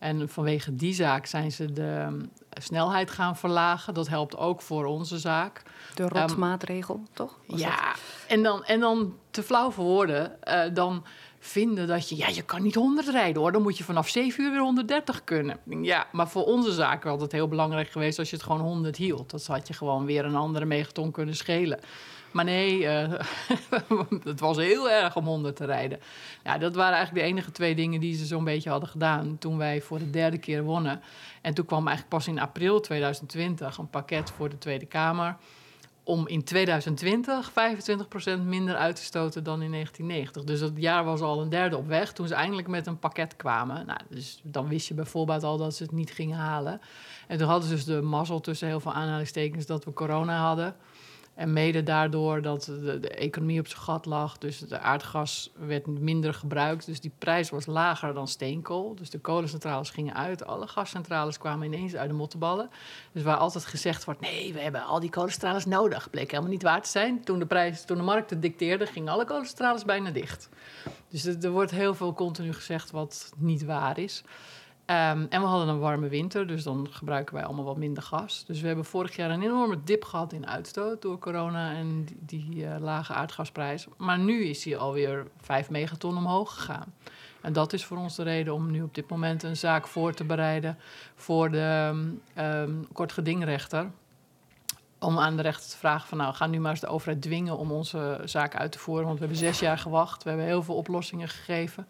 En 0.02 0.28
vanwege 0.28 0.76
die 0.76 0.94
zaak 0.94 1.26
zijn 1.26 1.52
ze 1.52 1.72
de 1.72 2.04
um, 2.06 2.30
snelheid 2.50 3.10
gaan 3.10 3.36
verlagen. 3.36 3.94
Dat 3.94 4.08
helpt 4.08 4.36
ook 4.36 4.62
voor 4.62 4.84
onze 4.84 5.18
zaak. 5.18 5.62
De 5.94 6.08
rotmaatregel, 6.08 7.02
toch? 7.12 7.38
Was 7.46 7.60
dat? 7.60 7.68
Ja, 7.68 7.94
en 8.28 8.42
dan, 8.42 8.64
en 8.64 8.80
dan 8.80 9.14
te 9.30 9.42
flauw 9.42 9.70
voor 9.70 9.84
woorden, 9.84 10.42
eh, 10.42 10.74
dan 10.74 11.04
vinden 11.38 11.86
dat 11.86 12.08
je, 12.08 12.16
ja, 12.16 12.28
je 12.28 12.42
kan 12.42 12.62
niet 12.62 12.74
100 12.74 13.08
rijden 13.08 13.42
hoor, 13.42 13.52
dan 13.52 13.62
moet 13.62 13.78
je 13.78 13.84
vanaf 13.84 14.08
7 14.08 14.44
uur 14.44 14.50
weer 14.50 14.60
130 14.60 15.24
kunnen. 15.24 15.58
Ja, 15.64 16.06
maar 16.12 16.28
voor 16.28 16.44
onze 16.44 16.72
zaak 16.72 17.04
was 17.04 17.20
het 17.20 17.32
heel 17.32 17.48
belangrijk 17.48 17.90
geweest 17.90 18.18
als 18.18 18.30
je 18.30 18.36
het 18.36 18.44
gewoon 18.44 18.60
100 18.60 18.96
hield. 18.96 19.30
Dat 19.30 19.46
had 19.46 19.68
je 19.68 19.74
gewoon 19.74 20.04
weer 20.04 20.24
een 20.24 20.36
andere 20.36 20.64
megaton 20.64 21.10
kunnen 21.10 21.36
schelen. 21.36 21.80
Maar 22.32 22.44
nee, 22.44 22.86
eh, 22.86 23.12
het 24.24 24.40
was 24.40 24.56
heel 24.56 24.90
erg 24.90 25.16
om 25.16 25.24
100 25.24 25.56
te 25.56 25.64
rijden. 25.64 26.00
Ja, 26.44 26.58
dat 26.58 26.74
waren 26.74 26.96
eigenlijk 26.96 27.26
de 27.26 27.32
enige 27.32 27.52
twee 27.52 27.74
dingen 27.74 28.00
die 28.00 28.14
ze 28.14 28.24
zo'n 28.24 28.44
beetje 28.44 28.70
hadden 28.70 28.88
gedaan 28.88 29.36
toen 29.38 29.58
wij 29.58 29.80
voor 29.80 29.98
de 29.98 30.10
derde 30.10 30.38
keer 30.38 30.62
wonnen. 30.62 31.02
En 31.40 31.54
toen 31.54 31.64
kwam 31.64 31.86
eigenlijk 31.86 32.16
pas 32.16 32.26
in 32.26 32.40
april 32.40 32.80
2020 32.80 33.78
een 33.78 33.90
pakket 33.90 34.30
voor 34.30 34.48
de 34.48 34.58
Tweede 34.58 34.86
Kamer 34.86 35.36
om 36.04 36.28
in 36.28 36.44
2020 36.44 37.50
25% 37.50 37.54
minder 38.44 38.76
uit 38.76 38.96
te 38.96 39.02
stoten 39.02 39.44
dan 39.44 39.62
in 39.62 39.70
1990. 39.70 40.44
Dus 40.44 40.60
dat 40.60 40.72
jaar 40.74 41.04
was 41.04 41.20
al 41.20 41.40
een 41.40 41.48
derde 41.48 41.76
op 41.76 41.86
weg 41.86 42.12
toen 42.12 42.28
ze 42.28 42.34
eindelijk 42.34 42.68
met 42.68 42.86
een 42.86 42.98
pakket 42.98 43.36
kwamen. 43.36 43.86
Nou, 43.86 44.00
dus 44.08 44.40
dan 44.42 44.68
wist 44.68 44.88
je 44.88 44.94
bijvoorbeeld 44.94 45.42
al 45.42 45.56
dat 45.56 45.74
ze 45.74 45.82
het 45.82 45.92
niet 45.92 46.10
gingen 46.10 46.38
halen. 46.38 46.80
En 47.28 47.38
toen 47.38 47.48
hadden 47.48 47.68
ze 47.68 47.74
dus 47.74 47.84
de 47.84 48.00
mazzel 48.00 48.40
tussen 48.40 48.68
heel 48.68 48.80
veel 48.80 48.92
aanhalingstekens 48.92 49.66
dat 49.66 49.84
we 49.84 49.92
corona 49.92 50.38
hadden. 50.46 50.76
En 51.34 51.52
mede 51.52 51.82
daardoor 51.82 52.42
dat 52.42 52.64
de, 52.64 53.08
economie 53.08 53.60
op 53.60 53.66
zijn 53.66 53.82
gat 53.82 54.06
lag. 54.06 54.38
Dus 54.38 54.58
de 54.58 54.78
aardgas 54.78 55.50
werd 55.66 55.86
minder 55.86 56.34
gebruikt. 56.34 56.86
Dus 56.86 57.00
die 57.00 57.12
prijs 57.18 57.50
was 57.50 57.66
lager 57.66 58.14
dan 58.14 58.28
steenkool. 58.28 58.94
Dus 58.94 59.10
de 59.10 59.18
kolencentrales 59.18 59.90
gingen 59.90 60.14
uit. 60.14 60.46
Alle 60.46 60.66
gascentrales 60.66 61.38
kwamen 61.38 61.66
ineens 61.66 61.94
uit 61.94 62.08
de 62.08 62.14
mottenballen. 62.14 62.70
Dus 63.12 63.22
waar 63.22 63.36
altijd 63.36 63.64
gezegd 63.64 64.04
wordt... 64.04 64.20
nee, 64.20 64.52
we 64.52 64.60
hebben 64.60 64.84
al 64.84 65.00
die 65.00 65.10
kolencentrales 65.10 65.64
nodig. 65.66 66.10
Bleek 66.10 66.30
helemaal 66.30 66.52
niet 66.52 66.62
waar 66.62 66.82
te 66.82 66.90
zijn. 66.90 67.24
Toen 67.24 67.38
de, 67.38 67.46
prijs, 67.46 67.84
toen 67.84 67.96
de 67.96 68.02
markt 68.02 68.30
het 68.30 68.42
dicteerde, 68.42 68.86
gingen 68.86 69.12
alle 69.12 69.24
kolencentrales 69.24 69.84
bijna 69.84 70.10
dicht. 70.10 70.48
Dus 71.08 71.24
er 71.24 71.50
wordt 71.50 71.70
heel 71.70 71.94
veel 71.94 72.12
continu 72.12 72.52
gezegd 72.52 72.90
wat 72.90 73.32
niet 73.36 73.64
waar 73.64 73.98
is. 73.98 74.24
Um, 74.92 75.26
en 75.28 75.40
we 75.40 75.46
hadden 75.46 75.68
een 75.68 75.78
warme 75.78 76.08
winter, 76.08 76.46
dus 76.46 76.62
dan 76.62 76.88
gebruiken 76.90 77.34
wij 77.34 77.44
allemaal 77.44 77.64
wat 77.64 77.76
minder 77.76 78.02
gas. 78.02 78.44
Dus 78.46 78.60
we 78.60 78.66
hebben 78.66 78.84
vorig 78.84 79.16
jaar 79.16 79.30
een 79.30 79.42
enorme 79.42 79.78
dip 79.84 80.04
gehad 80.04 80.32
in 80.32 80.46
uitstoot 80.46 81.02
door 81.02 81.18
corona 81.18 81.72
en 81.72 82.04
die, 82.04 82.16
die 82.20 82.64
uh, 82.64 82.76
lage 82.78 83.12
aardgasprijs. 83.12 83.86
Maar 83.96 84.18
nu 84.18 84.44
is 84.44 84.62
die 84.62 84.76
alweer 84.76 85.26
5 85.40 85.70
megaton 85.70 86.16
omhoog 86.16 86.54
gegaan. 86.54 86.94
En 87.40 87.52
dat 87.52 87.72
is 87.72 87.84
voor 87.84 87.96
ons 87.96 88.16
de 88.16 88.22
reden 88.22 88.54
om 88.54 88.70
nu 88.70 88.82
op 88.82 88.94
dit 88.94 89.08
moment 89.08 89.42
een 89.42 89.56
zaak 89.56 89.86
voor 89.86 90.14
te 90.14 90.24
bereiden 90.24 90.78
voor 91.14 91.50
de 91.50 91.90
um, 92.38 92.86
kortgedingrechter. 92.92 93.90
Om 94.98 95.18
aan 95.18 95.36
de 95.36 95.42
rechter 95.42 95.70
te 95.70 95.76
vragen 95.76 96.08
van 96.08 96.18
nou, 96.18 96.34
ga 96.34 96.46
nu 96.46 96.60
maar 96.60 96.70
eens 96.70 96.80
de 96.80 96.86
overheid 96.86 97.22
dwingen 97.22 97.58
om 97.58 97.70
onze 97.70 98.20
zaak 98.24 98.56
uit 98.56 98.72
te 98.72 98.78
voeren. 98.78 99.06
Want 99.06 99.18
we 99.18 99.24
hebben 99.24 99.44
zes 99.44 99.58
jaar 99.58 99.78
gewacht, 99.78 100.22
we 100.22 100.28
hebben 100.28 100.46
heel 100.46 100.62
veel 100.62 100.76
oplossingen 100.76 101.28
gegeven. 101.28 101.86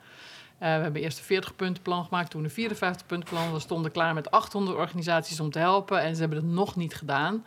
Uh, 0.62 0.68
we 0.68 0.82
hebben 0.82 1.02
eerst 1.02 1.30
een 1.30 1.42
40-puntenplan 1.42 2.04
gemaakt, 2.04 2.30
toen 2.30 2.44
een 2.44 2.70
54-puntenplan. 2.70 3.52
We 3.52 3.58
stonden 3.58 3.92
klaar 3.92 4.14
met 4.14 4.30
800 4.30 4.76
organisaties 4.76 5.40
om 5.40 5.50
te 5.50 5.58
helpen 5.58 6.00
en 6.00 6.14
ze 6.14 6.20
hebben 6.20 6.38
het 6.38 6.46
nog 6.46 6.76
niet 6.76 6.94
gedaan. 6.94 7.46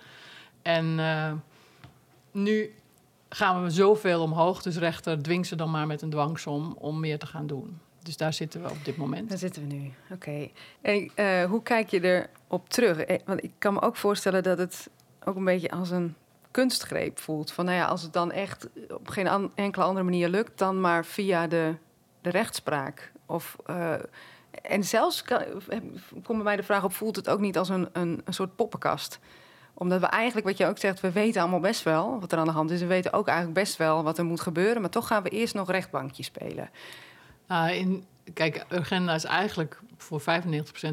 En 0.61 0.85
uh, 0.99 1.31
nu 2.31 2.73
gaan 3.29 3.63
we 3.63 3.69
zoveel 3.69 4.21
omhoog, 4.21 4.61
dus 4.61 4.77
rechter 4.77 5.21
dwing 5.21 5.45
ze 5.45 5.55
dan 5.55 5.71
maar 5.71 5.87
met 5.87 6.01
een 6.01 6.09
dwangsom 6.09 6.75
om 6.79 6.99
meer 6.99 7.19
te 7.19 7.25
gaan 7.25 7.47
doen. 7.47 7.79
Dus 8.03 8.17
daar 8.17 8.33
zitten 8.33 8.61
we 8.61 8.69
op 8.69 8.85
dit 8.85 8.97
moment. 8.97 9.29
Daar 9.29 9.37
zitten 9.37 9.67
we 9.67 9.73
nu, 9.73 9.91
oké. 10.11 10.51
Okay. 10.81 11.11
Uh, 11.43 11.49
hoe 11.49 11.63
kijk 11.63 11.89
je 11.89 12.27
erop 12.47 12.69
terug? 12.69 13.21
Want 13.25 13.43
ik 13.43 13.51
kan 13.57 13.73
me 13.73 13.81
ook 13.81 13.95
voorstellen 13.95 14.43
dat 14.43 14.57
het 14.57 14.89
ook 15.23 15.35
een 15.35 15.43
beetje 15.43 15.71
als 15.71 15.89
een 15.89 16.15
kunstgreep 16.51 17.19
voelt. 17.19 17.51
Van 17.51 17.65
nou 17.65 17.77
ja, 17.77 17.85
als 17.85 18.01
het 18.01 18.13
dan 18.13 18.31
echt 18.31 18.69
op 18.89 19.07
geen 19.07 19.51
enkele 19.55 19.85
andere 19.85 20.05
manier 20.05 20.29
lukt, 20.29 20.57
dan 20.57 20.81
maar 20.81 21.05
via 21.05 21.47
de 21.47 21.75
de 22.25 22.31
rechtspraak. 22.31 23.11
Of, 23.25 23.55
uh, 23.69 23.93
en 24.61 24.83
zelfs 24.83 25.23
komt 25.23 26.25
bij 26.25 26.43
mij 26.43 26.55
de 26.55 26.63
vraag 26.63 26.83
op: 26.83 26.93
voelt 26.93 27.15
het 27.15 27.29
ook 27.29 27.39
niet 27.39 27.57
als 27.57 27.69
een, 27.69 27.89
een, 27.93 28.23
soort 28.27 28.55
poppenkast? 28.55 29.19
Omdat 29.73 29.99
we 29.99 30.05
eigenlijk, 30.05 30.45
wat 30.45 30.57
je 30.57 30.65
ook 30.65 30.77
zegt, 30.77 30.99
we 30.99 31.11
weten 31.11 31.41
allemaal 31.41 31.59
best 31.59 31.83
wel 31.83 32.19
wat 32.19 32.31
er 32.31 32.37
aan 32.37 32.45
de 32.45 32.51
hand 32.51 32.71
is. 32.71 32.79
We 32.79 32.85
weten 32.85 33.13
ook 33.13 33.27
eigenlijk 33.27 33.59
best 33.59 33.77
wel 33.77 34.03
wat 34.03 34.17
er 34.17 34.25
moet 34.25 34.41
gebeuren. 34.41 34.81
Maar 34.81 34.89
toch 34.89 35.07
gaan 35.07 35.23
we 35.23 35.29
eerst 35.29 35.53
nog 35.53 35.71
rechtbankje 35.71 36.23
spelen. 36.23 36.69
Uh, 37.51 37.75
in, 37.75 38.05
kijk, 38.33 38.65
Urgenda 38.69 39.13
is 39.13 39.23
eigenlijk 39.23 39.79
voor 39.97 40.21
95% 40.21 40.23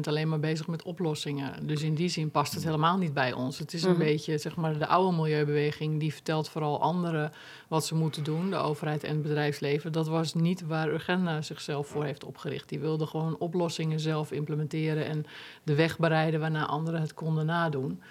alleen 0.03 0.29
maar 0.29 0.39
bezig 0.39 0.67
met 0.67 0.83
oplossingen. 0.83 1.67
Dus 1.67 1.81
in 1.81 1.95
die 1.95 2.09
zin 2.09 2.31
past 2.31 2.53
het 2.53 2.63
helemaal 2.63 2.97
niet 2.97 3.13
bij 3.13 3.33
ons. 3.33 3.59
Het 3.59 3.73
is 3.73 3.83
een 3.83 3.89
mm 3.89 3.95
-hmm. 3.95 4.03
beetje, 4.03 4.37
zeg 4.37 4.55
maar, 4.55 4.77
de 4.77 4.87
oude 4.87 5.17
milieubeweging... 5.17 5.99
die 5.99 6.13
vertelt 6.13 6.49
vooral 6.49 6.81
anderen 6.81 7.31
wat 7.67 7.85
ze 7.85 7.95
moeten 7.95 8.23
doen, 8.23 8.49
de 8.49 8.55
overheid 8.55 9.03
en 9.03 9.13
het 9.13 9.21
bedrijfsleven. 9.21 9.91
Dat 9.91 10.07
was 10.07 10.33
niet 10.33 10.65
waar 10.65 10.89
Urgenda 10.89 11.41
zichzelf 11.41 11.87
voor 11.87 12.03
heeft 12.03 12.23
opgericht. 12.23 12.69
Die 12.69 12.79
wilde 12.79 13.05
gewoon 13.05 13.37
oplossingen 13.37 13.99
zelf 13.99 14.31
implementeren... 14.31 15.05
en 15.05 15.25
de 15.63 15.75
weg 15.75 15.97
bereiden 15.97 16.39
waarna 16.39 16.65
anderen 16.65 17.01
het 17.01 17.13
konden 17.13 17.45
nadoen. 17.45 18.01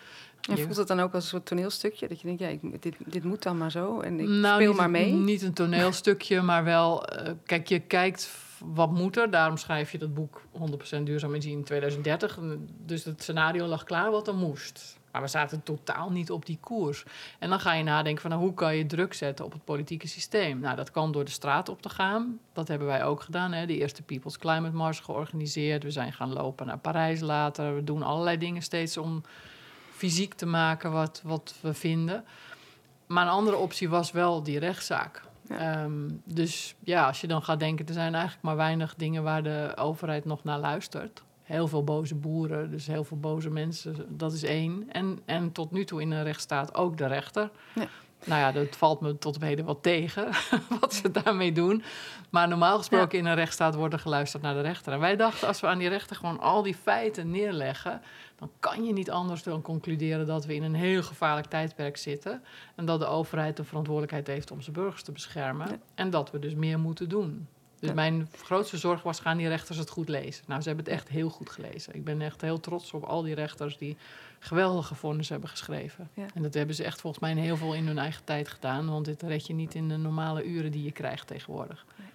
En 0.51 0.59
voelt 0.59 0.77
het 0.77 0.89
dan 0.89 1.01
ook 1.01 1.15
als 1.15 1.25
een 1.25 1.31
soort 1.31 1.47
toneelstukje? 1.47 2.09
Dat 2.09 2.21
je 2.21 2.27
denkt, 2.27 2.41
ja, 2.41 2.49
ik, 2.49 2.83
dit, 2.83 2.95
dit 3.07 3.25
moet 3.25 3.43
dan 3.43 3.59
maar 3.59 3.71
zo 3.71 4.01
en 4.01 4.21
ik 4.21 4.29
nou, 4.29 4.63
speel 4.63 4.75
maar 4.75 4.91
mee? 4.91 5.13
Niet 5.13 5.43
een 5.43 5.53
toneelstukje, 5.53 6.41
maar 6.41 6.65
wel... 6.65 7.13
Uh, 7.13 7.29
kijk, 7.47 7.69
je 7.69 7.79
kijkt 7.79 8.31
wat 8.65 8.91
moet 8.91 9.17
er. 9.17 9.31
Daarom 9.31 9.57
schrijf 9.57 9.93
je 9.93 9.99
dat 9.99 10.15
boek 10.15 10.43
100% 10.99 11.03
duurzaam 11.03 11.31
energie 11.31 11.57
in 11.57 11.65
2030. 11.65 12.39
Dus 12.79 13.05
het 13.05 13.23
scenario 13.23 13.67
lag 13.67 13.85
klaar 13.85 14.11
wat 14.11 14.29
er 14.29 14.35
moest. 14.35 15.01
Maar 15.13 15.23
we 15.23 15.29
zaten 15.29 15.63
totaal 15.63 16.11
niet 16.11 16.31
op 16.31 16.47
die 16.47 16.59
koers. 16.61 17.05
En 17.39 17.49
dan 17.49 17.61
ga 17.61 17.73
je 17.73 17.83
nadenken 17.83 18.23
van 18.23 18.31
nou, 18.31 18.43
hoe 18.43 18.55
kan 18.55 18.77
je 18.77 18.87
druk 18.87 19.15
zetten 19.15 19.45
op 19.45 19.53
het 19.53 19.65
politieke 19.65 20.09
systeem. 20.09 20.61
Nou, 20.61 20.77
dat 20.77 20.91
kan 20.91 21.13
door 21.13 21.25
de 21.25 21.31
straat 21.31 21.69
op 21.69 21.83
te 21.83 21.89
gaan. 21.89 22.39
Dat 22.53 22.69
hebben 22.69 22.87
wij 22.87 23.05
ook 23.05 23.21
gedaan. 23.21 23.53
Hè? 23.53 23.67
De 23.67 23.79
eerste 23.79 24.03
People's 24.03 24.39
Climate 24.39 24.77
Mars 24.77 25.01
georganiseerd. 25.01 25.83
We 25.83 25.91
zijn 25.91 26.13
gaan 26.13 26.33
lopen 26.33 26.67
naar 26.67 26.79
Parijs 26.79 27.21
later. 27.21 27.75
We 27.75 27.85
doen 27.85 28.03
allerlei 28.03 28.39
dingen 28.39 28.63
steeds 28.63 28.97
om 28.97 29.23
fysiek 29.91 30.35
te 30.35 30.47
maken 30.47 30.93
wat, 30.93 31.21
wat 31.25 31.55
we 31.61 31.75
vinden. 31.75 32.25
Maar 33.07 33.25
een 33.25 33.33
andere 33.33 33.57
optie 33.57 33.89
was 33.89 34.13
wel 34.13 34.43
die 34.43 34.59
rechtszaak. 34.59 35.23
Ja. 35.49 35.85
Um, 35.85 36.23
dus 36.25 36.75
ja, 36.81 37.07
als 37.07 37.21
je 37.21 37.27
dan 37.27 37.43
gaat 37.43 37.61
denken, 37.61 37.87
er 37.87 37.93
zijn 37.93 38.15
eigenlijk 38.15 38.45
maar 38.45 38.57
weinig 38.57 38.95
dingen 38.95 39.23
waar 39.23 39.43
de 39.43 39.73
overheid 39.77 40.25
nog 40.25 40.45
naar 40.45 40.59
luistert. 40.59 41.23
Heel 41.43 41.69
veel 41.69 41.85
boze 41.85 42.15
boeren, 42.15 42.71
dus 42.71 42.87
heel 42.87 43.05
veel 43.05 43.17
boze 43.17 43.51
mensen, 43.51 44.17
dat 44.17 44.33
is 44.33 44.43
één. 44.43 44.85
En, 44.93 45.19
en 45.25 45.53
tot 45.53 45.71
nu 45.71 45.85
toe 45.85 46.01
in 46.01 46.11
een 46.11 46.25
rechtsstaat 46.25 46.75
ook 46.75 46.97
de 46.97 47.07
rechter. 47.07 47.51
Ja. 47.75 47.87
Nou 48.25 48.41
ja, 48.41 48.53
dat 48.53 48.77
valt 48.77 49.01
me 49.01 49.19
tot 49.19 49.37
op 49.37 49.43
heden 49.43 49.65
wat 49.65 49.83
tegen, 49.83 50.29
wat 50.81 50.95
ze 50.95 51.11
daarmee 51.11 51.53
doen. 51.53 51.83
Maar 52.31 52.49
normaal 52.49 52.79
gesproken 52.79 53.19
ja. 53.19 53.25
in 53.25 53.31
een 53.31 53.37
rechtsstaat 53.37 53.75
wordt 53.75 53.95
er 53.95 54.01
geluisterd 54.01 54.43
naar 54.43 54.55
de 54.55 54.61
rechter. 54.61 54.93
En 54.93 55.01
wij 55.01 55.17
dachten, 55.17 55.49
als 55.49 55.61
we 55.61 55.67
aan 55.67 55.79
die 55.79 55.89
rechter 55.89 56.17
gewoon 56.17 56.41
al 56.41 56.63
die 56.63 56.75
feiten 56.75 57.31
neerleggen... 57.31 58.01
dan 58.43 58.51
kan 58.61 58.85
je 58.85 58.93
niet 58.93 59.11
anders 59.11 59.43
dan 59.43 59.63
concluderen 59.63 60.27
dat 60.27 60.45
we 60.45 60.55
in 60.55 60.63
een 60.63 60.75
heel 60.75 61.03
gevaarlijk 61.03 61.47
tijdperk 61.47 61.97
zitten... 61.97 62.43
en 62.75 62.85
dat 62.85 63.01
de 63.01 63.07
overheid 63.07 63.57
de 63.57 63.65
verantwoordelijkheid 63.65 64.27
heeft 64.27 64.51
om 64.51 64.61
zijn 64.61 64.77
burgers 64.77 65.03
te 65.03 65.13
beschermen... 65.13 65.69
Ja. 65.69 65.79
en 65.95 66.11
dat 66.11 66.31
we 66.31 66.39
dus 66.39 66.55
meer 66.55 66.79
moeten 66.79 67.09
doen. 67.09 67.47
Dus 67.79 67.89
ja. 67.89 67.95
mijn 67.95 68.29
grootste 68.43 68.77
zorg 68.77 69.03
was, 69.03 69.21
gaan 69.21 69.37
die 69.37 69.49
rechters 69.49 69.79
het 69.79 69.91
goed 69.91 70.09
lezen? 70.09 70.45
Nou, 70.47 70.61
ze 70.61 70.67
hebben 70.67 70.85
het 70.85 70.95
echt 70.95 71.09
heel 71.09 71.29
goed 71.29 71.51
gelezen. 71.51 71.95
Ik 71.95 72.05
ben 72.05 72.21
echt 72.21 72.41
heel 72.41 72.61
trots 72.61 72.93
op 72.93 73.03
al 73.03 73.23
die 73.23 73.35
rechters 73.35 73.79
die 73.79 73.97
geweldige 74.39 74.95
vonnis 74.95 75.29
hebben 75.29 75.49
geschreven. 75.49 76.11
Ja. 76.15 76.27
En 76.35 76.43
dat 76.43 76.55
hebben 76.55 76.75
ze 76.75 76.85
echt 76.85 77.01
volgens 77.01 77.23
mij 77.23 77.35
heel 77.35 77.57
veel 77.57 77.75
in 77.75 77.87
hun 77.87 77.99
eigen 77.99 78.25
tijd 78.25 78.49
gedaan. 78.49 78.91
Want 78.91 79.05
dit 79.05 79.23
red 79.23 79.47
je 79.47 79.55
niet 79.55 79.75
in 79.75 79.89
de 79.89 79.97
normale 79.97 80.45
uren 80.45 80.73
die 80.73 80.83
je 80.83 80.93
krijgt 80.93 81.27
tegenwoordig. 81.27 81.87
Nee. 81.99 82.09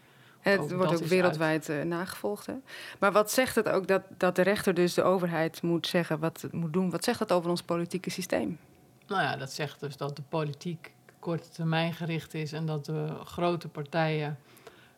Het 0.50 0.72
wordt 0.72 1.02
ook 1.02 1.08
wereldwijd 1.08 1.70
uh, 1.70 1.82
nagevolgd. 1.82 2.46
Hè? 2.46 2.54
Maar 3.00 3.12
wat 3.12 3.32
zegt 3.32 3.56
het 3.56 3.70
ook 3.70 3.88
dat, 3.88 4.02
dat 4.18 4.36
de 4.36 4.42
rechter 4.42 4.74
dus 4.74 4.94
de 4.94 5.04
overheid 5.04 5.62
moet 5.62 5.88
zeggen 5.88 6.20
wat 6.20 6.42
het 6.42 6.54
moet 6.54 6.74
doen? 6.74 6.90
Wat 6.90 7.04
zegt 7.04 7.20
dat 7.20 7.32
over 7.32 7.50
ons 7.50 7.62
politieke 7.62 8.10
systeem? 8.10 8.60
Nou 9.08 9.22
ja, 9.22 9.36
dat 9.36 9.52
zegt 9.52 9.80
dus 9.80 9.98
dat 9.98 10.16
de 10.16 10.22
politiek 10.30 10.92
korte 11.20 11.50
termijn 11.50 11.94
gericht 11.94 12.34
is... 12.34 12.54
en 12.54 12.66
dat 12.66 12.86
de 12.86 13.08
grote 13.24 13.68
partijen 13.68 14.38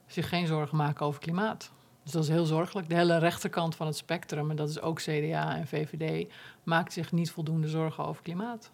zich 0.08 0.30
geen 0.30 0.48
zorgen 0.48 0.78
maken 0.78 1.06
over 1.06 1.20
klimaat. 1.20 1.72
Dus 2.04 2.12
dat 2.12 2.24
is 2.24 2.30
heel 2.30 2.46
zorgelijk. 2.46 2.90
De 2.90 2.96
hele 2.96 3.18
rechterkant 3.18 3.76
van 3.76 3.88
het 3.88 3.96
spectrum, 3.96 4.50
en 4.50 4.56
dat 4.56 4.70
is 4.70 4.82
ook 4.82 5.00
CDA 5.00 5.56
en 5.56 5.68
VVD, 5.68 6.32
maakt 6.64 6.94
zich 6.94 7.12
niet 7.12 7.32
voldoende 7.32 7.68
zorgen 7.68 8.06
over 8.06 8.24
klimaat. 8.24 8.72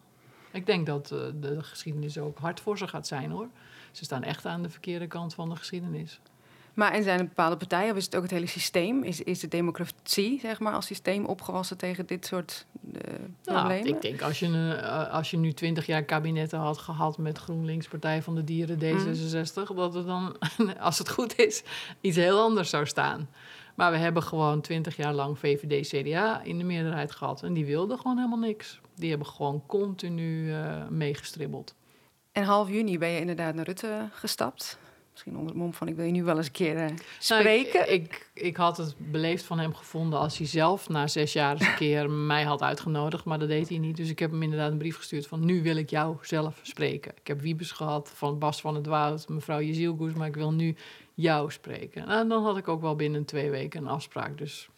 Ik 0.51 0.65
denk 0.65 0.85
dat 0.85 1.11
uh, 1.11 1.19
de 1.39 1.63
geschiedenis 1.63 2.17
ook 2.17 2.37
hard 2.37 2.59
voor 2.59 2.77
ze 2.77 2.87
gaat 2.87 3.07
zijn 3.07 3.31
hoor. 3.31 3.47
Ze 3.91 4.03
staan 4.03 4.23
echt 4.23 4.45
aan 4.45 4.61
de 4.61 4.69
verkeerde 4.69 5.07
kant 5.07 5.33
van 5.33 5.49
de 5.49 5.55
geschiedenis. 5.55 6.19
Maar 6.75 6.91
en 6.91 7.03
zijn 7.03 7.19
er 7.19 7.25
bepaalde 7.25 7.57
partijen, 7.57 7.91
of 7.91 7.97
is 7.97 8.05
het 8.05 8.15
ook 8.15 8.21
het 8.21 8.31
hele 8.31 8.47
systeem? 8.47 9.03
Is, 9.03 9.21
is 9.21 9.39
de 9.39 9.47
democratie, 9.47 10.39
zeg 10.39 10.59
maar, 10.59 10.73
als 10.73 10.85
systeem 10.85 11.25
opgewassen 11.25 11.77
tegen 11.77 12.05
dit 12.05 12.25
soort 12.25 12.65
uh, 12.93 13.01
problemen? 13.41 13.83
Nou, 13.83 13.87
ik 13.87 14.01
denk 14.01 14.21
als 14.21 14.39
je, 14.39 14.47
uh, 14.47 15.13
als 15.13 15.31
je 15.31 15.37
nu 15.37 15.53
twintig 15.53 15.85
jaar 15.85 16.03
kabinetten 16.03 16.59
had 16.59 16.77
gehad 16.77 17.17
met 17.17 17.37
GroenLinks, 17.37 17.87
Partij 17.87 18.21
van 18.21 18.35
de 18.35 18.43
Dieren, 18.43 18.79
D66, 18.79 19.69
mm. 19.69 19.75
dat 19.75 19.95
er 19.95 20.05
dan, 20.05 20.35
als 20.79 20.97
het 20.97 21.09
goed 21.09 21.39
is, 21.39 21.63
iets 22.01 22.17
heel 22.17 22.39
anders 22.39 22.69
zou 22.69 22.85
staan. 22.85 23.29
Maar 23.75 23.91
we 23.91 23.97
hebben 23.97 24.23
gewoon 24.23 24.61
twintig 24.61 24.95
jaar 24.95 25.13
lang 25.13 25.39
VVD, 25.39 25.87
CDA 25.87 26.41
in 26.43 26.57
de 26.57 26.63
meerderheid 26.63 27.11
gehad. 27.11 27.43
En 27.43 27.53
die 27.53 27.65
wilden 27.65 27.97
gewoon 27.97 28.17
helemaal 28.17 28.39
niks. 28.39 28.79
Die 28.95 29.09
hebben 29.09 29.27
gewoon 29.27 29.63
continu 29.67 30.49
uh, 30.49 30.87
meegestribbeld. 30.89 31.75
En 32.31 32.43
half 32.43 32.69
juni 32.69 32.97
ben 32.97 33.09
je 33.09 33.19
inderdaad 33.19 33.55
naar 33.55 33.65
Rutte 33.65 34.09
gestapt. 34.11 34.77
Misschien 35.15 35.35
onder 35.35 35.53
het 35.53 35.61
mom 35.61 35.73
van 35.73 35.87
ik 35.87 35.95
wil 35.95 36.05
je 36.05 36.11
nu 36.11 36.23
wel 36.23 36.37
eens 36.37 36.45
een 36.45 36.51
keer 36.51 36.75
uh, 36.75 36.85
spreken. 37.19 37.79
Nou, 37.79 37.91
ik, 37.91 38.03
ik, 38.03 38.29
ik, 38.33 38.57
had 38.57 38.77
het 38.77 38.95
beleefd 38.97 39.43
van 39.43 39.59
hem 39.59 39.73
gevonden 39.73 40.19
als 40.19 40.37
hij 40.37 40.47
zelf 40.47 40.89
na 40.89 41.07
zes 41.07 41.33
jaar 41.33 41.51
eens 41.51 41.67
een 41.67 41.75
keer 41.75 42.09
mij 42.33 42.43
had 42.43 42.61
uitgenodigd. 42.61 43.25
Maar 43.25 43.39
dat 43.39 43.47
deed 43.47 43.69
hij 43.69 43.77
niet. 43.77 43.97
Dus 43.97 44.09
ik 44.09 44.19
heb 44.19 44.31
hem 44.31 44.43
inderdaad 44.43 44.71
een 44.71 44.77
brief 44.77 44.97
gestuurd 44.97 45.27
van 45.27 45.45
nu 45.45 45.63
wil 45.63 45.75
ik 45.75 45.89
jou 45.89 46.17
zelf 46.21 46.59
spreken. 46.61 47.11
Ik 47.19 47.27
heb 47.27 47.41
Wiebes 47.41 47.71
gehad 47.71 48.11
van 48.15 48.39
Bas 48.39 48.61
van 48.61 48.75
het 48.75 48.85
Woud, 48.85 49.29
mevrouw 49.29 49.61
Jezielgoes, 49.61 50.13
maar 50.13 50.27
ik 50.27 50.35
wil 50.35 50.53
nu 50.53 50.75
jou 51.13 51.51
spreken. 51.51 52.07
Nou, 52.07 52.27
dan 52.27 52.43
had 52.43 52.57
ik 52.57 52.67
ook 52.67 52.81
wel 52.81 52.95
binnen 52.95 53.25
twee 53.25 53.49
weken 53.49 53.81
een 53.81 53.87
afspraak. 53.87 54.37
Dus 54.37 54.69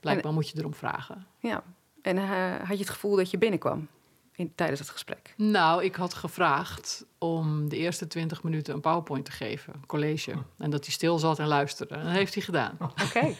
blijkbaar 0.00 0.30
en, 0.30 0.34
moet 0.34 0.48
je 0.48 0.58
erom 0.58 0.74
vragen. 0.74 1.26
Ja, 1.38 1.64
en 2.02 2.16
uh, 2.16 2.54
had 2.58 2.76
je 2.76 2.84
het 2.84 2.90
gevoel 2.90 3.16
dat 3.16 3.30
je 3.30 3.38
binnenkwam? 3.38 3.88
In, 4.36 4.52
tijdens 4.54 4.80
het 4.80 4.88
gesprek? 4.88 5.34
Nou, 5.36 5.84
ik 5.84 5.94
had 5.94 6.14
gevraagd 6.14 7.06
om 7.24 7.68
de 7.68 7.76
eerste 7.76 8.06
twintig 8.06 8.42
minuten 8.42 8.74
een 8.74 8.80
PowerPoint 8.80 9.24
te 9.24 9.32
geven, 9.32 9.74
een 9.74 9.86
college. 9.86 10.32
En 10.58 10.70
dat 10.70 10.84
hij 10.84 10.92
stil 10.92 11.18
zat 11.18 11.38
en 11.38 11.46
luisterde. 11.46 11.94
En 11.94 12.04
dat 12.04 12.12
heeft 12.12 12.34
hij 12.34 12.42
gedaan. 12.42 12.76
Oké. 12.80 13.02
Okay. 13.04 13.36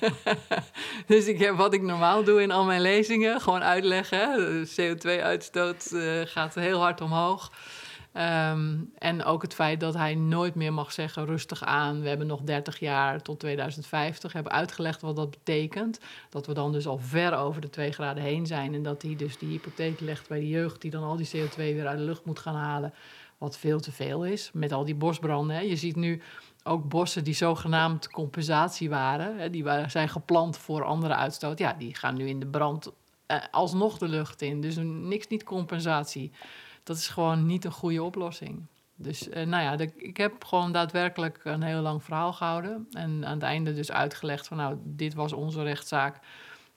dus 1.07 1.27
ik 1.27 1.39
heb 1.39 1.57
wat 1.57 1.75
ik 1.75 1.83
normaal 1.83 2.25
doe 2.25 2.43
in 2.43 2.51
al 2.51 2.65
mijn 2.65 2.81
lezingen, 2.81 3.41
gewoon 3.41 3.63
uitleggen. 3.63 4.37
De 4.37 4.97
CO2-uitstoot 4.97 5.91
uh, 5.93 6.21
gaat 6.25 6.55
heel 6.55 6.81
hard 6.81 7.01
omhoog. 7.01 7.53
Um, 8.17 8.93
en 8.99 9.25
ook 9.25 9.43
het 9.43 9.55
feit 9.55 9.81
dat 9.81 9.95
hij 9.95 10.15
nooit 10.15 10.55
meer 10.55 10.73
mag 10.73 10.93
zeggen 10.93 11.25
rustig 11.25 11.63
aan. 11.63 12.01
We 12.01 12.09
hebben 12.09 12.27
nog 12.27 12.41
30 12.41 12.79
jaar 12.79 13.23
tot 13.23 13.41
2050. 13.41 14.33
Hebben 14.33 14.53
uitgelegd 14.53 15.01
wat 15.01 15.17
dat 15.17 15.31
betekent. 15.31 16.01
Dat 16.29 16.47
we 16.47 16.55
dan 16.55 16.73
dus 16.73 16.87
al 16.87 16.99
ver 16.99 17.37
over 17.37 17.61
de 17.61 17.71
2 17.71 17.93
graden 17.93 18.23
heen 18.23 18.47
zijn. 18.47 18.75
En 18.75 18.83
dat 18.83 19.03
hij 19.03 19.17
dus 19.17 19.39
die 19.39 19.49
hypotheek 19.49 20.01
legt 20.01 20.29
bij 20.29 20.39
de 20.39 20.49
jeugd 20.49 20.81
die 20.81 20.91
dan 20.91 21.03
al 21.03 21.17
die 21.17 21.29
CO2 21.29 21.57
weer 21.57 21.87
uit 21.87 21.99
de 21.99 22.05
lucht 22.05 22.25
moet 22.25 22.39
gaan 22.39 22.55
halen. 22.55 22.95
Wat 23.39 23.59
veel 23.59 23.81
te 23.81 23.93
veel 23.93 24.25
is. 24.25 24.51
Met 24.53 24.73
al 24.73 24.85
die 24.85 24.95
bosbranden. 24.95 25.57
Hè. 25.57 25.63
Je 25.63 25.77
ziet 25.77 25.97
nu 25.97 26.23
ook 26.63 26.89
bossen 26.89 27.25
die 27.25 27.35
zogenaamd 27.35 28.11
compensatie 28.11 28.91
waren. 28.91 29.39
Hè, 29.39 29.51
die 29.51 29.65
zijn 29.87 30.09
geplant 30.09 30.57
voor 30.57 30.85
andere 30.85 31.15
uitstoot. 31.15 31.59
Ja, 31.59 31.73
die 31.73 31.95
gaan 31.95 32.17
nu 32.17 32.29
in 32.29 32.41
de 32.41 32.47
brand 32.47 32.93
eh, 33.27 33.39
alsnog 33.51 33.99
de 33.99 34.09
lucht 34.09 34.43
in. 34.43 34.61
Dus 34.61 34.77
niks 34.81 35.29
niet 35.29 35.45
compensatie 35.45 36.33
dat 36.85 36.97
is 36.97 37.09
gewoon 37.09 37.47
niet 37.47 37.65
een 37.65 37.73
goede 37.73 38.03
oplossing. 38.03 38.67
Dus 38.97 39.29
uh, 39.29 39.35
nou 39.35 39.63
ja, 39.63 39.87
ik 39.97 40.17
heb 40.17 40.45
gewoon 40.45 40.73
daadwerkelijk 40.73 41.41
een 41.45 41.63
heel 41.63 41.81
lang 41.81 42.03
verhaal 42.03 42.33
gehouden. 42.33 42.87
En 42.91 43.27
aan 43.27 43.35
het 43.35 43.43
einde 43.43 43.75
dus 43.75 43.93
uitgelegd 43.93 44.47
van 44.47 44.57
nou, 44.57 44.77
dit 44.83 45.15
was 45.15 45.33
onze 45.33 45.63
rechtszaak. 45.63 46.21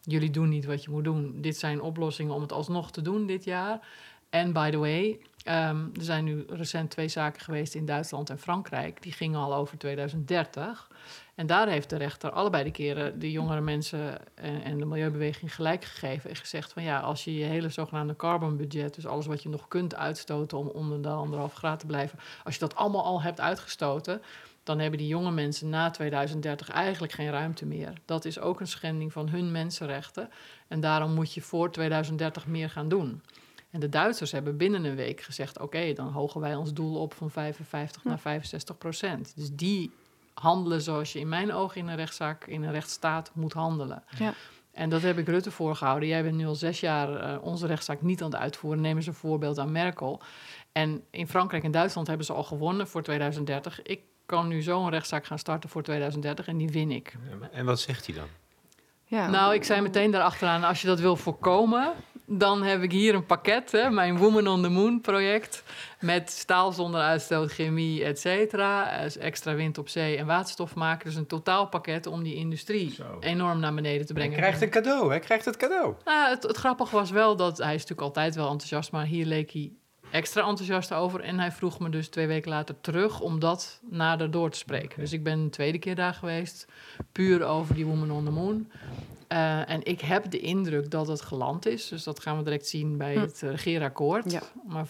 Jullie 0.01 0.29
doen 0.29 0.49
niet 0.49 0.65
wat 0.65 0.83
je 0.83 0.89
moet 0.89 1.03
doen. 1.03 1.41
Dit 1.41 1.57
zijn 1.57 1.81
oplossingen 1.81 2.33
om 2.33 2.41
het 2.41 2.51
alsnog 2.51 2.91
te 2.91 3.01
doen 3.01 3.25
dit 3.25 3.43
jaar. 3.43 3.87
En 4.29 4.53
by 4.53 4.69
the 4.69 4.77
way, 4.77 5.19
um, 5.49 5.91
er 5.93 6.03
zijn 6.03 6.23
nu 6.23 6.45
recent 6.49 6.89
twee 6.89 7.07
zaken 7.07 7.41
geweest 7.41 7.75
in 7.75 7.85
Duitsland 7.85 8.29
en 8.29 8.39
Frankrijk. 8.39 9.01
Die 9.01 9.11
gingen 9.11 9.39
al 9.39 9.55
over 9.55 9.77
2030. 9.77 10.87
En 11.35 11.47
daar 11.47 11.67
heeft 11.67 11.89
de 11.89 11.95
rechter 11.95 12.31
allebei 12.31 12.63
de 12.63 12.71
keren 12.71 13.19
de 13.19 13.31
jongere 13.31 13.61
mensen 13.61 14.17
en, 14.35 14.63
en 14.63 14.77
de 14.77 14.85
milieubeweging 14.85 15.55
gelijk 15.55 15.83
gegeven. 15.83 16.29
En 16.29 16.35
gezegd 16.35 16.73
van 16.73 16.83
ja, 16.83 16.99
als 16.99 17.23
je 17.23 17.37
je 17.37 17.45
hele 17.45 17.69
zogenaamde 17.69 18.15
carbon 18.15 18.57
budget, 18.57 18.95
dus 18.95 19.07
alles 19.07 19.25
wat 19.25 19.43
je 19.43 19.49
nog 19.49 19.67
kunt 19.67 19.95
uitstoten 19.95 20.57
om 20.57 20.67
onder 20.67 21.01
de 21.01 21.09
anderhalf 21.09 21.53
graad 21.53 21.79
te 21.79 21.85
blijven, 21.85 22.19
als 22.43 22.53
je 22.53 22.59
dat 22.59 22.75
allemaal 22.75 23.03
al 23.03 23.21
hebt 23.21 23.39
uitgestoten, 23.39 24.21
dan 24.63 24.79
hebben 24.79 24.99
die 24.99 25.07
jonge 25.07 25.31
mensen 25.31 25.69
na 25.69 25.89
2030 25.89 26.69
eigenlijk 26.69 27.13
geen 27.13 27.29
ruimte 27.29 27.65
meer. 27.65 27.93
Dat 28.05 28.25
is 28.25 28.39
ook 28.39 28.59
een 28.59 28.67
schending 28.67 29.11
van 29.11 29.29
hun 29.29 29.51
mensenrechten. 29.51 30.29
En 30.67 30.79
daarom 30.79 31.13
moet 31.13 31.33
je 31.33 31.41
voor 31.41 31.71
2030 31.71 32.47
meer 32.47 32.69
gaan 32.69 32.89
doen. 32.89 33.21
En 33.77 33.83
de 33.83 33.89
Duitsers 33.89 34.31
hebben 34.31 34.57
binnen 34.57 34.85
een 34.85 34.95
week 34.95 35.21
gezegd: 35.21 35.59
oké, 35.59 35.93
dan 35.93 36.07
hogen 36.07 36.41
wij 36.41 36.55
ons 36.55 36.73
doel 36.73 37.01
op 37.01 37.13
van 37.13 37.31
55 37.31 38.03
naar 38.03 38.19
65 38.19 38.77
procent. 38.77 39.33
Dus 39.35 39.49
die 39.51 39.91
handelen 40.33 40.81
zoals 40.81 41.13
je 41.13 41.19
in 41.19 41.29
mijn 41.29 41.53
ogen 41.53 41.81
in 41.81 41.87
een 41.87 41.95
rechtszaak, 41.95 42.45
in 42.45 42.63
een 42.63 42.71
rechtsstaat 42.71 43.31
moet 43.33 43.53
handelen. 43.53 44.03
Ja. 44.17 44.33
En 44.71 44.89
dat 44.89 45.01
heb 45.01 45.17
ik 45.17 45.27
Rutte 45.27 45.51
voorgehouden. 45.51 46.09
Jij 46.09 46.23
bent 46.23 46.35
nu 46.35 46.45
al 46.45 46.55
zes 46.55 46.79
jaar 46.79 47.15
eh, 47.15 47.43
onze 47.43 47.67
rechtszaak 47.67 48.01
niet 48.01 48.21
aan 48.21 48.31
het 48.31 48.39
uitvoeren. 48.39 48.81
Neem 48.81 48.95
eens 48.95 49.07
een 49.07 49.13
voorbeeld 49.13 49.59
aan 49.59 49.71
Merkel. 49.71 50.21
En 50.71 51.03
in 51.11 51.27
Frankrijk 51.27 51.63
en 51.63 51.71
Duitsland 51.71 52.07
hebben 52.07 52.25
ze 52.25 52.33
al 52.33 52.43
gewonnen 52.43 52.87
voor 52.87 53.03
2030. 53.03 53.81
Ik 53.81 54.01
kan 54.25 54.47
nu 54.47 54.61
zo 54.61 54.83
een 54.83 54.89
rechtszaak 54.89 55.25
gaan 55.25 55.39
starten 55.39 55.69
voor 55.69 55.83
2030 55.83 56.47
en 56.47 56.57
die 56.57 56.69
win 56.69 56.91
ik. 56.91 57.15
En 57.51 57.65
wat 57.65 57.79
zegt 57.79 58.05
hij 58.05 58.15
dan? 58.15 58.27
Ja. 59.03 59.29
Nou, 59.29 59.53
ik 59.53 59.63
zei 59.63 59.81
meteen 59.81 60.11
daarachteraan, 60.11 60.63
als 60.63 60.81
je 60.81 60.87
dat 60.87 60.99
wil 60.99 61.15
voorkomen, 61.15 61.93
dan 62.29 62.63
heb 62.63 62.81
ik 62.81 62.91
hier 62.91 63.15
een 63.15 63.25
pakket, 63.25 63.71
hè, 63.71 63.89
mijn 63.89 64.17
Woman 64.17 64.47
on 64.47 64.61
the 64.61 64.69
Moon 64.69 65.01
project, 65.01 65.63
met 65.99 66.29
staal 66.31 66.71
zonder 66.71 67.01
uitstoot, 67.01 67.51
chemie, 67.51 68.03
et 68.03 68.19
cetera, 68.19 69.01
extra 69.19 69.53
wind 69.55 69.77
op 69.77 69.89
zee 69.89 70.17
en 70.17 70.25
waterstof 70.25 70.75
maken. 70.75 71.05
Dus 71.05 71.15
een 71.15 71.27
totaalpakket 71.27 72.05
om 72.07 72.23
die 72.23 72.35
industrie 72.35 72.91
Zo. 72.93 73.17
enorm 73.19 73.59
naar 73.59 73.73
beneden 73.73 74.05
te 74.05 74.13
Hij 74.13 74.21
brengen. 74.21 74.37
krijgt 74.37 74.61
een 74.61 74.69
cadeau, 74.69 75.09
hij 75.09 75.19
krijgt 75.19 75.45
het 75.45 75.57
cadeau. 75.57 75.93
Nou, 76.05 76.29
het, 76.29 76.43
het 76.43 76.57
grappige 76.57 76.95
was 76.95 77.11
wel 77.11 77.35
dat 77.35 77.57
hij 77.57 77.73
is 77.75 77.81
natuurlijk 77.81 78.07
altijd 78.07 78.35
wel 78.35 78.49
enthousiast, 78.49 78.91
maar 78.91 79.05
hier 79.05 79.25
leek 79.25 79.51
hij 79.51 79.71
extra 80.11 80.47
enthousiast 80.47 80.93
over. 80.93 81.19
En 81.21 81.39
hij 81.39 81.51
vroeg 81.51 81.79
me 81.79 81.89
dus 81.89 82.07
twee 82.07 82.27
weken 82.27 82.49
later 82.51 82.75
terug 82.81 83.19
om 83.19 83.39
dat 83.39 83.79
nader 83.89 84.31
door 84.31 84.49
te 84.49 84.57
spreken. 84.57 84.99
Dus 84.99 85.13
ik 85.13 85.23
ben 85.23 85.39
een 85.39 85.49
tweede 85.49 85.77
keer 85.79 85.95
daar 85.95 86.13
geweest, 86.13 86.67
puur 87.11 87.43
over 87.43 87.75
die 87.75 87.85
Woman 87.85 88.11
on 88.11 88.25
the 88.25 88.31
Moon. 88.31 88.71
Eh, 89.27 89.69
en 89.69 89.83
ik 89.83 90.01
heb 90.01 90.31
de 90.31 90.39
indruk 90.39 90.91
dat 90.91 91.07
het 91.07 91.21
geland 91.21 91.65
is. 91.65 91.87
Dus 91.87 92.03
dat 92.03 92.19
gaan 92.19 92.37
we 92.37 92.43
direct 92.43 92.67
zien 92.67 92.97
bij 92.97 93.13
Hm. 93.13 93.19
het 93.19 93.41
regeerakkoord. 93.41 94.31
Ja. 94.31 94.41
Maar 94.67 94.87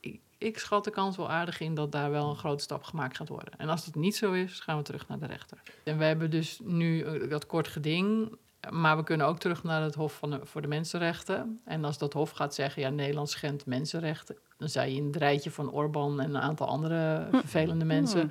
ik, 0.00 0.20
ik 0.38 0.58
schat 0.58 0.84
de 0.84 0.90
kans 0.90 1.16
wel 1.16 1.30
aardig 1.30 1.60
in 1.60 1.74
dat 1.74 1.92
daar 1.92 2.10
wel 2.10 2.30
een 2.30 2.36
grote 2.36 2.62
stap 2.62 2.82
gemaakt 2.82 3.16
gaat 3.16 3.28
worden. 3.28 3.52
En 3.56 3.68
als 3.68 3.86
het 3.86 3.94
niet 3.94 4.16
zo 4.16 4.32
is, 4.32 4.60
gaan 4.60 4.76
we 4.76 4.82
terug 4.82 5.08
naar 5.08 5.18
de 5.18 5.26
rechter. 5.26 5.58
En 5.84 5.98
we 5.98 6.04
hebben 6.04 6.30
dus 6.30 6.60
nu 6.62 7.02
eh, 7.02 7.30
dat 7.30 7.46
kort 7.46 7.68
geding. 7.68 8.36
Maar 8.70 8.96
we 8.96 9.02
kunnen 9.04 9.26
ook 9.26 9.38
terug 9.38 9.62
naar 9.62 9.82
het 9.82 9.94
Hof 9.94 10.16
van 10.18 10.30
de, 10.30 10.40
voor 10.42 10.62
de 10.62 10.68
Mensenrechten. 10.68 11.60
En 11.64 11.84
als 11.84 11.98
dat 11.98 12.12
Hof 12.12 12.30
gaat 12.30 12.54
zeggen, 12.54 12.82
ja, 12.82 12.88
Nederland 12.88 13.30
schendt 13.30 13.66
mensenrechten. 13.66 14.36
Dan 14.56 14.68
zei 14.68 14.90
je 14.90 14.96
in 14.96 15.06
het 15.06 15.16
rijtje 15.16 15.50
van 15.50 15.70
Orbán 15.70 16.20
en 16.20 16.28
een 16.34 16.40
aantal 16.40 16.66
andere 16.66 17.28
vervelende 17.32 17.84
mensen. 17.84 18.20
Hmm. 18.20 18.30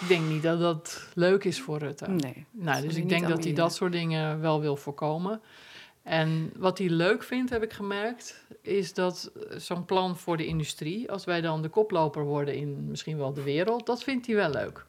Ik 0.00 0.08
denk 0.08 0.28
niet 0.28 0.42
dat 0.42 0.60
dat 0.60 1.08
leuk 1.14 1.44
is 1.44 1.60
voor 1.60 1.78
Rutte. 1.78 2.08
Nee. 2.08 2.46
Nou, 2.50 2.82
dus 2.82 2.96
ik 2.96 3.08
denk 3.08 3.28
dat 3.28 3.44
hij 3.44 3.52
dat 3.52 3.74
soort 3.74 3.92
dingen 3.92 4.40
wel 4.40 4.60
wil 4.60 4.76
voorkomen. 4.76 5.40
En 6.02 6.52
wat 6.56 6.78
hij 6.78 6.88
leuk 6.88 7.22
vindt, 7.22 7.50
heb 7.50 7.62
ik 7.62 7.72
gemerkt, 7.72 8.44
is 8.62 8.94
dat 8.94 9.32
eh, 9.34 9.58
zo'n 9.58 9.84
plan 9.84 10.16
voor 10.16 10.36
de 10.36 10.46
industrie, 10.46 11.10
als 11.10 11.24
wij 11.24 11.40
dan 11.40 11.62
de 11.62 11.68
koploper 11.68 12.24
worden 12.24 12.54
in 12.54 12.88
misschien 12.88 13.16
wel 13.16 13.32
de 13.32 13.42
wereld, 13.42 13.86
dat 13.86 14.02
vindt 14.02 14.26
hij 14.26 14.34
wel 14.34 14.50
leuk. 14.50 14.86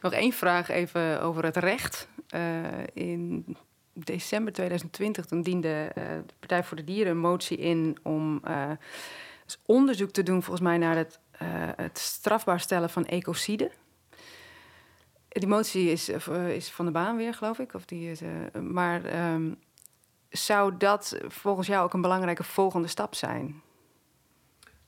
Nog 0.00 0.12
één 0.12 0.32
vraag 0.32 0.68
even 0.68 1.22
over 1.22 1.44
het 1.44 1.56
recht. 1.56 2.08
Eh, 2.28 2.64
in 2.92 3.56
december 3.92 4.52
2020 4.52 5.24
toen 5.24 5.42
diende 5.42 5.90
eh, 5.94 6.04
de 6.26 6.34
Partij 6.38 6.64
voor 6.64 6.76
de 6.76 6.84
Dieren 6.84 7.12
een 7.12 7.18
motie 7.18 7.56
in 7.56 7.98
om 8.02 8.42
onderzoek 9.66 10.10
te 10.10 10.22
doen, 10.22 10.42
volgens 10.42 10.64
mij, 10.64 10.78
naar 10.78 10.96
het, 10.96 11.20
het 11.76 11.98
strafbaar 11.98 12.60
stellen 12.60 12.90
van 12.90 13.06
ecocide. 13.06 13.70
Die 15.34 15.48
motie 15.48 15.90
is, 15.90 16.08
eh, 16.08 16.48
is 16.54 16.70
van 16.70 16.84
de 16.84 16.90
baan 16.92 17.16
weer, 17.16 17.34
geloof 17.34 17.58
ik. 17.58 17.74
Of 17.74 17.84
die 17.84 18.10
is, 18.10 18.20
eh, 18.20 18.60
maar 18.60 19.04
ehm, 19.04 19.52
zou 20.30 20.76
dat 20.76 21.18
volgens 21.28 21.66
jou 21.66 21.84
ook 21.84 21.92
een 21.92 22.00
belangrijke 22.00 22.44
volgende 22.44 22.88
stap 22.88 23.14
zijn? 23.14 23.62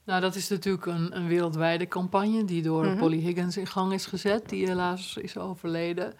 Nou, 0.05 0.21
dat 0.21 0.35
is 0.35 0.49
natuurlijk 0.49 0.87
een, 0.87 1.17
een 1.17 1.29
wereldwijde 1.29 1.89
campagne 1.89 2.45
die 2.45 2.63
door 2.63 2.85
Mhm. 2.85 2.99
Polly 2.99 3.19
Higgins 3.19 3.57
in 3.57 3.67
gang 3.67 3.93
is 3.93 4.07
gezet, 4.07 4.49
die 4.49 4.67
helaas 4.67 5.17
is 5.17 5.39
overleden. 5.39 6.15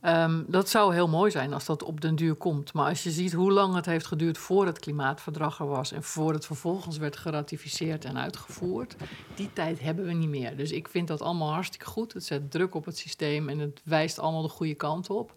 Ehm, 0.00 0.42
dat 0.46 0.68
zou 0.68 0.94
heel 0.94 1.08
mooi 1.08 1.30
zijn 1.30 1.52
als 1.52 1.64
dat 1.64 1.82
op 1.82 2.00
den 2.00 2.14
duur 2.14 2.34
komt. 2.34 2.72
Maar 2.72 2.88
als 2.88 3.02
je 3.02 3.10
ziet 3.10 3.32
hoe 3.32 3.52
lang 3.52 3.74
het 3.74 3.86
heeft 3.86 4.06
geduurd 4.06 4.38
voor 4.38 4.66
het 4.66 4.78
klimaatverdrag 4.78 5.58
er 5.58 5.66
was 5.66 5.92
en 5.92 6.02
voor 6.02 6.32
het 6.32 6.46
vervolgens 6.46 6.96
werd 6.96 7.16
geratificeerd 7.16 8.04
en 8.04 8.18
uitgevoerd, 8.18 8.96
die 9.34 9.52
tijd 9.52 9.80
hebben 9.80 10.04
we 10.04 10.12
niet 10.12 10.28
meer. 10.28 10.56
Dus 10.56 10.70
ik 10.70 10.88
vind 10.88 11.08
dat 11.08 11.22
allemaal 11.22 11.52
hartstikke 11.52 11.86
goed. 11.86 12.12
Het 12.12 12.24
zet 12.24 12.50
druk 12.50 12.74
op 12.74 12.84
het 12.84 12.98
systeem 12.98 13.48
en 13.48 13.58
het 13.58 13.80
wijst 13.84 14.18
allemaal 14.18 14.42
de 14.42 14.48
goede 14.48 14.74
kant 14.74 15.10
op. 15.10 15.32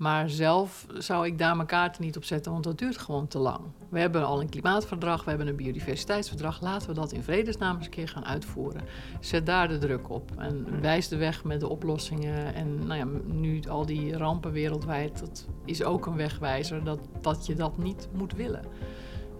Maar 0.00 0.30
zelf 0.30 0.86
zou 0.98 1.26
ik 1.26 1.38
daar 1.38 1.56
mijn 1.56 1.68
kaarten 1.68 2.02
niet 2.02 2.16
op 2.16 2.24
zetten, 2.24 2.52
want 2.52 2.64
dat 2.64 2.78
duurt 2.78 2.98
gewoon 2.98 3.26
te 3.26 3.38
lang. 3.38 3.60
We 3.88 3.98
hebben 3.98 4.26
al 4.26 4.40
een 4.40 4.48
klimaatverdrag, 4.48 5.24
we 5.24 5.28
hebben 5.28 5.48
een 5.48 5.56
biodiversiteitsverdrag. 5.56 6.60
Laten 6.60 6.88
we 6.88 6.94
dat 6.94 7.12
in 7.12 7.22
vredesnaam 7.22 7.76
eens 7.76 7.84
een 7.84 7.90
keer 7.90 8.08
gaan 8.08 8.24
uitvoeren. 8.24 8.82
Zet 9.20 9.46
daar 9.46 9.68
de 9.68 9.78
druk 9.78 10.10
op 10.10 10.30
en 10.36 10.80
wijs 10.80 11.08
de 11.08 11.16
weg 11.16 11.44
met 11.44 11.60
de 11.60 11.68
oplossingen. 11.68 12.54
En 12.54 12.86
nou 12.86 12.98
ja, 12.98 13.06
nu 13.24 13.60
al 13.68 13.86
die 13.86 14.16
rampen 14.16 14.52
wereldwijd, 14.52 15.18
dat 15.18 15.46
is 15.64 15.82
ook 15.82 16.06
een 16.06 16.16
wegwijzer 16.16 16.84
dat, 16.84 16.98
dat 17.20 17.46
je 17.46 17.54
dat 17.54 17.78
niet 17.78 18.08
moet 18.12 18.32
willen. 18.32 18.64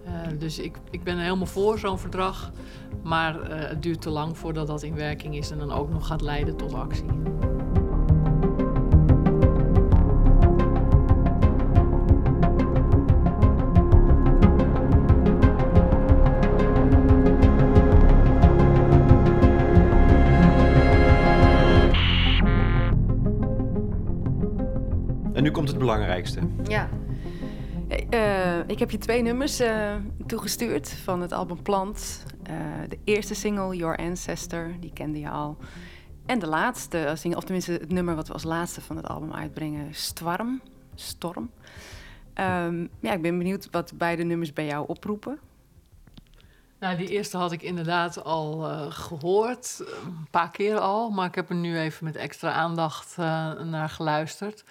Eh, 0.05 0.11
dus 0.39 0.59
ik, 0.59 0.77
ik 0.89 1.03
ben 1.03 1.17
helemaal 1.17 1.45
voor 1.45 1.79
zo'n 1.79 1.99
verdrag. 1.99 2.51
Maar 3.03 3.41
eh, 3.41 3.69
het 3.69 3.83
duurt 3.83 4.01
te 4.01 4.09
lang 4.09 4.37
voordat 4.37 4.67
dat 4.67 4.83
in 4.83 4.95
werking 4.95 5.35
is 5.35 5.51
en 5.51 5.57
dan 5.57 5.71
ook 5.71 5.89
nog 5.89 6.07
gaat 6.07 6.21
leiden 6.21 6.57
tot 6.57 6.73
actie. 6.73 7.05
Belangrijkste. 25.81 26.39
Ja. 26.67 26.89
Eh, 28.09 28.59
ik 28.67 28.79
heb 28.79 28.91
je 28.91 28.97
twee 28.97 29.21
nummers 29.21 29.59
eh, 29.59 29.95
toegestuurd 30.25 30.89
van 30.89 31.21
het 31.21 31.31
album 31.31 31.61
Plant. 31.61 32.23
Eh, 32.43 32.55
de 32.89 32.97
eerste 33.03 33.35
single, 33.35 33.75
Your 33.75 33.97
Ancestor, 33.97 34.71
die 34.79 34.93
kende 34.93 35.19
je 35.19 35.29
al. 35.29 35.57
En 36.25 36.39
de 36.39 36.47
laatste 36.47 37.11
single, 37.13 37.37
of 37.37 37.43
tenminste 37.43 37.71
het 37.71 37.91
nummer 37.91 38.15
wat 38.15 38.27
we 38.27 38.33
als 38.33 38.43
laatste 38.43 38.81
van 38.81 38.95
het 38.95 39.07
album 39.07 39.33
uitbrengen, 39.33 39.93
Storm. 39.93 40.61
Storm. 40.95 41.49
Ehm, 42.33 42.87
ja, 42.99 43.13
ik 43.13 43.21
ben 43.21 43.37
benieuwd 43.37 43.67
wat 43.71 43.91
beide 43.95 44.23
nummers 44.23 44.53
bij 44.53 44.65
jou 44.65 44.87
oproepen. 44.87 45.39
Nou, 46.81 46.97
die 46.97 47.07
eerste 47.07 47.37
had 47.37 47.51
ik 47.51 47.61
inderdaad 47.61 48.23
al 48.23 48.69
eh, 48.69 48.85
gehoord, 48.89 49.83
een 50.03 50.27
paar 50.31 50.51
keer 50.51 50.79
al, 50.79 51.09
maar 51.09 51.27
ik 51.27 51.35
heb 51.35 51.49
er 51.49 51.55
nu 51.55 51.79
even 51.79 52.05
met 52.05 52.15
extra 52.15 52.51
aandacht 52.51 53.15
eh, 53.17 53.51
naar 53.61 53.89
geluisterd. 53.89 54.63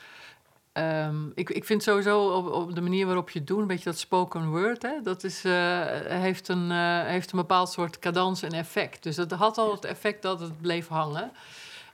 Ehm, 0.72 1.28
ik, 1.34 1.50
ik 1.50 1.64
vind 1.64 1.82
sowieso 1.82 2.28
op, 2.28 2.52
op 2.52 2.74
de 2.74 2.80
manier 2.80 3.06
waarop 3.06 3.30
je 3.30 3.38
het 3.38 3.48
doet, 3.48 3.58
een 3.58 3.66
beetje 3.66 3.90
dat 3.90 3.98
spoken 3.98 4.48
word, 4.48 4.82
hè, 4.82 5.00
dat 5.02 5.24
is, 5.24 5.44
eh, 5.44 5.84
heeft, 6.02 6.48
een, 6.48 6.70
eh, 6.70 7.04
heeft 7.04 7.32
een 7.32 7.38
bepaald 7.38 7.70
soort 7.70 7.98
cadans 7.98 8.42
en 8.42 8.52
effect. 8.52 9.02
Dus 9.02 9.16
dat 9.16 9.30
had 9.30 9.58
al 9.58 9.72
het 9.72 9.84
effect 9.84 10.22
dat 10.22 10.40
het 10.40 10.60
bleef 10.60 10.88
hangen. 10.88 11.32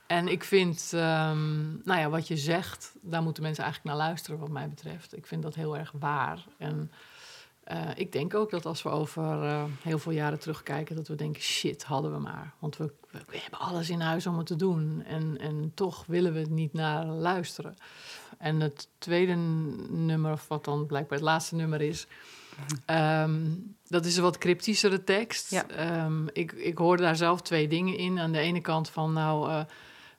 En 0.07 0.27
ik 0.27 0.43
vind, 0.43 0.91
ehm, 0.93 1.67
nou 1.83 1.99
ja, 1.99 2.09
wat 2.09 2.27
je 2.27 2.37
zegt, 2.37 2.95
daar 3.01 3.21
moeten 3.21 3.43
mensen 3.43 3.63
eigenlijk 3.63 3.95
naar 3.95 4.07
luisteren, 4.07 4.39
wat 4.39 4.49
mij 4.49 4.69
betreft. 4.69 5.15
Ik 5.15 5.27
vind 5.27 5.43
dat 5.43 5.55
heel 5.55 5.77
erg 5.77 5.93
waar. 5.99 6.45
En 6.57 6.91
eh, 7.67 7.89
ik 7.95 8.11
denk 8.11 8.35
ook 8.35 8.49
dat 8.49 8.65
als 8.65 8.83
we 8.83 8.89
over 8.89 9.43
eh, 9.43 9.63
heel 9.81 9.99
veel 9.99 10.11
jaren 10.11 10.39
terugkijken, 10.39 10.95
dat 10.95 11.07
we 11.07 11.15
denken: 11.15 11.41
shit, 11.41 11.83
hadden 11.83 12.11
we 12.11 12.19
maar. 12.19 12.53
Want 12.59 12.77
we, 12.77 12.93
we, 13.11 13.19
we 13.27 13.37
hebben 13.37 13.59
alles 13.59 13.89
in 13.89 13.99
huis 13.99 14.27
om 14.27 14.37
het 14.37 14.47
te 14.47 14.55
doen. 14.55 15.03
En, 15.05 15.37
en 15.39 15.71
toch 15.75 16.05
willen 16.05 16.33
we 16.33 16.39
het 16.39 16.49
niet 16.49 16.73
naar 16.73 17.05
luisteren. 17.05 17.75
En 18.37 18.59
het 18.59 18.87
tweede 18.97 19.35
nummer, 19.89 20.31
of 20.31 20.47
wat 20.47 20.65
dan 20.65 20.85
blijkbaar 20.85 21.17
het 21.17 21.27
laatste 21.27 21.55
nummer 21.55 21.81
is. 21.81 22.07
ehm, 22.85 23.41
dat 23.87 24.05
is 24.05 24.17
een 24.17 24.23
wat 24.23 24.37
cryptischere 24.37 25.03
tekst. 25.03 25.51
Ja. 25.51 25.67
Ehm, 25.67 26.27
ik, 26.33 26.51
ik 26.51 26.77
hoorde 26.77 27.03
daar 27.03 27.15
zelf 27.15 27.41
twee 27.41 27.67
dingen 27.67 27.97
in. 27.97 28.19
Aan 28.19 28.31
de 28.31 28.39
ene 28.39 28.61
kant 28.61 28.89
van, 28.89 29.13
nou, 29.13 29.49
eh, 29.49 29.61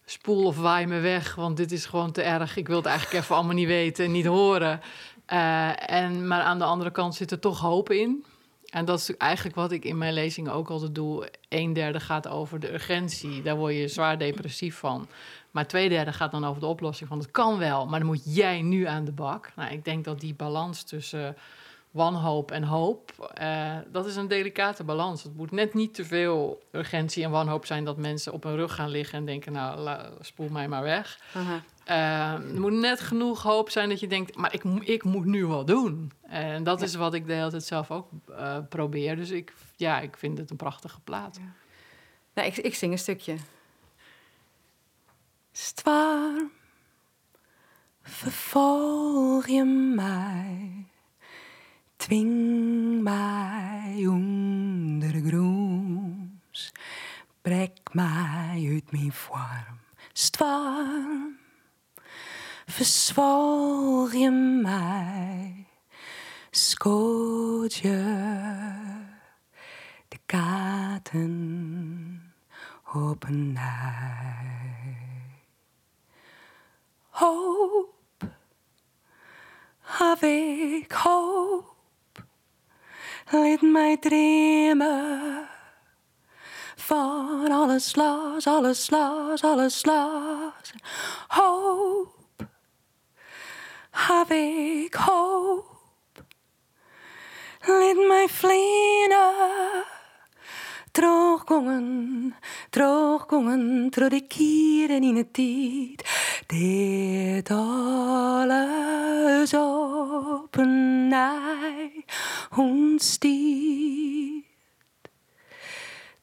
spoel 0.04 0.44
of 0.44 0.56
waai 0.56 0.86
me 0.86 1.00
weg, 1.00 1.34
want 1.34 1.56
dit 1.56 1.72
is 1.72 1.86
gewoon 1.86 2.12
te 2.12 2.22
erg. 2.22 2.56
Ik 2.56 2.66
wil 2.66 2.76
het 2.76 2.86
eigenlijk 2.86 3.22
even 3.22 3.36
allemaal 3.36 3.54
niet 3.54 3.66
weten 3.66 4.04
en 4.04 4.12
niet 4.12 4.26
horen. 4.26 4.80
Eh, 5.28 5.90
en, 5.90 6.26
maar 6.26 6.42
aan 6.42 6.58
de 6.58 6.64
andere 6.64 6.90
kant 6.90 7.14
zit 7.14 7.30
er 7.30 7.38
toch 7.38 7.60
hoop 7.60 7.90
in. 7.90 8.24
En 8.68 8.84
dat 8.84 8.98
is 8.98 9.16
eigenlijk 9.16 9.56
wat 9.56 9.72
ik 9.72 9.84
in 9.84 9.98
mijn 9.98 10.12
lezingen 10.12 10.52
ook 10.52 10.70
altijd 10.70 10.94
doe. 10.94 11.30
Een 11.48 11.72
derde 11.72 12.00
gaat 12.00 12.28
over 12.28 12.60
de 12.60 12.72
urgentie. 12.72 13.42
Daar 13.42 13.56
word 13.56 13.74
je 13.74 13.88
zwaar 13.88 14.18
depressief 14.18 14.76
van. 14.76 15.08
Maar 15.50 15.66
twee 15.66 15.88
derde 15.88 16.12
gaat 16.12 16.30
dan 16.30 16.44
over 16.44 16.60
de 16.60 16.66
oplossing 16.66 17.08
van 17.08 17.18
het 17.18 17.30
kan 17.30 17.58
wel, 17.58 17.86
maar 17.86 17.98
dan 17.98 18.08
moet 18.08 18.34
jij 18.34 18.62
nu 18.62 18.86
aan 18.86 19.04
de 19.04 19.12
bak. 19.12 19.52
Nou, 19.56 19.72
ik 19.72 19.84
denk 19.84 20.04
dat 20.04 20.20
die 20.20 20.34
balans 20.34 20.82
tussen 20.82 21.36
wanhoop 21.90 22.50
en 22.50 22.62
hoop, 22.62 23.30
eh, 23.34 23.76
dat 23.92 24.06
is 24.06 24.16
een 24.16 24.28
delicate 24.28 24.84
balans. 24.84 25.22
Het 25.22 25.36
moet 25.36 25.50
net 25.50 25.74
niet 25.74 25.94
te 25.94 26.04
veel 26.04 26.62
urgentie 26.72 27.24
en 27.24 27.30
wanhoop 27.30 27.66
zijn 27.66 27.84
dat 27.84 27.96
mensen 27.96 28.32
op 28.32 28.42
hun 28.42 28.56
rug 28.56 28.74
gaan 28.74 28.88
liggen 28.90 29.18
en 29.18 29.24
denken, 29.24 29.52
nou, 29.52 29.98
spoel 30.20 30.48
mij 30.48 30.68
maar 30.68 30.82
weg. 30.82 31.20
Aha. 31.34 31.62
Eh, 31.88 32.32
er 32.32 32.60
moet 32.60 32.72
net 32.72 33.00
genoeg 33.00 33.42
hoop 33.42 33.70
zijn 33.70 33.88
dat 33.88 34.00
je 34.00 34.06
denkt, 34.06 34.36
maar 34.36 34.54
ik, 34.54 34.62
ik 34.80 35.04
moet 35.04 35.24
nu 35.24 35.46
wat 35.46 35.66
doen. 35.66 36.12
En 36.22 36.62
dat 36.64 36.78
Ja. 36.80 36.84
is 36.86 36.94
wat 36.94 37.14
ik 37.14 37.26
de 37.26 37.32
hele 37.32 37.50
tijd 37.50 37.64
zelf 37.64 37.90
ook 37.90 38.08
eh, 38.36 38.58
probeer. 38.68 39.16
Dus 39.16 39.30
ik, 39.30 39.52
ja, 39.76 40.00
ik 40.00 40.16
vind 40.16 40.38
het 40.38 40.50
een 40.50 40.56
prachtige 40.56 41.00
plaat. 41.00 41.40
Nou, 42.34 42.48
ik, 42.48 42.56
ik 42.56 42.74
zing 42.74 42.92
een 42.92 42.98
stukje. 42.98 43.36
Storm, 45.52 46.50
Vervolg 48.02 49.46
je 49.46 49.64
mij, 49.94 50.84
dwing 51.96 53.02
mij 53.02 54.04
onder 54.06 55.12
de 55.12 55.22
groens, 55.26 56.72
brek 57.42 57.78
mij 57.92 58.68
uit 58.72 58.90
mijn 58.92 59.12
vorm, 59.12 59.78
stwarm. 60.12 61.37
Verzwolg 62.70 64.12
je 64.12 64.30
mij, 64.62 65.66
schoot 66.50 67.74
je 67.74 68.04
de 70.08 70.18
kaarten 70.26 72.34
op 72.92 73.24
een 73.24 73.52
nij. 73.52 74.96
Hoop, 77.10 77.94
heb 79.80 80.22
ik 80.22 80.92
hoop, 80.92 81.74
liet 83.30 83.62
mij 83.62 83.96
dromen 83.96 85.48
van 86.76 87.50
alles 87.50 87.96
los, 87.96 88.46
alles 88.46 88.90
los, 88.90 89.42
alles 89.42 89.84
los. 89.84 90.72
Hoop, 91.28 92.17
heb 94.06 94.30
ik 94.30 94.94
hoop, 94.94 95.64
liet 97.60 98.06
mij 98.08 98.28
vliegen. 98.28 99.84
Teruggongen, 100.92 102.34
teruggongen, 102.70 103.90
terug 103.90 104.08
de 104.08 104.26
kieren 104.26 105.02
in 105.02 105.16
het 105.16 105.32
tijd. 105.32 106.04
Dit 106.46 107.50
alles 107.50 109.54
op 109.54 110.56
een 110.56 111.08
nij 111.08 112.04
ontstiert. 112.56 114.44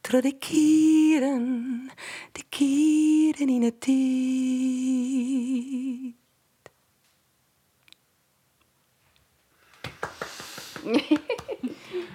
Terug 0.02 0.22
de 0.22 0.38
kieren, 0.38 1.90
de 2.32 2.44
kieren 2.50 3.50
in 3.50 3.64
het 3.64 3.82
tijd. 3.82 6.15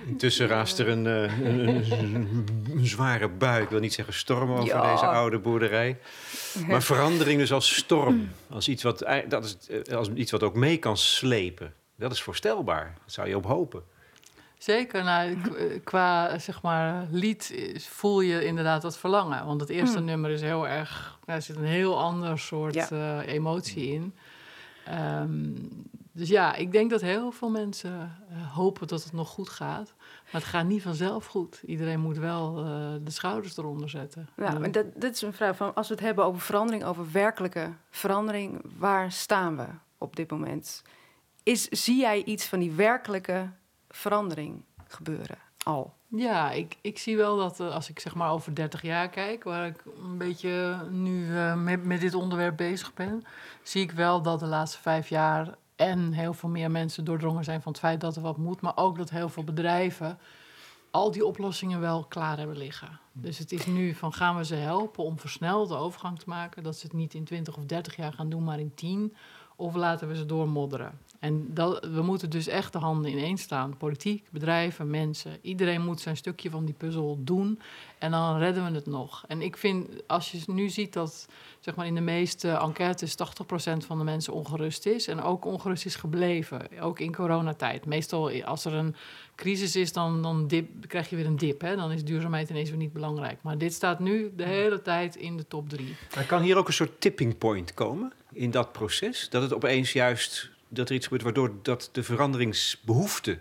Intussen 0.07 0.47
raast 0.47 0.79
er 0.79 0.89
een, 0.89 1.07
eh, 1.07 1.39
een, 1.41 1.69
een- 2.05 2.47
een 2.71 2.87
zware 2.87 3.29
bui. 3.29 3.63
Ik 3.63 3.69
wil 3.69 3.81
niet 3.81 3.95
zeggen 3.95 4.15
storm 4.15 4.51
over 4.53 4.65
Ja. 4.65 4.93
deze 4.93 5.07
oude 5.07 5.39
boerderij. 5.39 5.99
Maar 6.67 6.83
verandering 6.83 7.39
dus 7.41 7.53
als 7.53 7.75
storm. 7.77 8.29
Als 8.51 8.69
iets 8.69 8.83
wat, 8.83 9.07
dat 9.29 9.45
is, 9.45 9.57
eh, 9.85 9.97
als 9.97 10.11
iets 10.15 10.31
wat 10.31 10.43
ook 10.43 10.55
mee 10.55 10.77
kan 10.77 10.97
slepen. 10.97 11.75
Dat 11.97 12.13
is 12.13 12.23
voorstelbaar. 12.23 12.85
Daar 12.85 12.95
zou 13.07 13.29
je 13.29 13.37
op 13.37 13.45
hopen. 13.47 13.83
Zeker, 14.59 15.05
nou, 15.05 15.37
eh, 15.57 15.65
qua 15.85 16.39
zeg 16.39 16.63
maar, 16.63 17.07
lied 17.11 17.55
voel 17.89 18.21
je 18.21 18.45
inderdaad 18.45 18.83
dat 18.83 18.99
verlangen. 18.99 19.47
Want 19.47 19.61
het 19.61 19.71
eerste 19.71 20.01
nummer 20.01 20.31
is 20.31 20.41
heel 20.41 20.69
erg, 20.69 21.19
daar 21.25 21.43
zit 21.43 21.57
een 21.57 21.65
heel 21.65 21.99
ander 21.99 22.39
soort 22.39 22.75
Ja. 22.75 22.89
eh, 22.91 23.33
emotie 23.35 23.93
in. 23.93 24.15
Ehm, 24.85 25.53
dus 26.13 26.29
ja, 26.29 26.55
ik 26.55 26.73
denk 26.73 26.91
dat 26.91 27.01
heel 27.01 27.31
veel 27.31 27.51
mensen 27.51 28.17
eh, 28.29 28.55
hopen 28.55 28.87
dat 28.87 29.05
het 29.05 29.13
nog 29.13 29.29
goed 29.29 29.49
gaat. 29.49 29.95
Maar 29.99 30.41
het 30.41 30.51
gaat 30.51 30.67
niet 30.67 30.83
vanzelf 30.83 31.27
goed. 31.27 31.63
Iedereen 31.67 32.01
moet 32.01 32.19
wel 32.19 32.59
eh, 32.59 32.65
de 33.05 33.11
schouders 33.11 33.57
eronder 33.57 33.91
zetten. 33.91 34.29
Ja, 34.37 34.59
maar 34.59 34.73
dat, 34.73 34.87
dat 34.95 35.15
is 35.15 35.23
een 35.23 35.33
vraag 35.33 35.57
van 35.57 35.75
als 35.75 35.89
we 35.89 35.95
het 35.95 36.03
hebben 36.03 36.25
over 36.25 36.41
verandering, 36.41 36.85
over 36.85 37.13
werkelijke 37.13 37.73
verandering, 37.91 38.63
waar 38.79 39.13
staan 39.13 39.57
we 39.57 39.67
op 39.99 40.17
dit 40.17 40.31
moment? 40.31 40.83
Is, 41.43 41.69
zie 41.69 42.01
jij 42.01 42.25
iets 42.25 42.47
van 42.47 42.59
die 42.59 42.73
werkelijke 42.73 43.51
verandering 43.89 44.65
gebeuren 44.87 45.39
al? 45.63 45.95
Ja, 46.17 46.51
ik, 46.51 46.77
ik 46.81 46.99
zie 46.99 47.17
wel 47.17 47.37
dat 47.37 47.61
eh, 47.61 47.75
als 47.75 47.89
ik 47.89 48.01
zeg 48.01 48.15
maar 48.15 48.31
over 48.31 48.55
30 48.55 48.83
jaar 48.83 49.09
kijk, 49.09 49.45
waar 49.45 49.67
ik 49.67 49.83
een 50.03 50.19
beetje 50.19 50.87
nu 50.91 51.37
eh, 51.37 51.55
met, 51.55 51.85
met 51.85 52.01
dit 52.01 52.15
onderwerp 52.15 52.57
bezig 52.57 52.95
ben, 52.95 53.23
zie 53.63 53.83
ik 53.83 53.91
wel 53.91 54.23
dat 54.23 54.41
de 54.41 54.47
laatste 54.47 54.79
vijf 54.79 55.09
jaar 55.09 55.55
en 55.81 56.13
heel 56.13 56.33
veel 56.33 56.49
meer 56.49 56.71
mensen 56.71 57.05
doordrongen 57.05 57.45
zijn 57.45 57.63
van 57.63 57.73
het 57.73 57.81
feit 57.81 58.01
dat 58.01 58.17
er 58.17 58.23
wat 58.23 58.37
moet, 58.37 58.61
maar 58.61 58.77
ook 58.77 58.97
dat 58.97 59.11
heel 59.11 59.29
veel 59.29 59.45
bedrijven 59.45 60.19
al 60.91 61.11
die 61.11 61.27
oplossingen 61.27 61.81
wel 61.81 62.05
klaar 62.05 62.39
hebben 62.39 62.57
liggen. 62.57 62.99
Dus 63.13 63.39
het 63.39 63.53
is 63.53 63.67
nu 63.67 63.95
van 63.95 64.13
gaan 64.13 64.37
we 64.37 64.45
ze 64.45 64.55
helpen 64.55 65.05
om 65.05 65.19
versneld 65.19 65.69
de 65.69 65.75
overgang 65.75 66.19
te 66.19 66.29
maken, 66.29 66.63
dat 66.63 66.77
ze 66.77 66.87
het 66.87 66.97
niet 66.97 67.15
in 67.15 67.25
20 67.25 67.57
of 67.57 67.65
30 67.65 67.97
jaar 67.97 68.13
gaan 68.13 68.29
doen, 68.29 68.45
maar 68.45 68.59
in 68.59 68.75
10, 68.75 69.17
of 69.57 69.75
laten 69.75 70.09
we 70.09 70.17
ze 70.17 70.27
doormodderen. 70.27 70.99
En 71.21 71.55
we 71.95 72.03
moeten 72.03 72.31
dus 72.31 72.47
echt 72.47 72.73
de 72.73 72.79
handen 72.79 73.11
ineen 73.11 73.39
staan. 73.39 73.77
Politiek, 73.77 74.27
bedrijven, 74.31 74.91
mensen. 74.91 75.39
Iedereen 75.43 75.85
moet 75.85 76.01
zijn 76.01 76.17
stukje 76.17 76.51
van 76.51 76.65
die 76.65 76.75
puzzel 76.75 77.19
doen. 77.21 77.61
En 77.99 78.11
dan 78.11 78.39
redden 78.39 78.65
we 78.65 78.75
het 78.75 78.87
nog. 78.87 79.25
En 79.29 79.43
ik 79.43 79.57
vind, 79.57 79.89
als 80.07 80.31
je 80.31 80.41
nu 80.47 80.69
ziet 80.69 80.93
dat 80.93 81.29
zeg 81.61 81.75
maar, 81.75 81.87
in 81.87 81.95
de 81.95 82.01
meeste 82.01 82.51
enquêtes 82.51 83.13
80% 83.13 83.87
van 83.87 83.99
de 83.99 84.05
mensen 84.05 84.33
ongerust 84.33 84.87
is. 84.87 85.09
En 85.09 85.23
ook 85.23 85.45
ongerust 85.45 85.87
is 85.87 85.97
gebleven. 85.97 86.81
Ook 86.81 87.01
in 87.01 87.15
coronatijd. 87.15 87.87
Meestal 87.87 88.43
als 88.45 88.65
er 88.65 88.73
een 88.73 88.97
crisis 89.37 89.77
is, 89.77 89.93
dan, 89.93 90.23
dan 90.23 90.47
dip, 90.47 90.69
krijg 90.87 91.11
je 91.11 91.17
weer 91.17 91.27
een 91.27 91.37
dip. 91.37 91.61
Hè? 91.61 91.77
Dan 91.77 91.93
is 91.93 92.05
duurzaamheid 92.05 92.51
ineens 92.51 92.69
weer 92.69 92.79
niet 92.79 92.93
belangrijk. 92.93 93.39
Maar 93.43 93.59
dit 93.59 93.73
staat 93.73 93.99
nu 93.99 94.33
de 94.37 94.47
hele 94.47 94.83
tijd 94.83 95.17
in 95.17 95.37
de 95.37 95.47
top 95.49 95.69
drie. 95.69 95.97
Maar 96.15 96.25
kan 96.25 96.43
hier 96.43 96.57
ook 96.57 96.67
een 96.67 96.73
soort 96.73 97.01
tipping 97.01 97.39
point 97.39 97.75
komen 97.75 98.13
in 98.33 98.51
dat 98.51 98.73
proces? 98.73 99.29
Dat 99.31 99.43
het 99.43 99.55
opeens 99.55 99.93
juist 99.93 100.51
dat 100.71 100.89
er 100.89 100.95
iets 100.95 101.05
gebeurt 101.05 101.23
waardoor 101.23 101.53
dat 101.63 101.89
de 101.93 102.03
veranderingsbehoefte 102.03 103.39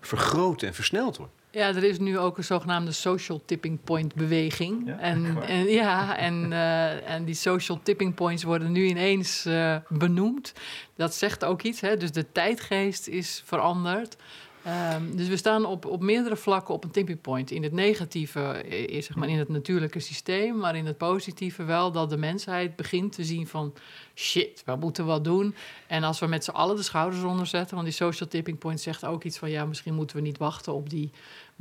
vergroot 0.00 0.62
en 0.62 0.74
versneld 0.74 1.16
wordt. 1.16 1.32
Ja, 1.50 1.68
er 1.68 1.84
is 1.84 1.98
nu 1.98 2.18
ook 2.18 2.38
een 2.38 2.44
zogenaamde 2.44 2.92
social 2.92 3.42
tipping 3.44 3.78
point 3.84 4.14
beweging. 4.14 4.86
Ja, 4.86 4.98
en, 4.98 5.42
en, 5.42 5.66
ja, 5.66 6.16
en, 6.16 6.52
eh, 6.52 7.10
en 7.10 7.24
die 7.24 7.34
social 7.34 7.80
tipping 7.82 8.14
points 8.14 8.42
worden 8.42 8.72
nu 8.72 8.84
ineens 8.84 9.44
eh, 9.44 9.76
benoemd. 9.88 10.52
Dat 10.96 11.14
zegt 11.14 11.44
ook 11.44 11.62
iets, 11.62 11.80
hè? 11.80 11.96
dus 11.96 12.12
de 12.12 12.32
tijdgeest 12.32 13.06
is 13.06 13.42
veranderd. 13.44 14.16
Ehm, 14.64 15.16
dus 15.16 15.28
we 15.28 15.36
staan 15.36 15.64
op, 15.64 15.86
op 15.86 16.02
meerdere 16.02 16.36
vlakken 16.36 16.74
op 16.74 16.84
een 16.84 16.90
tipping 16.90 17.20
point. 17.20 17.50
In 17.50 17.62
het 17.62 17.72
negatieve 17.72 18.66
is 18.86 19.06
zeg 19.06 19.16
maar 19.16 19.28
in 19.28 19.38
het 19.38 19.48
natuurlijke 19.48 20.00
systeem, 20.00 20.56
maar 20.56 20.76
in 20.76 20.86
het 20.86 20.96
positieve 20.96 21.64
wel 21.64 21.92
dat 21.92 22.10
de 22.10 22.16
mensheid 22.16 22.76
begint 22.76 23.12
te 23.12 23.24
zien 23.24 23.46
van 23.46 23.74
shit, 24.14 24.62
we 24.64 24.76
moeten 24.76 25.06
wat 25.06 25.24
doen. 25.24 25.54
En 25.86 26.02
als 26.02 26.20
we 26.20 26.26
met 26.26 26.44
z'n 26.44 26.50
allen 26.50 26.76
de 26.76 26.82
schouders 26.82 27.22
onder 27.22 27.46
zetten, 27.46 27.74
want 27.74 27.86
die 27.86 27.96
social 27.96 28.28
tipping 28.28 28.58
point 28.58 28.80
zegt 28.80 29.04
ook 29.04 29.24
iets 29.24 29.38
van 29.38 29.50
ja, 29.50 29.64
misschien 29.64 29.94
moeten 29.94 30.16
we 30.16 30.22
niet 30.22 30.38
wachten 30.38 30.72
op 30.72 30.90
die 30.90 31.10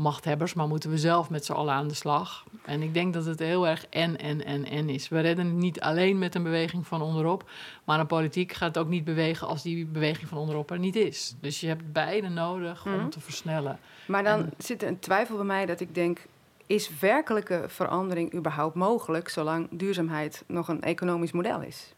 machthebbers, 0.01 0.53
maar 0.53 0.67
moeten 0.67 0.89
we 0.89 0.97
zelf 0.97 1.29
met 1.29 1.45
z'n 1.45 1.51
allen 1.51 1.73
aan 1.73 1.87
de 1.87 1.93
slag. 1.93 2.43
En 2.65 2.81
ik 2.81 2.93
denk 2.93 3.13
dat 3.13 3.25
het 3.25 3.39
heel 3.39 3.67
erg 3.67 3.85
en, 3.89 4.17
en, 4.17 4.45
en, 4.45 4.65
en 4.65 4.89
is. 4.89 5.09
We 5.09 5.19
redden 5.19 5.45
het 5.45 5.55
niet 5.55 5.79
alleen 5.79 6.19
met 6.19 6.35
een 6.35 6.43
beweging 6.43 6.87
van 6.87 7.01
onderop, 7.01 7.49
maar 7.83 7.99
een 7.99 8.07
politiek 8.07 8.53
gaat 8.53 8.77
ook 8.77 8.87
niet 8.87 9.03
bewegen 9.03 9.47
als 9.47 9.61
die 9.61 9.85
beweging 9.85 10.29
van 10.29 10.37
onderop 10.37 10.71
er 10.71 10.79
niet 10.79 10.95
is. 10.95 11.35
Dus 11.39 11.59
je 11.59 11.67
hebt 11.67 11.93
beide 11.93 12.29
nodig 12.29 12.85
om 12.85 13.09
te 13.09 13.19
versnellen. 13.19 13.79
Maar 14.05 14.23
dan 14.23 14.49
zit 14.57 14.81
er 14.81 14.87
een 14.87 14.99
twijfel 14.99 15.35
bij 15.35 15.45
mij 15.45 15.65
dat 15.65 15.79
ik 15.79 15.95
denk: 15.95 16.25
is 16.65 16.99
werkelijke 16.99 17.63
verandering 17.67 18.33
überhaupt 18.33 18.75
mogelijk 18.75 19.29
zolang 19.29 19.67
duurzaamheid 19.71 20.43
nog 20.47 20.67
een 20.67 20.81
economisch 20.81 21.31
model 21.31 21.61
is? 21.61 21.93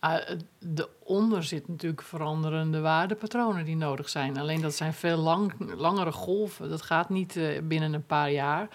Ah, 0.00 0.28
de 0.58 0.88
onder 1.02 1.44
zit 1.44 1.68
natuurlijk 1.68 2.02
veranderende 2.02 2.80
waardepatronen 2.80 3.64
die 3.64 3.76
nodig 3.76 4.08
zijn. 4.08 4.38
Alleen 4.38 4.60
dat 4.60 4.74
zijn 4.74 4.94
veel 4.94 5.16
lang, 5.16 5.52
langere 5.76 6.12
golven. 6.12 6.68
Dat 6.68 6.82
gaat 6.82 7.08
niet 7.08 7.36
eh, 7.36 7.62
binnen 7.62 7.92
een 7.92 8.06
paar 8.06 8.30
jaar. 8.30 8.68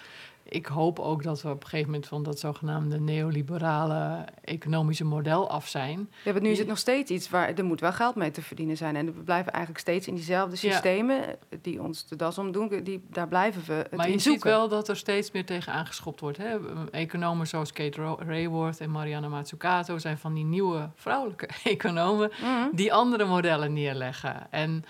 Ik 0.48 0.66
hoop 0.66 0.98
ook 0.98 1.22
dat 1.22 1.42
we 1.42 1.48
op 1.48 1.62
een 1.62 1.68
gegeven 1.68 1.90
moment 1.90 2.06
van 2.08 2.22
dat 2.22 2.38
zogenaamde 2.38 3.00
neoliberale 3.00 4.24
economische 4.44 5.04
model 5.04 5.50
af 5.50 5.68
zijn. 5.68 6.10
Ja, 6.24 6.32
want 6.32 6.44
nu 6.44 6.50
is 6.50 6.58
het 6.58 6.66
nog 6.66 6.78
steeds 6.78 7.10
iets 7.10 7.30
waar 7.30 7.48
er 7.54 7.64
moet 7.64 7.80
wel 7.80 7.92
geld 7.92 8.14
mee 8.14 8.30
te 8.30 8.42
verdienen 8.42 8.76
zijn. 8.76 8.96
En 8.96 9.06
we 9.06 9.20
blijven 9.22 9.52
eigenlijk 9.52 9.82
steeds 9.82 10.06
in 10.06 10.14
diezelfde 10.14 10.66
Ja. 10.66 10.72
systemen 10.72 11.20
die 11.62 11.82
ons 11.82 12.06
de 12.08 12.16
das 12.16 12.38
omdoen. 12.38 12.80
Die, 12.84 13.04
daar 13.10 13.28
blijven 13.28 13.62
we 13.66 13.72
het 13.72 13.96
maar 13.96 14.06
in 14.06 14.12
je 14.12 14.18
ziet 14.18 14.32
zoeken. 14.32 14.50
wel 14.50 14.68
dat 14.68 14.88
er 14.88 14.96
steeds 14.96 15.30
meer 15.30 15.44
tegen 15.46 15.72
aangeschopt 15.72 16.20
wordt. 16.20 16.38
Hè? 16.38 16.56
Economen 16.90 17.46
zoals 17.46 17.72
Kate 17.72 18.16
Raworth 18.26 18.80
en 18.80 18.90
Mariana 18.90 19.28
Mazzucato 19.28 19.98
zijn 19.98 20.18
van 20.18 20.34
die 20.34 20.44
nieuwe 20.44 20.90
vrouwelijke 20.94 21.48
economen 21.64 22.30
Mhm. 22.40 22.68
die 22.76 22.92
andere 22.92 23.24
modellen 23.24 23.72
neerleggen. 23.72 24.46
En 24.52 24.84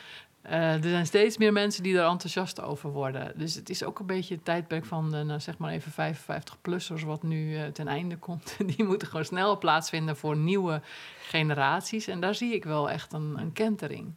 er 0.53 0.83
zijn 0.83 1.07
steeds 1.07 1.39
meer 1.39 1.53
mensen 1.53 1.83
die 1.83 1.99
er 1.99 2.09
enthousiast 2.09 2.63
over 2.63 2.91
worden. 2.91 3.33
Dus 3.37 3.55
het 3.55 3.71
is 3.71 3.85
ook 3.85 3.99
een 3.99 4.07
beetje 4.07 4.35
het 4.35 4.45
tijdperk 4.45 4.85
van 4.85 5.11
de, 5.11 5.23
nou, 5.23 5.41
zeg 5.41 5.59
maar 5.59 5.73
even 5.73 6.15
55-plussers, 6.15 7.05
wat 7.05 7.23
nu 7.23 7.57
eh, 7.57 7.67
ten 7.67 7.89
einde 7.89 8.17
komt. 8.27 8.57
Die 8.77 8.85
moeten 8.85 9.09
gewoon 9.09 9.25
snel 9.25 9.59
plaatsvinden 9.59 10.17
voor 10.17 10.37
nieuwe 10.37 10.81
generaties. 11.21 12.07
En 12.07 12.21
daar 12.21 12.35
zie 12.35 12.55
ik 12.55 12.65
wel 12.65 12.91
echt 12.91 13.13
een, 13.13 13.39
een 13.39 13.53
kentering. 13.53 14.15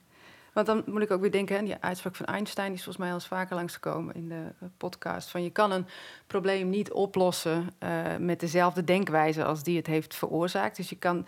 Want 0.53 0.67
dan 0.67 0.83
moet 0.85 1.01
ik 1.01 1.11
ook 1.11 1.21
weer 1.21 1.31
denken, 1.31 1.55
hè, 1.55 1.63
die 1.63 1.75
uitspraak 1.79 2.15
van 2.15 2.25
Einstein 2.25 2.67
die 2.67 2.77
is 2.77 2.83
volgens 2.83 3.03
mij 3.03 3.13
al 3.13 3.19
eens 3.19 3.27
vaker 3.27 3.55
langsgekomen 3.55 4.15
in 4.15 4.27
de 4.27 4.43
eh, 4.59 4.67
podcast. 4.77 5.29
Van 5.29 5.43
je 5.43 5.49
kan 5.49 5.71
een 5.71 5.85
probleem 6.27 6.69
niet 6.69 6.91
oplossen 6.91 7.69
eh, 7.77 8.15
met 8.19 8.39
dezelfde 8.39 8.83
denkwijze 8.83 9.43
als 9.43 9.63
die 9.63 9.77
het 9.77 9.87
heeft 9.87 10.15
veroorzaakt. 10.15 10.75
Dus 10.75 10.89
je 10.89 10.97
kan 10.97 11.25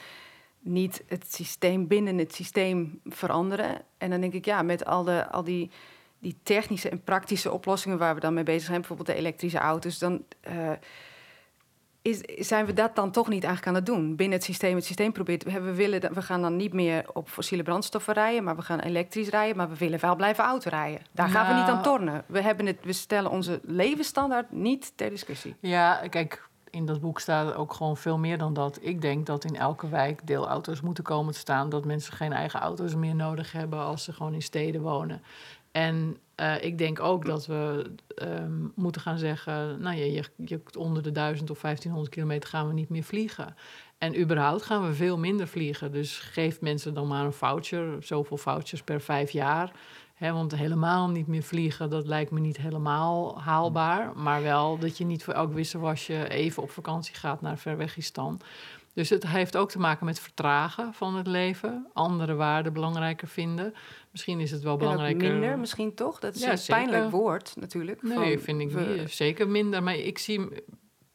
niet 0.61 1.03
het 1.07 1.33
systeem 1.33 1.87
binnen 1.87 2.17
het 2.17 2.35
systeem 2.35 2.99
veranderen. 3.05 3.81
En 3.97 4.09
dan 4.09 4.21
denk 4.21 4.33
ik, 4.33 4.45
ja, 4.45 4.61
met 4.61 4.85
al, 4.85 5.03
de, 5.03 5.29
al 5.29 5.43
die, 5.43 5.71
die 6.19 6.37
technische 6.43 6.89
en 6.89 7.03
praktische 7.03 7.51
oplossingen 7.51 7.97
waar 7.97 8.15
we 8.15 8.21
dan 8.21 8.33
mee 8.33 8.43
bezig 8.43 8.63
zijn, 8.63 8.79
bijvoorbeeld 8.79 9.07
de 9.07 9.15
elektrische 9.15 9.57
auto's, 9.57 9.99
dan 9.99 10.23
uh, 10.47 10.71
is, 12.01 12.47
zijn 12.47 12.65
we 12.65 12.73
dat 12.73 12.95
dan 12.95 13.11
toch 13.11 13.27
niet 13.27 13.43
eigenlijk 13.43 13.67
aan 13.67 13.83
het 13.83 13.85
doen. 13.85 14.15
Binnen 14.15 14.37
het 14.37 14.45
systeem, 14.45 14.75
het 14.75 14.85
systeem 14.85 15.11
probeert. 15.11 15.43
We, 15.43 15.61
we, 15.61 15.73
willen, 15.73 16.13
we 16.13 16.21
gaan 16.21 16.41
dan 16.41 16.55
niet 16.55 16.73
meer 16.73 17.05
op 17.13 17.29
fossiele 17.29 17.63
brandstoffen 17.63 18.13
rijden, 18.13 18.43
maar 18.43 18.55
we 18.55 18.61
gaan 18.61 18.79
elektrisch 18.79 19.29
rijden, 19.29 19.57
maar 19.57 19.69
we 19.69 19.77
willen 19.77 19.99
wel 19.99 20.15
blijven 20.15 20.43
autorijden. 20.43 21.01
Daar 21.11 21.29
gaan 21.29 21.47
we 21.47 21.61
niet 21.61 21.69
aan 21.69 21.81
tornen. 21.81 22.23
We, 22.27 22.41
hebben 22.41 22.65
het, 22.65 22.77
we 22.83 22.93
stellen 22.93 23.31
onze 23.31 23.59
levensstandaard 23.63 24.51
niet 24.51 24.93
ter 24.95 25.09
discussie. 25.09 25.55
Ja, 25.59 26.07
kijk, 26.09 26.49
in 26.71 26.85
dat 26.85 27.01
boek 27.01 27.19
staat 27.19 27.53
ook 27.53 27.73
gewoon 27.73 27.97
veel 27.97 28.17
meer 28.17 28.37
dan 28.37 28.53
dat. 28.53 28.79
Ik 28.81 29.01
denk 29.01 29.25
dat 29.25 29.43
in 29.43 29.55
elke 29.55 29.89
wijk 29.89 30.27
deelauto's 30.27 30.81
moeten 30.81 31.03
komen 31.03 31.33
te 31.33 31.39
staan. 31.39 31.69
Dat 31.69 31.85
mensen 31.85 32.13
geen 32.13 32.33
eigen 32.33 32.59
auto's 32.59 32.95
meer 32.95 33.15
nodig 33.15 33.51
hebben 33.51 33.79
als 33.79 34.03
ze 34.03 34.13
gewoon 34.13 34.33
in 34.33 34.41
steden 34.41 34.81
wonen. 34.81 35.21
En 35.71 36.17
uh, 36.35 36.63
ik 36.63 36.77
denk 36.77 36.99
ook 36.99 37.25
dat 37.25 37.45
we 37.45 37.91
um, 38.21 38.71
moeten 38.75 39.01
gaan 39.01 39.17
zeggen: 39.17 39.81
Nou 39.81 39.97
ja, 39.97 40.03
je, 40.05 40.23
je, 40.45 40.61
onder 40.77 41.03
de 41.03 41.11
1000 41.11 41.49
of 41.49 41.61
1500 41.61 42.15
kilometer 42.15 42.49
gaan 42.49 42.67
we 42.67 42.73
niet 42.73 42.89
meer 42.89 43.03
vliegen. 43.03 43.55
En 43.97 44.19
überhaupt 44.19 44.63
gaan 44.63 44.87
we 44.87 44.93
veel 44.93 45.17
minder 45.17 45.47
vliegen. 45.47 45.91
Dus 45.91 46.19
geef 46.19 46.61
mensen 46.61 46.93
dan 46.93 47.07
maar 47.07 47.25
een 47.25 47.33
voucher, 47.33 48.03
zoveel 48.03 48.37
vouchers 48.37 48.81
per 48.81 49.01
vijf 49.01 49.31
jaar 49.31 49.71
want 50.29 50.55
helemaal 50.55 51.09
niet 51.09 51.27
meer 51.27 51.43
vliegen, 51.43 51.89
dat 51.89 52.07
lijkt 52.07 52.31
me 52.31 52.39
niet 52.39 52.57
helemaal 52.57 53.41
haalbaar. 53.41 54.17
Maar 54.17 54.41
wel 54.41 54.77
dat 54.77 54.97
je 54.97 55.05
niet 55.05 55.23
voor 55.23 55.33
elk 55.33 55.53
wisselwasje 55.53 56.29
even 56.29 56.63
op 56.63 56.71
vakantie 56.71 57.15
gaat 57.15 57.41
naar 57.41 57.57
Verwegistan. 57.57 58.41
Dus 58.93 59.09
het 59.09 59.27
heeft 59.27 59.57
ook 59.57 59.69
te 59.69 59.79
maken 59.79 60.05
met 60.05 60.19
vertragen 60.19 60.93
van 60.93 61.15
het 61.15 61.27
leven. 61.27 61.87
Andere 61.93 62.33
waarden 62.33 62.73
belangrijker 62.73 63.27
vinden. 63.27 63.73
Misschien 64.11 64.39
is 64.39 64.51
het 64.51 64.63
wel 64.63 64.77
belangrijker... 64.77 65.31
minder, 65.31 65.59
misschien 65.59 65.93
toch? 65.93 66.19
Dat 66.19 66.35
is 66.35 66.43
een 66.43 66.59
pijnlijk 66.67 67.11
woord 67.11 67.53
natuurlijk. 67.59 68.01
Nee, 68.01 68.39
vind 68.39 68.61
ik 68.61 68.75
niet. 68.75 69.11
Zeker 69.11 69.49
minder. 69.49 69.83
Maar 69.83 69.95
ik 69.95 70.17
zie 70.17 70.49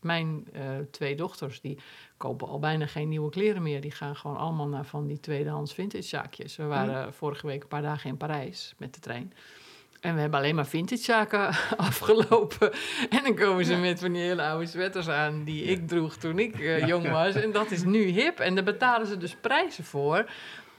mijn 0.07 0.47
uh, 0.55 0.63
twee 0.91 1.17
dochters, 1.17 1.61
die 1.61 1.79
kopen 2.17 2.49
al 2.49 2.59
bijna 2.59 2.87
geen 2.87 3.09
nieuwe 3.09 3.31
kleren 3.31 3.63
meer. 3.63 3.81
Die 3.81 3.91
gaan 3.91 4.17
gewoon 4.17 4.37
allemaal 4.37 4.69
naar 4.69 4.85
van 4.85 5.07
die 5.07 5.21
tweedehands 5.21 5.75
vintage 5.75 6.03
zaakjes. 6.03 6.57
We 6.57 6.65
waren 6.65 7.03
mhm. 7.03 7.13
vorige 7.13 7.47
week 7.47 7.63
een 7.63 7.69
paar 7.69 7.83
dagen 7.83 8.11
in 8.11 8.17
Parijs 8.17 8.75
met 8.79 8.95
de 8.95 9.01
trein. 9.01 9.33
En 10.01 10.15
we 10.15 10.21
hebben 10.21 10.39
alleen 10.39 10.55
maar 10.55 10.67
vintage 10.67 11.03
zaken 11.03 11.49
afgelopen. 11.77 12.73
En 13.11 13.23
dan 13.23 13.35
komen 13.35 13.65
ze 13.65 13.77
met 13.77 14.01
van 14.01 14.13
die 14.13 14.23
hele 14.23 14.43
oude 14.43 14.67
sweaters 14.67 15.09
aan 15.09 15.45
die 15.45 15.63
ik 15.63 15.89
droeg 15.89 16.17
toen 16.17 16.39
ik 16.39 16.59
uh, 16.59 16.87
jong 16.87 17.11
was. 17.11 17.35
En 17.35 17.53
dat 17.53 17.71
is 17.71 17.85
nu 17.85 18.05
hip. 18.05 18.39
En 18.39 18.55
daar 18.55 18.65
betalen 18.65 19.07
ze 19.07 19.17
dus 19.17 19.37
prijzen 19.41 19.85
voor 19.85 20.31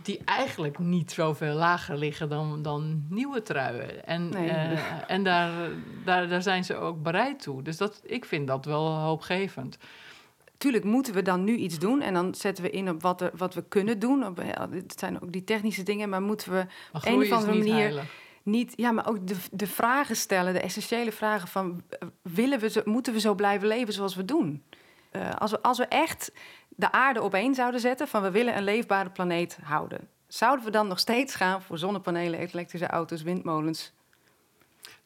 die 0.04 0.22
eigenlijk 0.26 0.80
niet 0.80 1.12
zoveel 1.12 1.54
lager 1.54 1.98
liggen 1.98 2.30
dan, 2.30 2.62
dan 2.62 3.06
nieuwe 3.10 3.42
truien. 3.42 4.06
En, 4.06 4.32
uh, 4.36 5.12
en 5.12 5.24
daar, 5.24 5.52
daar, 6.06 6.28
daar 6.28 6.42
zijn 6.42 6.64
ze 6.64 6.76
ook 6.76 7.04
bereid 7.04 7.42
toe. 7.42 7.62
Dus 7.62 7.78
dat, 7.78 8.02
ik 8.04 8.26
vind 8.26 8.48
dat 8.48 8.66
wel 8.66 8.96
hoopgevend. 8.96 9.78
Tuurlijk 10.58 10.84
moeten 10.84 11.14
we 11.14 11.22
dan 11.22 11.44
nu 11.44 11.56
iets 11.56 11.80
doen 11.80 12.02
en 12.02 12.14
dan 12.14 12.36
zetten 12.36 12.64
we 12.64 12.70
in 12.70 12.90
op 12.90 13.02
wat, 13.02 13.22
er, 13.22 13.32
wat 13.36 13.54
we 13.54 13.64
kunnen 13.68 14.00
doen. 14.00 14.26
Op, 14.26 14.38
het 14.72 14.96
zijn 15.00 15.22
ook 15.22 15.32
die 15.32 15.44
technische 15.44 15.84
dingen, 15.84 16.10
maar 16.10 16.22
moeten 16.22 16.52
we 16.52 16.66
op 16.94 17.06
een 17.06 17.22
of 17.22 17.32
andere 17.32 17.58
manier 17.58 18.10
niet, 18.48 18.74
ja, 18.76 18.92
maar 18.92 19.08
ook 19.08 19.28
de, 19.28 19.36
de 19.52 19.68
vragen 19.68 20.16
stellen, 20.16 20.54
de 20.54 20.60
essentiële 20.60 21.12
vragen 21.12 21.48
van 21.48 21.84
willen 22.22 22.60
we 22.60 22.70
zo, 22.70 22.82
moeten 22.86 23.14
we 23.14 23.20
zo 23.20 23.36
blijven 23.36 23.68
leven 23.68 23.94
zoals 23.94 24.16
we 24.16 24.26
doen? 24.26 24.64
Uh, 25.18 25.32
als, 25.32 25.52
we, 25.52 25.62
als 25.62 25.78
we 25.78 25.86
echt 25.86 26.32
de 26.70 26.92
aarde 26.92 27.22
op 27.22 27.34
één 27.34 27.56
zouden 27.56 27.80
zetten 27.80 28.08
van 28.08 28.22
we 28.22 28.32
willen 28.32 28.58
een 28.58 28.64
leefbare 28.64 29.10
planeet 29.10 29.58
houden, 29.64 30.08
zouden 30.28 30.66
we 30.66 30.72
dan 30.72 30.88
nog 30.88 31.00
steeds 31.00 31.36
gaan 31.36 31.62
voor 31.62 31.78
zonnepanelen, 31.78 32.40
elektrische 32.40 32.88
auto's, 32.88 33.22
windmolens? 33.22 33.94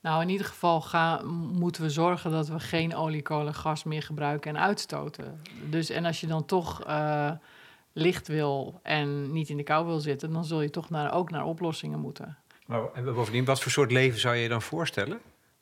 Nou, 0.01 0.21
in 0.21 0.29
ieder 0.29 0.45
geval 0.45 0.81
gaan, 0.81 1.25
moeten 1.35 1.81
we 1.81 1.89
zorgen 1.89 2.31
dat 2.31 2.47
we 2.47 2.59
geen 2.59 2.95
olie, 2.95 3.21
kolen, 3.21 3.53
gas 3.53 3.83
meer 3.83 4.01
gebruiken 4.01 4.55
en 4.55 4.61
uitstoten. 4.61 5.41
Dus 5.69 5.89
en 5.89 6.05
als 6.05 6.19
je 6.19 6.27
dan 6.27 6.45
toch 6.45 6.87
uh, 6.87 7.31
licht 7.93 8.27
wil 8.27 8.79
en 8.83 9.31
niet 9.31 9.49
in 9.49 9.57
de 9.57 9.63
kou 9.63 9.85
wil 9.85 9.99
zitten, 9.99 10.33
dan 10.33 10.45
zul 10.45 10.61
je 10.61 10.69
toch 10.69 10.89
naar, 10.89 11.13
ook 11.13 11.29
naar 11.31 11.45
oplossingen 11.45 11.99
moeten. 11.99 12.37
Maar 12.65 13.03
bovendien, 13.03 13.45
wat 13.45 13.61
voor 13.61 13.71
soort 13.71 13.91
leven 13.91 14.19
zou 14.19 14.35
je 14.35 14.41
je 14.41 14.49
dan 14.49 14.61
voorstellen? 14.61 15.19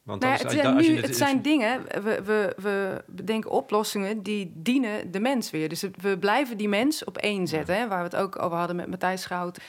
Want 0.10 0.22
nou 0.22 0.38
het, 0.38 0.52
zijn, 0.52 0.76
nu, 0.76 1.02
het, 1.02 1.16
zijn 1.16 1.42
dingen, 1.42 1.84
we, 2.04 2.22
we, 2.24 2.54
we 2.58 3.04
bedenken 3.06 3.52
oplossingen 3.52 4.24
die 4.24 4.52
dienen 4.56 5.12
de 5.12 5.20
mens 5.20 5.52
weer. 5.52 5.70
Dus 5.70 5.86
we 6.02 6.18
blijven 6.18 6.58
die 6.58 6.70
mens 6.70 7.04
op 7.04 7.18
één 7.18 7.48
zetten. 7.48 7.76
Hè, 7.76 7.88
waar 7.88 7.98
we 7.98 8.04
het 8.04 8.16
ook 8.16 8.42
over 8.42 8.58
hadden 8.58 8.76
met 8.76 8.88
Matthijs 8.88 9.22
Schout. 9.22 9.60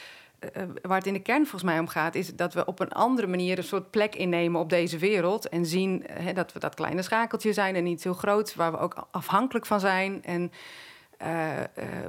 Uh, 0.56 0.62
waar 0.82 0.98
het 0.98 1.06
in 1.06 1.12
de 1.12 1.22
kern 1.22 1.42
volgens 1.42 1.62
mij 1.62 1.78
om 1.78 1.88
gaat, 1.88 2.14
is 2.14 2.34
dat 2.34 2.54
we 2.54 2.64
op 2.64 2.80
een 2.80 2.92
andere 2.92 3.26
manier 3.26 3.58
een 3.58 3.64
soort 3.64 3.90
plek 3.90 4.14
innemen 4.14 4.60
op 4.60 4.70
deze 4.70 4.98
wereld. 4.98 5.48
En 5.48 5.66
zien 5.66 6.04
uh, 6.20 6.34
dat 6.34 6.52
we 6.52 6.58
dat 6.58 6.74
kleine 6.74 7.02
schakeltje 7.02 7.52
zijn 7.52 7.74
en 7.74 7.84
niet 7.84 8.02
heel 8.02 8.14
groot, 8.14 8.54
waar 8.54 8.72
we 8.72 8.78
ook 8.78 9.06
afhankelijk 9.10 9.66
van 9.66 9.80
zijn. 9.80 10.24
En 10.24 10.52
uh, 11.22 11.28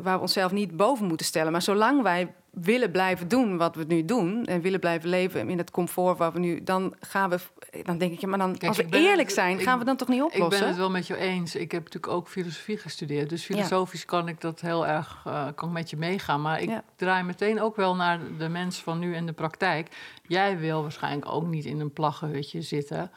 waar 0.02 0.16
we 0.16 0.22
onszelf 0.22 0.52
niet 0.52 0.78
boven 0.78 1.06
moeten 1.06 1.26
stellen. 1.26 1.52
Maar 1.52 1.62
zolang 1.62 2.02
wij 2.02 2.34
willen 2.52 2.92
blijven 2.92 3.28
doen 3.28 3.58
wat 3.58 3.76
we 3.76 3.84
nu 3.88 4.06
doen 4.06 4.46
en 4.46 4.62
willen 4.62 4.80
blijven 4.80 5.10
leven 5.10 5.50
in 5.50 5.58
het 5.58 5.72
comfort 5.72 6.18
waar 6.18 6.32
we 6.32 6.40
nu, 6.40 6.64
dan 6.64 6.96
gaan 7.00 7.30
we, 7.30 7.40
dan 7.84 7.98
denk 7.98 8.12
ik, 8.12 8.20
ja, 8.20 8.28
maar 8.28 8.38
dan, 8.38 8.60
als 8.60 8.78
we 8.78 8.88
eerlijk 8.90 9.30
zijn, 9.30 9.60
gaan 9.60 9.80
we 9.80 9.86
dan 9.86 9.96
toch 9.96 10.08
niet 10.08 10.22
oplossen? 10.22 10.54
Ik 10.54 10.60
ben 10.60 10.68
het 10.68 10.78
wel 10.78 10.90
met 10.90 11.08
je 11.08 11.18
eens. 11.18 11.56
Ik 11.56 11.72
heb 11.72 11.84
natuurlijk 11.84 12.14
ook 12.14 12.28
filosofie 12.28 12.78
gestudeerd, 12.78 13.30
dus 13.30 13.44
filosofisch 13.44 14.06
kan 14.06 14.28
ik 14.28 14.42
dat 14.42 14.62
heel 14.62 14.88
erg, 14.88 15.24
uh, 15.28 15.48
kan 15.56 15.72
met 15.72 15.90
je 15.90 15.98
meegaan. 15.98 16.42
Maar 16.42 16.62
ik 16.62 16.70
draai 16.96 17.24
meteen 17.24 17.62
ook 17.62 17.76
wel 17.76 17.96
naar 17.96 18.20
de 18.38 18.50
mens 18.50 18.82
van 18.82 19.00
nu 19.00 19.16
en 19.16 19.26
de 19.26 19.34
praktijk. 19.34 19.88
Jij 20.28 20.58
wil 20.58 20.82
waarschijnlijk 20.82 21.32
ook 21.32 21.48
niet 21.48 21.66
in 21.66 21.80
een 21.80 21.94
plaggenhutje 21.94 22.62
zitten. 22.62 23.12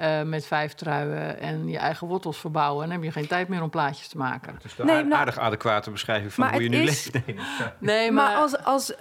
Uh, 0.00 0.22
met 0.22 0.46
vijf 0.46 0.74
truien 0.74 1.40
en 1.40 1.68
je 1.68 1.78
eigen 1.78 2.06
wortels 2.06 2.38
verbouwen. 2.38 2.82
En 2.82 2.88
dan 2.88 2.98
heb 2.98 3.06
je 3.06 3.20
geen 3.20 3.28
tijd 3.28 3.48
meer 3.48 3.62
om 3.62 3.70
plaatjes 3.70 4.08
te 4.08 4.16
maken. 4.16 4.54
Het 4.54 4.64
is 4.64 4.76
nee, 4.76 4.96
een 4.96 5.08
nou, 5.08 5.20
aardig 5.20 5.38
adequate 5.38 5.90
beschrijving 5.90 6.32
van 6.32 6.48
hoe 6.52 6.62
je 6.62 6.68
nu 6.68 6.76
is, 6.76 7.10
leeft. 7.12 7.26
Nee, 7.26 7.36
nee 7.78 8.12
maar, 8.12 8.30
maar, 8.30 8.36
als... 8.36 8.64
als 8.64 8.90
uh, 8.90 8.96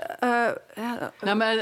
ja, 0.75 1.11
nou, 1.21 1.37
maar, 1.37 1.55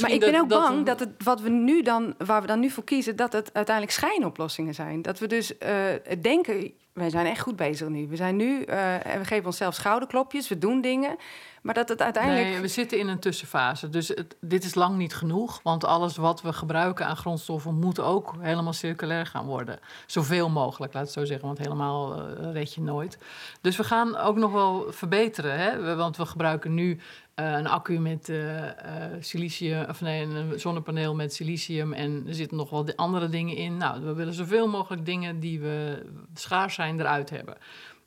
maar 0.00 0.10
ik 0.10 0.20
ben 0.20 0.40
ook 0.40 0.48
dat 0.48 0.60
bang 0.60 0.86
dat 0.86 1.00
het, 1.00 1.08
wat 1.24 1.40
we 1.40 1.48
nu 1.48 1.82
dan, 1.82 2.14
waar 2.18 2.40
we 2.40 2.46
dan 2.46 2.60
nu 2.60 2.70
voor 2.70 2.84
kiezen... 2.84 3.16
dat 3.16 3.32
het 3.32 3.50
uiteindelijk 3.52 3.96
schijnoplossingen 3.96 4.74
zijn. 4.74 5.02
Dat 5.02 5.18
we 5.18 5.26
dus 5.26 5.52
denken, 6.20 6.72
wij 6.92 7.10
zijn 7.10 7.26
echt 7.26 7.40
goed 7.40 7.56
bezig 7.56 7.88
nu. 7.88 8.06
We 8.08 8.16
zijn 8.16 8.36
nu, 8.36 8.62
en 8.62 9.18
we 9.18 9.24
geven 9.24 9.46
onszelf 9.46 9.74
schouderklopjes, 9.74 10.48
we 10.48 10.58
doen 10.58 10.80
dingen... 10.80 11.16
Maar 11.62 11.74
dat 11.74 11.88
het 11.88 12.02
uiteindelijk. 12.02 12.46
Nee, 12.46 12.60
we 12.60 12.68
zitten 12.68 12.98
in 12.98 13.08
een 13.08 13.18
tussenfase. 13.18 13.88
Dus 13.88 14.14
dit 14.40 14.64
is 14.64 14.74
lang 14.74 14.96
niet 14.96 15.14
genoeg. 15.14 15.60
Want 15.62 15.84
alles 15.84 16.16
wat 16.16 16.42
we 16.42 16.52
gebruiken 16.52 17.06
aan 17.06 17.16
grondstoffen 17.16 17.74
moet 17.74 18.00
ook 18.00 18.34
helemaal 18.40 18.72
circulair 18.72 19.26
gaan 19.26 19.46
worden. 19.46 19.78
Zoveel 20.06 20.48
mogelijk, 20.48 20.92
laat 20.92 21.02
het 21.02 21.12
zo 21.12 21.24
zeggen. 21.24 21.46
Want 21.46 21.58
helemaal 21.58 22.18
uh, 22.18 22.52
red 22.52 22.74
je 22.74 22.80
nooit. 22.80 23.18
Dus 23.60 23.76
we 23.76 23.84
gaan 23.84 24.16
ook 24.16 24.36
nog 24.36 24.52
wel 24.52 24.86
verbeteren. 24.88 25.58
Hè? 25.58 25.96
Want 25.96 26.16
we 26.16 26.26
gebruiken 26.26 26.74
nu 26.74 27.00
uh, 27.36 27.52
een 27.52 27.66
accu 27.66 27.98
met 27.98 28.28
uh, 28.28 28.64
silicium, 29.20 29.84
of 29.88 30.00
nee, 30.00 30.22
een 30.22 30.60
zonnepaneel 30.60 31.14
met 31.14 31.34
silicium 31.34 31.92
en 31.92 32.24
er 32.26 32.34
zitten 32.34 32.56
nog 32.56 32.70
wel 32.70 32.86
andere 32.96 33.28
dingen 33.28 33.56
in. 33.56 33.76
Nou, 33.76 34.04
we 34.04 34.12
willen 34.12 34.34
zoveel 34.34 34.68
mogelijk 34.68 35.06
dingen 35.06 35.40
die 35.40 35.60
we 35.60 36.06
schaars 36.34 36.74
zijn 36.74 37.00
eruit 37.00 37.30
hebben. 37.30 37.56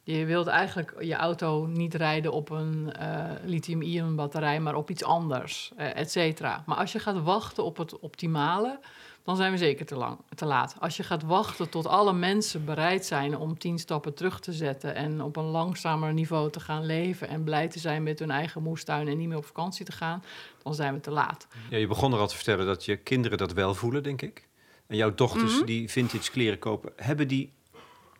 Je 0.08 0.26
wilt 0.26 0.47
eigenlijk 0.47 0.95
je 0.99 1.16
auto 1.16 1.66
niet 1.66 1.93
rijden 1.93 2.32
op 2.32 2.49
een 2.49 2.93
uh, 2.99 3.32
lithium-ion 3.43 4.16
batterij, 4.16 4.60
maar 4.60 4.76
op 4.76 4.89
iets 4.89 5.03
anders, 5.03 5.72
uh, 5.78 5.97
et 5.97 6.12
cetera. 6.12 6.64
Maar 6.66 6.78
als 6.78 6.91
je 6.91 6.99
gaat 6.99 7.24
wachten 7.24 7.64
op 7.64 7.78
het 7.78 7.99
optimale, 7.99 8.80
dan 9.24 9.36
zijn 9.36 9.51
we 9.51 9.58
zeker 9.58 9.86
te, 9.86 9.95
lang, 9.95 10.18
te 10.36 10.45
laat. 10.45 10.76
Als 10.80 10.97
je 10.97 11.03
gaat 11.03 11.24
wachten 11.24 11.70
tot 11.70 11.88
alle 11.88 12.14
mensen 12.14 12.66
bereid 12.66 13.06
zijn 13.06 13.38
om 13.38 13.58
tien 13.58 13.80
stappen 13.80 14.14
terug 14.14 14.39
te 14.39 14.53
zetten 14.53 14.95
en 14.95 15.22
op 15.22 15.36
een 15.36 15.43
langzamer 15.43 16.14
niveau 16.14 16.51
te 16.51 16.60
gaan 16.60 16.86
leven 16.86 17.28
en 17.28 17.43
blij 17.43 17.68
te 17.68 17.80
zijn 17.80 18.03
met 18.03 18.20
hun 18.20 18.32
eigen 18.32 18.64
moestuin 18.64 19.08
en 19.08 19.18
niet 19.18 19.28
meer 19.28 19.38
op 19.38 19.45
vakantie 19.45 19.86
te 19.86 19.91
gaan, 19.91 20.24
dan 20.64 20.76
zijn 20.76 20.93
we 20.93 20.99
te 20.99 21.12
laat. 21.12 21.47
Ja, 21.70 21.78
je 21.78 21.88
begon 21.88 22.14
er 22.14 22.20
al 22.20 22.28
te 22.28 22.36
vertellen 22.36 22.66
dat 22.66 22.86
je 22.86 22.97
kinderen 22.97 23.38
dat 23.38 23.53
wel 23.53 23.74
voelen, 23.74 24.03
denk 24.03 24.22
ik. 24.22 24.47
En 24.88 24.95
jouw 24.95 25.14
dochters 25.14 25.51
mm 25.51 25.58
-hmm. 25.58 25.66
die 25.66 25.89
vintage 25.89 26.32
kleren 26.32 26.60
kopen, 26.60 26.93
hebben 26.95 27.28
die 27.28 27.53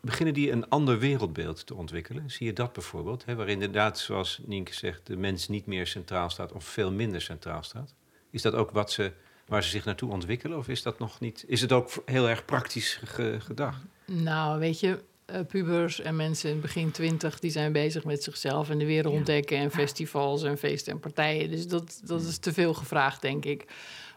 beginnen 0.06 0.34
die 0.34 0.52
een 0.52 0.70
ander 0.70 1.00
wereldbeeld 1.00 1.66
te 1.66 1.76
ontwikkelen? 1.76 2.30
Zie 2.32 2.46
je 2.46 2.54
dat 2.54 2.74
bijvoorbeeld? 2.74 3.26
Hè, 3.26 3.36
waarin 3.36 3.54
inderdaad, 3.54 4.00
zoals 4.00 4.40
Nienke 4.46 4.74
zegt, 4.74 5.08
de 5.08 5.18
mens 5.18 5.48
niet 5.48 5.66
meer 5.66 5.88
centraal 5.88 6.30
staat 6.30 6.52
of 6.52 6.64
veel 6.64 6.92
minder 6.92 7.22
centraal 7.22 7.64
staat. 7.64 7.94
Is 8.32 8.42
dat 8.42 8.54
ook 8.54 8.72
wat 8.72 8.92
ze, 8.92 9.12
waar 9.48 9.64
ze 9.64 9.70
zich 9.70 9.86
naartoe 9.86 10.12
ontwikkelen? 10.12 10.58
Of 10.58 10.68
is 10.68 10.84
dat 10.84 11.00
nog 11.00 11.20
niet? 11.20 11.44
Is 11.48 11.62
het 11.62 11.72
ook 11.72 11.90
heel 12.06 12.30
erg 12.30 12.46
praktisch 12.46 13.00
gedacht? 13.40 13.82
Nou, 14.06 14.60
weet 14.60 14.80
je, 14.80 15.00
uh, 15.32 15.40
pubers 15.48 16.02
en 16.02 16.16
mensen 16.16 16.50
in 16.50 16.62
begin 16.62 16.92
twintig... 16.92 17.40
die 17.40 17.52
zijn 17.52 17.72
bezig 17.72 18.04
met 18.04 18.24
zichzelf 18.24 18.70
en 18.70 18.78
de 18.78 18.86
wereld 18.86 19.14
ontdekken... 19.14 19.58
en 19.58 19.72
festivals 19.72 20.44
en 20.44 20.58
feesten 20.58 20.94
en 20.94 21.00
partijen. 21.00 21.52
Dus 21.52 21.68
dat, 21.68 22.02
dat 22.04 22.22
is 22.22 22.38
te 22.38 22.54
veel 22.54 22.74
gevraagd, 22.74 23.22
denk 23.22 23.46
ik. 23.46 23.66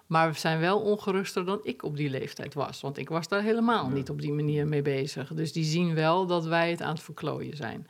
Maar 0.09 0.33
we 0.33 0.39
zijn 0.39 0.61
wel 0.61 0.81
ongeruster 0.81 1.45
dan 1.45 1.61
ik 1.63 1.83
op 1.83 1.97
die 1.97 2.11
leeftijd 2.11 2.55
was. 2.55 2.81
Want 2.81 2.99
ik 2.99 3.09
was 3.09 3.29
daar 3.29 3.43
helemaal 3.43 3.89
niet 3.89 4.11
op 4.11 4.21
die 4.21 4.33
manier 4.33 4.67
mee 4.67 4.83
bezig. 4.83 5.35
Dus 5.35 5.53
die 5.53 5.65
zien 5.65 5.95
wel 5.95 6.27
dat 6.27 6.47
wij 6.47 6.71
het 6.71 6.83
aan 6.83 6.95
het 6.95 7.03
verklooien 7.03 7.57
zijn. 7.57 7.87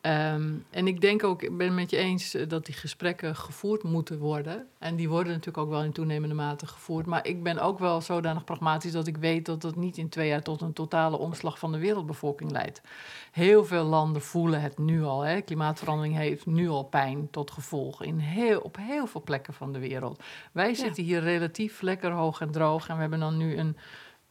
Ehm, 0.00 0.52
en 0.70 0.86
ik 0.86 1.00
denk 1.00 1.24
ook, 1.24 1.42
ik 1.42 1.56
ben 1.56 1.66
het 1.66 1.76
met 1.76 1.90
je 1.90 1.96
eens 1.96 2.34
eh, 2.34 2.48
dat 2.48 2.66
die 2.66 2.74
gesprekken 2.74 3.36
gevoerd 3.36 3.82
moeten 3.82 4.18
worden. 4.18 4.66
En 4.78 4.96
die 4.96 5.08
worden 5.08 5.32
natuurlijk 5.32 5.58
ook 5.58 5.70
wel 5.70 5.82
in 5.82 5.92
toenemende 5.92 6.34
mate 6.34 6.66
gevoerd. 6.66 7.06
Maar 7.06 7.26
ik 7.26 7.42
ben 7.42 7.58
ook 7.58 7.78
wel 7.78 8.00
zodanig 8.00 8.44
pragmatisch 8.44 8.92
dat 8.92 9.06
ik 9.06 9.16
weet 9.16 9.46
dat 9.46 9.60
dat 9.60 9.76
niet 9.76 9.96
in 9.96 10.08
twee 10.08 10.28
jaar 10.28 10.42
tot 10.42 10.60
een 10.60 10.72
totale 10.72 11.18
omslag 11.18 11.58
van 11.58 11.72
de 11.72 11.78
wereldbevolking 11.78 12.50
leidt. 12.50 12.80
Heel 13.32 13.64
veel 13.64 13.84
landen 13.84 14.22
voelen 14.22 14.60
het 14.60 14.78
nu 14.78 15.02
al. 15.02 15.20
Hè. 15.20 15.40
Klimaatverandering 15.40 16.16
heeft 16.16 16.46
nu 16.46 16.68
al 16.68 16.84
pijn 16.84 17.30
tot 17.30 17.50
gevolg 17.50 18.02
in 18.02 18.18
heel, 18.18 18.60
op 18.60 18.76
heel 18.76 19.06
veel 19.06 19.22
plekken 19.22 19.54
van 19.54 19.72
de 19.72 19.78
wereld. 19.78 20.22
Wij 20.52 20.74
zitten 20.74 21.04
hier 21.04 21.20
relatief 21.20 21.80
lekker 21.80 22.10
hoog 22.10 22.40
en 22.40 22.50
droog. 22.50 22.88
En 22.88 22.94
we 22.94 23.00
hebben 23.00 23.20
dan 23.20 23.36
nu 23.36 23.56
een 23.56 23.76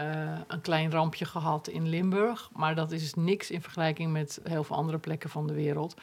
uh, 0.01 0.39
een 0.47 0.61
klein 0.61 0.91
rampje 0.91 1.25
gehad 1.25 1.67
in 1.67 1.87
Limburg. 1.87 2.49
Maar 2.53 2.75
dat 2.75 2.91
is 2.91 3.13
niks 3.13 3.51
in 3.51 3.61
vergelijking 3.61 4.11
met 4.11 4.39
heel 4.43 4.63
veel 4.63 4.75
andere 4.75 4.97
plekken 4.97 5.29
van 5.29 5.47
de 5.47 5.53
wereld. 5.53 5.95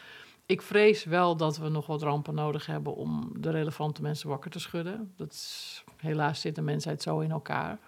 Ik 0.47 0.63
vrees 0.63 1.05
wel 1.05 1.37
dat 1.37 1.59
we 1.59 1.69
nog 1.69 1.87
wat 1.87 2.03
rampen 2.03 2.35
nodig 2.35 2.67
hebben 2.67 2.95
om 2.95 3.33
de 3.39 3.51
relevante 3.51 4.03
mensen 4.03 4.29
wakker 4.29 4.51
te 4.51 4.59
schudden. 4.59 5.13
Dat 5.17 5.33
is, 5.33 5.85
helaas 5.97 6.41
zit 6.41 6.55
de 6.55 6.63
mensheid 6.63 7.03
zo 7.03 7.19
in 7.19 7.31
elkaar. 7.31 7.79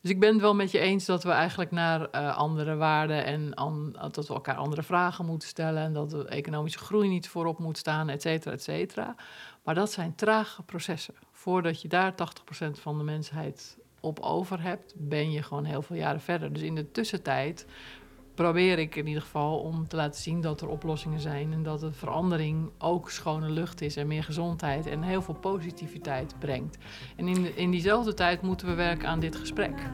Dus 0.00 0.10
ik 0.10 0.20
ben 0.20 0.32
het 0.32 0.40
wel 0.40 0.54
met 0.54 0.70
je 0.70 0.78
eens 0.78 1.04
dat 1.04 1.22
we 1.22 1.30
eigenlijk 1.30 1.70
naar 1.70 2.00
uh, 2.00 2.36
andere 2.36 2.74
waarden 2.74 3.24
en 3.24 3.50
dat 4.10 4.28
we 4.28 4.34
elkaar 4.34 4.56
andere 4.56 4.82
vragen 4.82 5.26
moeten 5.26 5.48
stellen. 5.48 5.82
En 5.82 5.92
dat 5.92 6.10
de 6.10 6.28
economische 6.28 6.78
groei 6.78 7.08
niet 7.08 7.28
voorop 7.28 7.58
moet 7.58 7.78
staan, 7.78 8.08
et 8.08 8.22
cetera, 8.22 8.54
et 8.54 8.62
cetera. 8.62 9.14
Maar 9.64 9.74
dat 9.74 9.92
zijn 9.92 10.14
trage 10.14 10.62
processen. 10.62 11.14
Voordat 11.32 11.82
je 11.82 11.88
daar 11.88 12.12
80% 12.12 12.14
van 12.70 12.98
de 12.98 13.04
mensheid 13.04 13.78
op 14.00 14.20
over 14.20 14.62
hebt, 14.62 14.94
ben 14.96 15.30
je 15.30 15.42
gewoon 15.42 15.64
heel 15.64 15.82
veel 15.82 15.96
jaren 15.96 16.20
verder. 16.20 16.52
Dus 16.52 16.62
in 16.62 16.74
de 16.74 16.90
tussentijd 16.90 17.66
probeer 18.34 18.78
ik 18.78 18.96
in 18.96 19.06
ieder 19.06 19.22
geval 19.22 19.58
om 19.58 19.88
te 19.88 19.96
laten 19.96 20.22
zien 20.22 20.40
dat 20.40 20.60
er 20.60 20.68
oplossingen 20.68 21.20
zijn 21.20 21.52
en 21.52 21.62
dat 21.62 21.80
de 21.80 21.92
verandering 21.92 22.70
ook 22.78 23.10
schone 23.10 23.50
lucht 23.50 23.80
is 23.80 23.96
en 23.96 24.06
meer 24.06 24.24
gezondheid 24.24 24.86
en 24.86 25.02
heel 25.02 25.22
veel 25.22 25.34
positiviteit 25.34 26.34
brengt. 26.38 26.78
En 27.16 27.28
in, 27.28 27.56
in 27.56 27.70
diezelfde 27.70 28.14
tijd 28.14 28.42
moeten 28.42 28.66
we 28.66 28.74
werken 28.74 29.08
aan 29.08 29.20
dit 29.20 29.36
gesprek. 29.36 29.90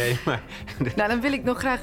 Nee, 0.00 0.18
maar... 0.24 0.42
nou, 0.96 1.08
dan 1.08 1.20
wil 1.20 1.32
ik 1.32 1.44
nog 1.44 1.58
graag... 1.58 1.82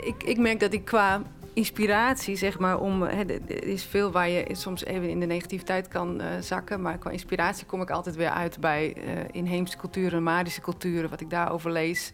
Ik, 0.00 0.22
ik 0.24 0.38
merk 0.38 0.60
dat 0.60 0.72
ik 0.72 0.84
qua 0.84 1.22
inspiratie, 1.52 2.36
zeg 2.36 2.58
maar, 2.58 2.80
om... 2.80 3.02
Hè, 3.02 3.24
er 3.24 3.64
is 3.64 3.84
veel 3.84 4.10
waar 4.10 4.28
je 4.28 4.44
soms 4.52 4.84
even 4.84 5.08
in 5.08 5.20
de 5.20 5.26
negativiteit 5.26 5.88
kan 5.88 6.20
uh, 6.20 6.26
zakken... 6.40 6.82
maar 6.82 6.98
qua 6.98 7.10
inspiratie 7.10 7.66
kom 7.66 7.80
ik 7.82 7.90
altijd 7.90 8.16
weer 8.16 8.30
uit 8.30 8.60
bij 8.60 8.96
uh, 8.96 9.02
inheemse 9.30 9.76
culturen, 9.76 10.22
Marische 10.22 10.60
culturen... 10.60 11.10
wat 11.10 11.20
ik 11.20 11.30
daarover 11.30 11.70
lees 11.70 12.12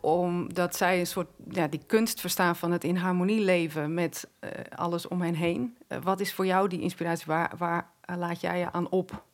omdat 0.00 0.76
zij 0.76 0.98
een 0.98 1.06
soort 1.06 1.28
ja, 1.48 1.66
die 1.66 1.82
kunst 1.86 2.20
verstaan 2.20 2.56
van 2.56 2.72
het 2.72 2.84
in 2.84 2.96
harmonie 2.96 3.40
leven 3.40 3.94
met 3.94 4.28
uh, 4.40 4.50
alles 4.74 5.08
om 5.08 5.20
hen 5.20 5.34
heen. 5.34 5.76
Wat 6.02 6.20
is 6.20 6.32
voor 6.34 6.46
jou 6.46 6.68
die 6.68 6.80
inspiratie? 6.80 7.26
Waar, 7.26 7.52
waar 7.58 7.90
laat 8.16 8.40
jij 8.40 8.58
je 8.58 8.72
aan 8.72 8.88
op? 8.90 9.24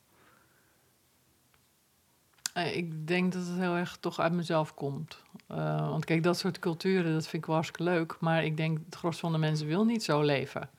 Eh, 2.52 2.76
ik 2.76 3.06
denk 3.06 3.32
dat 3.32 3.46
het 3.46 3.58
heel 3.58 3.76
erg 3.76 3.96
toch 4.00 4.20
uit 4.20 4.32
mezelf 4.32 4.74
komt. 4.74 5.22
Uh, 5.50 5.90
want 5.90 6.04
kijk, 6.04 6.22
dat 6.22 6.38
soort 6.38 6.58
culturen, 6.58 7.12
dat 7.12 7.22
vind 7.22 7.42
ik 7.42 7.46
wel 7.46 7.54
hartstikke 7.54 7.90
leuk. 7.90 8.16
Maar 8.20 8.44
ik 8.44 8.56
denk, 8.56 8.78
het 8.84 8.94
gros 8.94 9.18
van 9.18 9.32
de 9.32 9.38
mensen 9.38 9.66
wil 9.66 9.84
niet 9.84 10.02
zo 10.02 10.22
leven. 10.22 10.70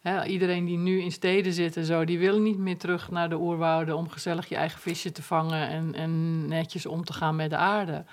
Hè, 0.00 0.24
iedereen 0.24 0.64
die 0.64 0.78
nu 0.78 1.00
in 1.00 1.12
steden 1.12 1.52
zit 1.52 1.76
en 1.76 1.84
zo, 1.84 2.04
die 2.04 2.18
wil 2.18 2.38
niet 2.38 2.58
meer 2.58 2.78
terug 2.78 3.10
naar 3.10 3.28
de 3.28 3.36
oerwouden... 3.36 3.96
om 3.96 4.08
gezellig 4.08 4.48
je 4.48 4.56
eigen 4.56 4.80
visje 4.80 5.12
te 5.12 5.22
vangen 5.22 5.68
en, 5.68 5.94
en 5.94 6.46
netjes 6.48 6.86
om 6.86 7.04
te 7.04 7.12
gaan 7.12 7.36
met 7.36 7.50
de 7.50 7.56
aarde. 7.56 8.04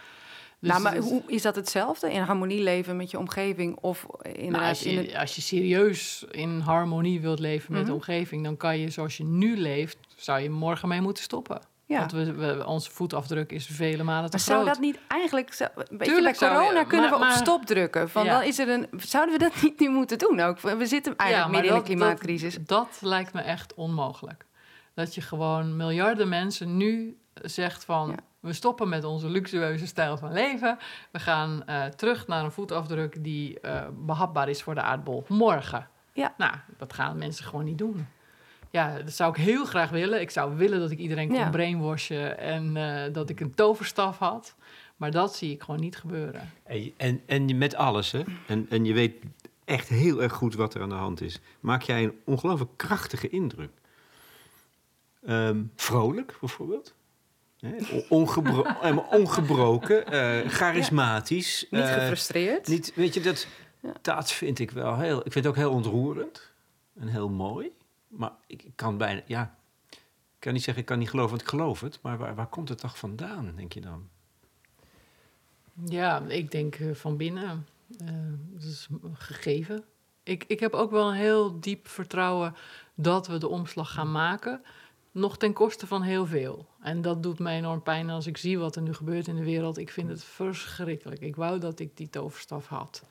Dus 0.60 0.70
nou, 0.70 0.82
maar 0.82 0.98
hoe, 0.98 1.24
is 1.28 1.42
dat 1.42 1.56
hetzelfde? 1.56 2.12
In 2.12 2.22
harmonie 2.22 2.62
leven 2.62 2.96
met 2.96 3.12
je 3.12 3.20
omgeving? 3.20 3.78
Of 3.78 4.06
inderdaad 4.22 4.52
nou, 4.52 4.66
als, 4.66 4.84
je, 4.84 5.08
in 5.08 5.18
als 5.18 5.36
je 5.36 5.42
serieus 5.42 6.26
in 6.32 6.60
harmonie 6.60 7.22
wilt 7.22 7.40
leven 7.40 7.72
met 7.74 7.82
de 7.82 7.88
mhm. 7.88 7.96
omgeving... 7.96 8.44
dan 8.44 8.58
kan 8.58 8.80
je 8.80 8.90
zoals 8.90 9.18
je 9.18 9.24
nu 9.24 9.58
leeft, 9.58 9.98
zou 10.16 10.40
je 10.40 10.50
morgen 10.50 10.88
mee 10.88 11.02
moeten 11.02 11.24
stoppen. 11.24 11.62
Ja. 11.92 12.00
Want 12.00 12.12
we, 12.12 12.34
we, 12.34 12.66
onze 12.66 12.92
voetafdruk 12.92 13.52
is 13.52 13.66
vele 13.66 14.04
malen 14.04 14.30
te 14.30 14.38
maar 14.38 14.46
groot. 14.46 14.58
zou 14.58 14.66
dat 14.66 14.80
niet 14.80 15.00
eigenlijk... 15.08 15.54
Zo, 15.54 15.66
bij 15.90 16.34
corona 16.34 16.84
kunnen 16.84 17.10
we 17.10 17.16
op 17.16 17.32
stop 17.32 17.66
drukken. 17.66 18.10
Van, 18.10 18.26
dan 18.26 18.44
is 18.44 18.60
er 18.60 18.70
een, 18.70 18.88
zouden 18.98 19.38
we 19.38 19.40
dat 19.40 19.62
niet 19.62 19.80
nu 19.80 19.90
moeten 19.90 20.18
doen 20.18 20.40
ook? 20.40 20.60
We 20.60 20.86
zitten 20.86 21.16
eigenlijk 21.16 21.52
midden 21.52 21.72
in 21.72 21.78
de 21.78 21.86
klimaatcrisis. 21.86 22.56
Dat, 22.56 22.66
dat, 22.66 22.98
lijkt 23.02 23.34
me 23.34 23.42
echt 23.42 23.74
onmogelijk. 23.74 24.46
Dat 24.94 25.16
je 25.16 25.22
gewoon 25.22 25.76
miljarden 25.76 26.30
mensen 26.30 26.78
nu 26.78 27.18
zegt 27.34 27.86
van... 27.86 28.20
We 28.40 28.54
stoppen 28.54 28.90
met 28.90 29.04
onze 29.04 29.30
luxueuze 29.30 29.86
stijl 29.86 30.18
van 30.18 30.34
leven. 30.34 30.78
We 31.12 31.20
gaan 31.20 31.64
uh, 31.70 31.86
terug 31.86 32.28
naar 32.28 32.44
een 32.44 32.52
voetafdruk 32.52 33.24
die 33.24 33.58
uh, 33.62 33.82
behapbaar 33.94 34.50
is 34.50 34.64
voor 34.64 34.76
de 34.76 34.82
aardbol. 34.82 35.24
Morgen. 35.28 35.88
Ja. 36.14 36.34
Nou, 36.38 36.54
dat 36.78 36.94
gaan 36.94 37.18
mensen 37.18 37.46
gewoon 37.46 37.66
niet 37.66 37.78
doen 37.78 38.08
ja, 38.72 39.02
dat 39.02 39.14
zou 39.14 39.30
ik 39.30 39.44
heel 39.44 39.66
graag 39.66 39.90
willen. 39.90 40.22
Ik 40.22 40.30
zou 40.30 40.56
willen 40.56 40.80
dat 40.80 40.92
ik 40.92 40.98
iedereen 40.98 41.28
kon 41.28 41.38
ja. 41.38 41.50
brainwashen 41.50 42.38
en 42.38 42.76
uh, 42.76 43.14
dat 43.14 43.30
ik 43.30 43.40
een 43.40 43.56
toverstaf 43.56 44.18
had. 44.18 44.56
Maar 44.96 45.12
dat 45.12 45.36
zie 45.36 45.52
ik 45.52 45.64
gewoon 45.64 45.80
niet 45.80 45.98
gebeuren. 45.98 46.52
En, 46.64 46.94
en, 46.98 47.22
en 47.26 47.58
met 47.58 47.76
alles, 47.76 48.12
hè? 48.12 48.22
En, 48.48 48.66
en 48.70 48.86
je 48.86 48.94
weet 48.94 49.16
echt 49.66 49.88
heel 49.88 50.22
erg 50.22 50.34
goed 50.34 50.56
wat 50.56 50.74
er 50.74 50.82
aan 50.82 50.90
de 50.90 50.96
hand 50.96 51.22
is. 51.22 51.40
Maak 51.60 51.82
jij 51.82 52.04
een 52.04 52.20
ongelooflijk 52.26 52.72
krachtige 52.76 53.30
indruk. 53.30 53.72
Um, 55.30 55.72
vrolijk, 55.76 56.38
bijvoorbeeld. 56.40 56.94
Ongebro 58.10 58.66
ongebroken, 59.20 60.14
uh, 60.14 60.50
charismatisch. 60.50 61.68
Ja. 61.70 61.80
Niet 61.80 61.88
uh, 61.88 61.94
gefrustreerd. 61.94 62.68
Niet, 62.68 62.92
weet 62.96 63.14
je, 63.14 63.22
dat, 63.22 63.48
ja. 63.80 63.94
dat 64.02 64.32
vind 64.32 64.60
ik 64.60 64.72
wel 64.72 65.00
heel... 65.00 65.18
Ik 65.18 65.32
vind 65.32 65.46
het 65.46 65.48
ook 65.48 65.56
heel 65.56 65.72
ontroerend 65.72 66.52
en 67.00 67.08
heel 67.08 67.30
mooi. 67.30 67.72
Maar 68.12 68.32
ik 68.48 68.66
kan 68.76 68.98
bijna, 68.98 69.22
ja, 69.26 69.56
ik 69.90 70.40
kan 70.40 70.54
niet 70.54 70.64
zeggen, 70.64 70.84
ik 70.84 70.90
kan 70.90 71.00
niet 71.00 71.10
geloven, 71.10 71.30
want 71.30 71.42
ik 71.42 71.48
geloof 71.48 71.82
het. 71.82 72.00
Maar 72.02 72.18
waar, 72.18 72.36
waar 72.36 72.48
komt 72.48 72.70
het 72.70 72.78
toch 72.78 72.98
vandaan, 72.98 73.54
denk 73.56 73.74
je 73.74 73.82
dan? 73.82 74.10
Ja, 75.86 76.22
ik 76.28 76.52
denk 76.52 76.80
uh, 76.80 76.96
van 76.96 77.18
binnen. 77.18 77.68
Uh, 78.02 78.10
dat 78.54 78.64
is 78.64 78.88
gegeven. 79.14 79.84
Ik, 80.24 80.44
ik 80.48 80.60
heb 80.60 80.74
ook 80.74 80.92
wel 80.92 81.10
een 81.10 81.16
heel 81.16 81.60
diep 81.60 81.88
vertrouwen 81.88 82.56
dat 82.96 83.28
we 83.28 83.38
de 83.38 83.48
omslag 83.48 83.92
gaan 83.94 84.12
maken. 84.12 84.64
Nog 85.12 85.38
ten 85.38 85.54
koste 85.54 85.88
van 85.88 86.02
heel 86.02 86.26
veel. 86.26 86.68
En 86.82 87.02
dat 87.02 87.24
doet 87.24 87.40
mij 87.40 87.58
enorm 87.58 87.82
pijn 87.82 88.10
als 88.10 88.28
ik 88.28 88.38
zie 88.38 88.60
wat 88.60 88.76
er 88.76 88.82
nu 88.82 88.94
gebeurt 88.94 89.28
in 89.28 89.36
de 89.36 89.44
wereld. 89.44 89.78
Ik 89.78 89.90
vind 89.90 90.10
het 90.10 90.24
verschrikkelijk. 90.24 91.22
Ik 91.22 91.36
wou 91.36 91.60
dat 91.60 91.80
ik 91.80 91.98
die 91.98 92.10
toverstaf 92.10 92.68
had. 92.68 93.04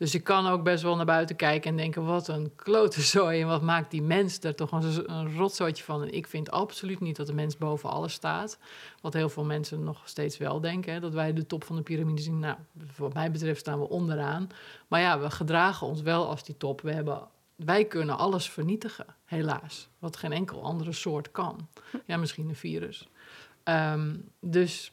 Dus 0.00 0.14
ik 0.14 0.24
kan 0.24 0.46
ook 0.46 0.62
best 0.62 0.82
wel 0.82 0.96
naar 0.96 1.06
buiten 1.06 1.36
kijken 1.36 1.70
en 1.70 1.76
denken: 1.76 2.04
wat 2.04 2.28
een 2.28 2.52
klote 2.56 3.00
zooi. 3.16 3.40
En 3.40 3.46
wat 3.46 3.62
maakt 3.62 3.90
die 3.90 4.02
mens 4.02 4.38
er 4.42 4.54
toch 4.54 4.72
een, 4.72 5.12
een 5.12 5.36
rotzooitje 5.36 5.84
van? 5.84 6.02
En 6.02 6.12
ik 6.12 6.26
vind 6.26 6.50
absoluut 6.50 7.00
niet 7.00 7.16
dat 7.16 7.26
de 7.26 7.32
mens 7.32 7.56
boven 7.56 7.90
alles 7.90 8.12
staat. 8.12 8.58
Wat 9.00 9.12
heel 9.12 9.28
veel 9.28 9.44
mensen 9.44 9.84
nog 9.84 10.02
steeds 10.04 10.38
wel 10.38 10.60
denken: 10.60 10.92
hè, 10.92 11.00
dat 11.00 11.14
wij 11.14 11.32
de 11.32 11.46
top 11.46 11.64
van 11.64 11.76
de 11.76 11.82
piramide 11.82 12.22
zien. 12.22 12.38
Nou, 12.38 12.56
wat 12.96 13.14
mij 13.14 13.30
betreft 13.30 13.60
staan 13.60 13.78
we 13.78 13.88
onderaan. 13.88 14.48
Maar 14.88 15.00
ja, 15.00 15.20
we 15.20 15.30
gedragen 15.30 15.86
ons 15.86 16.02
wel 16.02 16.28
als 16.28 16.44
die 16.44 16.56
top. 16.56 16.80
We 16.80 16.92
hebben 16.92 17.28
wij 17.56 17.84
kunnen 17.84 18.18
alles 18.18 18.50
vernietigen, 18.50 19.06
helaas. 19.24 19.88
Wat 19.98 20.16
geen 20.16 20.32
enkel 20.32 20.62
andere 20.62 20.92
soort 20.92 21.30
kan. 21.30 21.68
Ja, 22.06 22.16
misschien 22.16 22.48
een 22.48 22.56
virus. 22.56 23.08
Um, 23.64 24.30
dus 24.40 24.92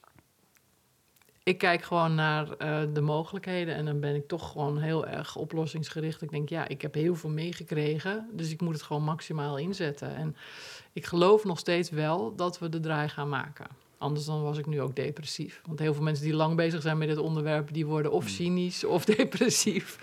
ik 1.48 1.58
kijk 1.58 1.84
gewoon 1.84 2.16
naar 2.16 2.48
uh, 2.48 2.80
de 2.94 3.02
mogelijkheden 3.02 3.76
en 3.76 3.86
dan 3.86 4.00
ben 4.00 4.16
ik 4.16 4.28
toch 4.28 4.52
gewoon 4.52 4.78
heel 4.78 5.08
erg 5.08 5.36
oplossingsgericht. 5.36 6.22
Ik 6.22 6.30
denk, 6.30 6.50
ja, 6.50 6.68
ik 6.68 6.82
heb 6.82 6.94
heel 6.94 7.16
veel 7.16 7.30
meegekregen, 7.30 8.30
dus 8.32 8.52
ik 8.52 8.62
moet 8.62 8.74
het 8.74 8.84
gewoon 8.84 9.04
maximaal 9.04 9.58
inzetten. 9.58 10.16
En 10.16 10.36
ik 10.94 11.06
geloof 11.06 11.44
nog 11.44 11.60
steeds 11.60 11.90
wel 11.90 12.36
dat 12.36 12.60
we 12.60 12.70
de 12.70 12.80
draai 12.80 13.10
gaan 13.10 13.30
maken. 13.30 13.68
Anders 13.98 14.26
dan 14.26 14.44
was 14.44 14.58
ik 14.58 14.66
nu 14.66 14.82
ook 14.82 14.96
depressief. 14.96 15.62
Want 15.66 15.80
heel 15.80 15.94
veel 15.94 16.04
mensen 16.04 16.26
die 16.26 16.34
lang 16.34 16.56
bezig 16.56 16.82
zijn 16.82 16.98
met 16.98 17.08
dit 17.08 17.18
onderwerp, 17.18 17.74
die 17.74 17.86
worden 17.86 18.12
of 18.12 18.28
cynisch 18.28 18.84
of 18.84 19.06
depressief. 19.16 20.00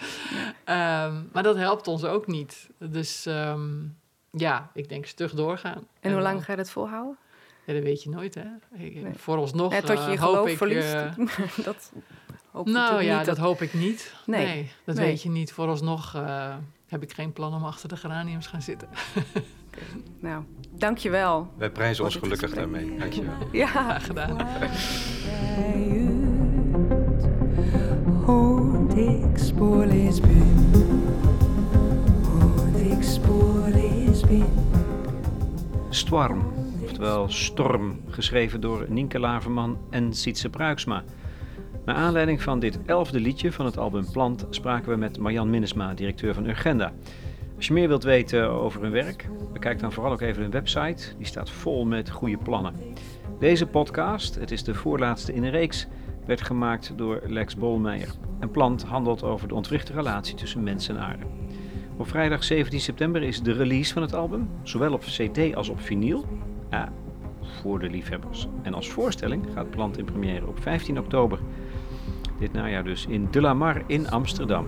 Ehm, 0.64 1.22
maar 1.32 1.42
dat 1.42 1.57
helpt 1.57 1.88
ons 1.88 2.05
ook 2.05 2.26
niet. 2.26 2.68
Dus 2.78 3.26
ehm, 3.26 3.70
ja, 4.30 4.70
ik 4.74 4.88
denk 4.88 5.07
stug 5.07 5.34
doorgaan. 5.34 5.86
En 6.01 6.12
hoe 6.12 6.22
lang 6.22 6.45
ga 6.45 6.53
je 6.53 6.59
dat 6.59 6.70
volhouden? 6.70 7.18
Ja, 7.67 7.73
dat 7.75 7.83
weet 7.83 8.03
je 8.03 8.11
nooit, 8.11 8.35
hè? 8.35 8.45
Ik, 8.85 9.03
Nee. 9.03 9.12
Vooralsnog 9.17 9.73
Ja, 9.73 9.81
tot 9.81 9.99
je 10.05 10.11
je 10.11 10.17
eh, 10.17 10.21
hoop 10.23 10.33
geloof 10.33 10.49
ik... 10.49 10.57
verliest. 10.57 10.93
eh, 10.95 11.11
dat 11.65 11.93
hoop 12.51 12.67
nou 12.67 13.03
ja, 13.03 13.17
niet. 13.17 13.27
dat 13.27 13.39
hoop 13.39 13.62
ik 13.62 13.75
niet. 13.75 14.15
Nee, 14.27 14.47
Nee. 14.47 14.71
dat 14.85 14.97
Nee. 14.97 15.07
weet 15.07 15.23
je 15.23 15.29
niet. 15.31 15.53
Vooralsnog 15.53 16.15
eh, 16.15 16.55
heb 16.87 17.03
ik 17.03 17.12
geen 17.12 17.33
plan 17.33 17.55
om 17.55 17.65
achter 17.65 17.89
de 17.89 17.97
geraniums 17.97 18.47
gaan 18.47 18.62
zitten. 18.62 18.89
Nou, 20.21 20.43
dankjewel. 20.71 21.49
Wij 21.59 21.71
prijzen 21.71 22.05
ons 22.05 22.17
gelukkig 22.17 22.51
gesprek. 22.51 22.73
daarmee. 22.73 22.99
Dankjewel. 22.99 23.33
Ja, 23.53 23.67
Graag 23.67 24.07
gedaan. 24.07 24.37
Ik 28.97 29.39
spoorlees 29.39 30.21
ben. 30.21 30.71
Want 32.39 32.77
ik 32.81 33.03
spoorlees 33.03 34.21
ben. 34.21 34.47
Storm, 35.91 36.43
oftewel 36.95 37.28
Storm, 37.28 38.01
geschreven 38.09 38.61
door 38.61 38.86
Nienke 38.88 39.18
Laverman 39.18 39.78
en 39.90 40.12
Sietse 40.12 40.51
Pruiksma. 40.51 41.05
Naar 41.84 41.95
aanleiding 41.95 42.42
van 42.42 42.59
dit 42.59 42.78
elfde 42.86 43.20
liedje 43.20 43.53
van 43.53 43.64
het 43.66 43.78
album 43.78 44.11
Plant 44.12 44.47
spraken 44.51 44.90
we 44.90 44.97
met 44.97 45.18
Marjan 45.18 45.51
Minnesma, 45.51 45.95
directeur 45.95 46.34
van 46.34 46.47
Urgenda. 46.47 46.92
Als 47.57 47.66
je 47.66 47.72
meer 47.72 47.88
wilt 47.88 48.03
weten 48.03 48.51
over 48.51 48.82
hun 48.82 48.90
werk, 48.90 49.28
bekijk 49.53 49.80
dan 49.80 49.92
vooral 49.92 50.12
ook 50.12 50.20
even 50.20 50.42
hun 50.42 50.51
website. 50.51 51.16
Die 51.16 51.26
staat 51.26 51.51
vol 51.51 51.84
met 51.84 52.11
goede 52.11 52.38
plannen. 52.38 52.74
Deze 53.38 53.66
podcast, 53.66 54.34
het 54.34 54.51
is 54.51 54.64
de 54.64 54.74
voorlaatste 54.74 55.34
in 55.34 55.45
een 55.45 55.51
reeks, 55.51 55.86
werd 56.26 56.42
gemaakt 56.42 56.92
door 56.97 57.22
Lex 57.26 57.57
Bolmeijer. 57.57 58.11
En 58.40 58.51
Plant 58.51 58.82
handelt 58.82 59.22
over 59.22 59.49
de 59.49 59.55
ontwrichte 59.55 59.92
relatie 59.92 60.34
tussen 60.34 60.62
mens 60.62 60.88
en 60.88 60.99
aarde. 60.99 61.24
Op 61.97 62.09
vrijdag 62.09 62.45
17 62.45 62.80
september 62.80 63.22
is 63.22 63.42
de 63.42 63.53
release 63.53 63.92
van 63.92 64.03
het 64.03 64.14
album, 64.14 64.49
zowel 64.62 64.92
op 64.92 65.01
CD 65.01 65.55
als 65.55 65.68
op 65.68 65.80
vinyl. 65.80 66.24
Voor 67.61 67.79
de 67.79 67.91
liefhebbers. 67.91 68.49
En 68.62 68.75
als 68.75 68.91
voorstelling 68.91 69.47
gaat 69.55 69.70
Plant 69.70 69.99
in 69.99 70.05
première 70.05 70.47
op 70.47 70.62
15 70.62 70.99
oktober. 70.99 71.39
Dit 72.39 72.53
najaar 72.53 72.85
dus 72.85 73.07
in 73.07 73.29
De 73.31 73.41
La 73.41 73.55
Mar 73.55 73.83
in 73.87 74.11
Amsterdam. 74.11 74.66